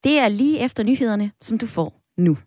Det 0.04 0.20
er 0.20 0.28
lige 0.28 0.60
efter 0.60 0.84
nyhederne, 0.84 1.32
som 1.42 1.58
du 1.58 1.68
får 1.68 2.02
nu. 2.18 2.38